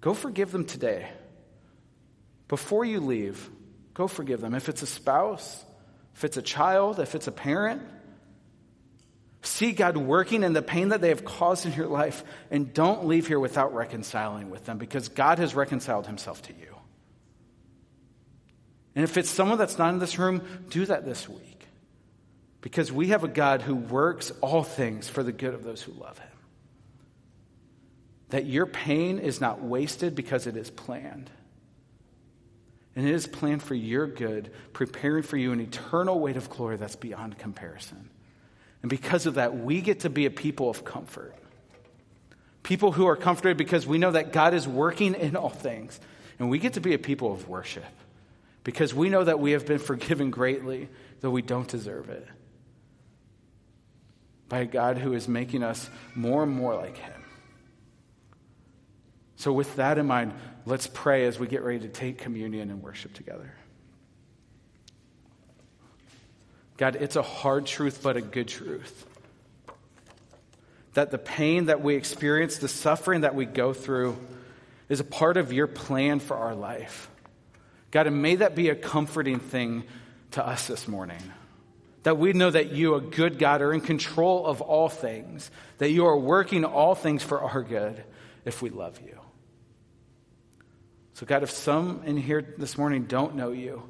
go 0.00 0.14
forgive 0.14 0.50
them 0.52 0.64
today. 0.64 1.08
Before 2.48 2.84
you 2.84 3.00
leave, 3.00 3.50
go 3.92 4.08
forgive 4.08 4.40
them. 4.40 4.54
If 4.54 4.68
it's 4.68 4.82
a 4.82 4.86
spouse, 4.86 5.64
if 6.14 6.24
it's 6.24 6.38
a 6.38 6.42
child, 6.42 6.98
if 6.98 7.14
it's 7.14 7.26
a 7.26 7.32
parent, 7.32 7.82
see 9.46 9.72
God 9.72 9.96
working 9.96 10.42
in 10.42 10.52
the 10.52 10.62
pain 10.62 10.90
that 10.90 11.00
they 11.00 11.08
have 11.08 11.24
caused 11.24 11.66
in 11.66 11.72
your 11.72 11.86
life 11.86 12.24
and 12.50 12.72
don't 12.72 13.06
leave 13.06 13.26
here 13.26 13.40
without 13.40 13.74
reconciling 13.74 14.50
with 14.50 14.64
them 14.66 14.78
because 14.78 15.08
God 15.08 15.38
has 15.38 15.54
reconciled 15.54 16.06
himself 16.06 16.42
to 16.42 16.52
you. 16.52 16.76
And 18.94 19.04
if 19.04 19.16
it's 19.16 19.28
someone 19.28 19.58
that's 19.58 19.78
not 19.78 19.92
in 19.92 19.98
this 19.98 20.18
room, 20.18 20.42
do 20.70 20.86
that 20.86 21.04
this 21.04 21.28
week. 21.28 21.66
Because 22.62 22.90
we 22.90 23.08
have 23.08 23.24
a 23.24 23.28
God 23.28 23.62
who 23.62 23.76
works 23.76 24.32
all 24.40 24.62
things 24.62 25.08
for 25.08 25.22
the 25.22 25.32
good 25.32 25.54
of 25.54 25.62
those 25.62 25.82
who 25.82 25.92
love 25.92 26.18
him. 26.18 26.28
That 28.30 28.46
your 28.46 28.66
pain 28.66 29.18
is 29.18 29.40
not 29.40 29.62
wasted 29.62 30.14
because 30.14 30.46
it 30.46 30.56
is 30.56 30.70
planned. 30.70 31.30
And 32.96 33.06
it 33.06 33.14
is 33.14 33.26
planned 33.26 33.62
for 33.62 33.74
your 33.74 34.06
good, 34.06 34.50
preparing 34.72 35.22
for 35.22 35.36
you 35.36 35.52
an 35.52 35.60
eternal 35.60 36.18
weight 36.18 36.38
of 36.38 36.48
glory 36.48 36.78
that's 36.78 36.96
beyond 36.96 37.38
comparison. 37.38 38.08
And 38.86 38.90
because 38.92 39.26
of 39.26 39.34
that, 39.34 39.58
we 39.58 39.80
get 39.80 40.00
to 40.00 40.10
be 40.10 40.26
a 40.26 40.30
people 40.30 40.70
of 40.70 40.84
comfort. 40.84 41.34
People 42.62 42.92
who 42.92 43.08
are 43.08 43.16
comforted 43.16 43.56
because 43.56 43.84
we 43.84 43.98
know 43.98 44.12
that 44.12 44.32
God 44.32 44.54
is 44.54 44.68
working 44.68 45.16
in 45.16 45.34
all 45.34 45.48
things. 45.48 45.98
And 46.38 46.48
we 46.50 46.60
get 46.60 46.74
to 46.74 46.80
be 46.80 46.94
a 46.94 46.98
people 47.00 47.32
of 47.32 47.48
worship 47.48 47.82
because 48.62 48.94
we 48.94 49.08
know 49.08 49.24
that 49.24 49.40
we 49.40 49.50
have 49.50 49.66
been 49.66 49.78
forgiven 49.90 50.30
greatly, 50.30 50.88
though 51.20 51.32
we 51.32 51.42
don't 51.42 51.66
deserve 51.66 52.10
it. 52.10 52.28
By 54.48 54.60
a 54.60 54.66
God 54.66 54.98
who 54.98 55.14
is 55.14 55.26
making 55.26 55.64
us 55.64 55.90
more 56.14 56.44
and 56.44 56.52
more 56.52 56.76
like 56.76 56.96
Him. 56.96 57.24
So, 59.34 59.52
with 59.52 59.74
that 59.74 59.98
in 59.98 60.06
mind, 60.06 60.32
let's 60.64 60.86
pray 60.86 61.26
as 61.26 61.40
we 61.40 61.48
get 61.48 61.64
ready 61.64 61.80
to 61.80 61.88
take 61.88 62.18
communion 62.18 62.70
and 62.70 62.84
worship 62.84 63.14
together. 63.14 63.52
God, 66.76 66.96
it's 66.96 67.16
a 67.16 67.22
hard 67.22 67.66
truth, 67.66 68.00
but 68.02 68.16
a 68.16 68.20
good 68.20 68.48
truth. 68.48 69.06
That 70.94 71.10
the 71.10 71.18
pain 71.18 71.66
that 71.66 71.82
we 71.82 71.94
experience, 71.94 72.58
the 72.58 72.68
suffering 72.68 73.22
that 73.22 73.34
we 73.34 73.46
go 73.46 73.72
through, 73.72 74.16
is 74.88 75.00
a 75.00 75.04
part 75.04 75.36
of 75.36 75.52
your 75.52 75.66
plan 75.66 76.20
for 76.20 76.36
our 76.36 76.54
life. 76.54 77.10
God, 77.90 78.06
and 78.06 78.20
may 78.20 78.36
that 78.36 78.54
be 78.54 78.68
a 78.68 78.74
comforting 78.74 79.40
thing 79.40 79.84
to 80.32 80.46
us 80.46 80.66
this 80.66 80.86
morning. 80.86 81.22
That 82.02 82.18
we 82.18 82.32
know 82.32 82.50
that 82.50 82.72
you, 82.72 82.94
a 82.94 83.00
good 83.00 83.38
God, 83.38 83.62
are 83.62 83.72
in 83.72 83.80
control 83.80 84.46
of 84.46 84.60
all 84.60 84.88
things, 84.88 85.50
that 85.78 85.90
you 85.90 86.06
are 86.06 86.16
working 86.16 86.64
all 86.64 86.94
things 86.94 87.22
for 87.22 87.40
our 87.40 87.62
good 87.62 88.02
if 88.44 88.62
we 88.62 88.70
love 88.70 89.00
you. 89.04 89.18
So, 91.14 91.24
God, 91.26 91.42
if 91.42 91.50
some 91.50 92.02
in 92.04 92.16
here 92.16 92.54
this 92.58 92.76
morning 92.76 93.04
don't 93.04 93.34
know 93.34 93.50
you 93.50 93.82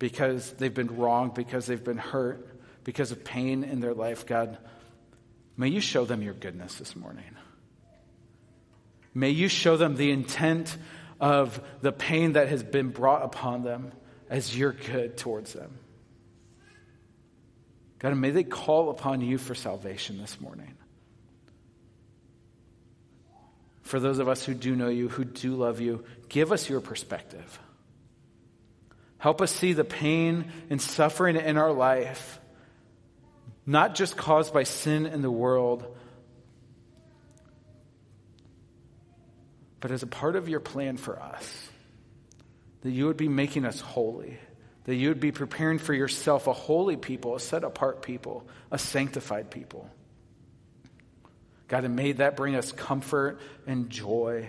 because 0.00 0.50
they've 0.54 0.74
been 0.74 0.96
wronged, 0.96 1.34
because 1.34 1.66
they've 1.66 1.84
been 1.84 1.96
hurt, 1.96 2.44
because 2.82 3.12
of 3.12 3.22
pain 3.22 3.62
in 3.62 3.78
their 3.78 3.94
life, 3.94 4.26
God, 4.26 4.58
may 5.56 5.68
you 5.68 5.80
show 5.80 6.04
them 6.04 6.22
your 6.22 6.34
goodness 6.34 6.74
this 6.74 6.96
morning. 6.96 7.36
May 9.14 9.30
you 9.30 9.46
show 9.46 9.76
them 9.76 9.94
the 9.94 10.10
intent 10.10 10.76
of 11.20 11.60
the 11.80 11.92
pain 11.92 12.32
that 12.32 12.48
has 12.48 12.64
been 12.64 12.88
brought 12.88 13.22
upon 13.22 13.62
them 13.62 13.92
as 14.28 14.56
your 14.56 14.72
good 14.72 15.16
towards 15.16 15.52
them. 15.52 15.78
God, 18.00 18.16
may 18.16 18.30
they 18.30 18.44
call 18.44 18.90
upon 18.90 19.20
you 19.20 19.38
for 19.38 19.54
salvation 19.54 20.18
this 20.18 20.40
morning. 20.40 20.74
for 23.90 23.98
those 23.98 24.20
of 24.20 24.28
us 24.28 24.44
who 24.44 24.54
do 24.54 24.76
know 24.76 24.88
you, 24.88 25.08
who 25.08 25.24
do 25.24 25.56
love 25.56 25.80
you, 25.80 26.04
give 26.28 26.52
us 26.52 26.70
your 26.70 26.80
perspective. 26.80 27.58
Help 29.20 29.42
us 29.42 29.52
see 29.52 29.74
the 29.74 29.84
pain 29.84 30.50
and 30.70 30.80
suffering 30.80 31.36
in 31.36 31.58
our 31.58 31.72
life, 31.72 32.40
not 33.66 33.94
just 33.94 34.16
caused 34.16 34.52
by 34.54 34.62
sin 34.62 35.04
in 35.04 35.20
the 35.20 35.30
world, 35.30 35.86
but 39.78 39.90
as 39.90 40.02
a 40.02 40.06
part 40.06 40.36
of 40.36 40.48
your 40.48 40.58
plan 40.58 40.96
for 40.96 41.20
us. 41.20 41.68
That 42.80 42.92
you 42.92 43.06
would 43.08 43.18
be 43.18 43.28
making 43.28 43.66
us 43.66 43.78
holy. 43.78 44.38
That 44.84 44.94
you 44.94 45.08
would 45.08 45.20
be 45.20 45.32
preparing 45.32 45.78
for 45.78 45.92
yourself 45.92 46.46
a 46.46 46.54
holy 46.54 46.96
people, 46.96 47.36
a 47.36 47.40
set 47.40 47.62
apart 47.62 48.00
people, 48.00 48.48
a 48.70 48.78
sanctified 48.78 49.50
people. 49.50 49.86
God, 51.68 51.84
and 51.84 51.94
may 51.94 52.12
that 52.12 52.38
bring 52.38 52.56
us 52.56 52.72
comfort 52.72 53.38
and 53.66 53.90
joy, 53.90 54.48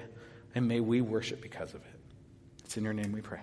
and 0.56 0.70
may 0.70 0.80
we 0.80 1.02
worship 1.02 1.42
because 1.42 1.74
of 1.74 1.82
it. 1.82 2.00
It's 2.64 2.78
in 2.78 2.86
your 2.86 2.94
name 2.94 3.12
we 3.12 3.20
pray. 3.20 3.42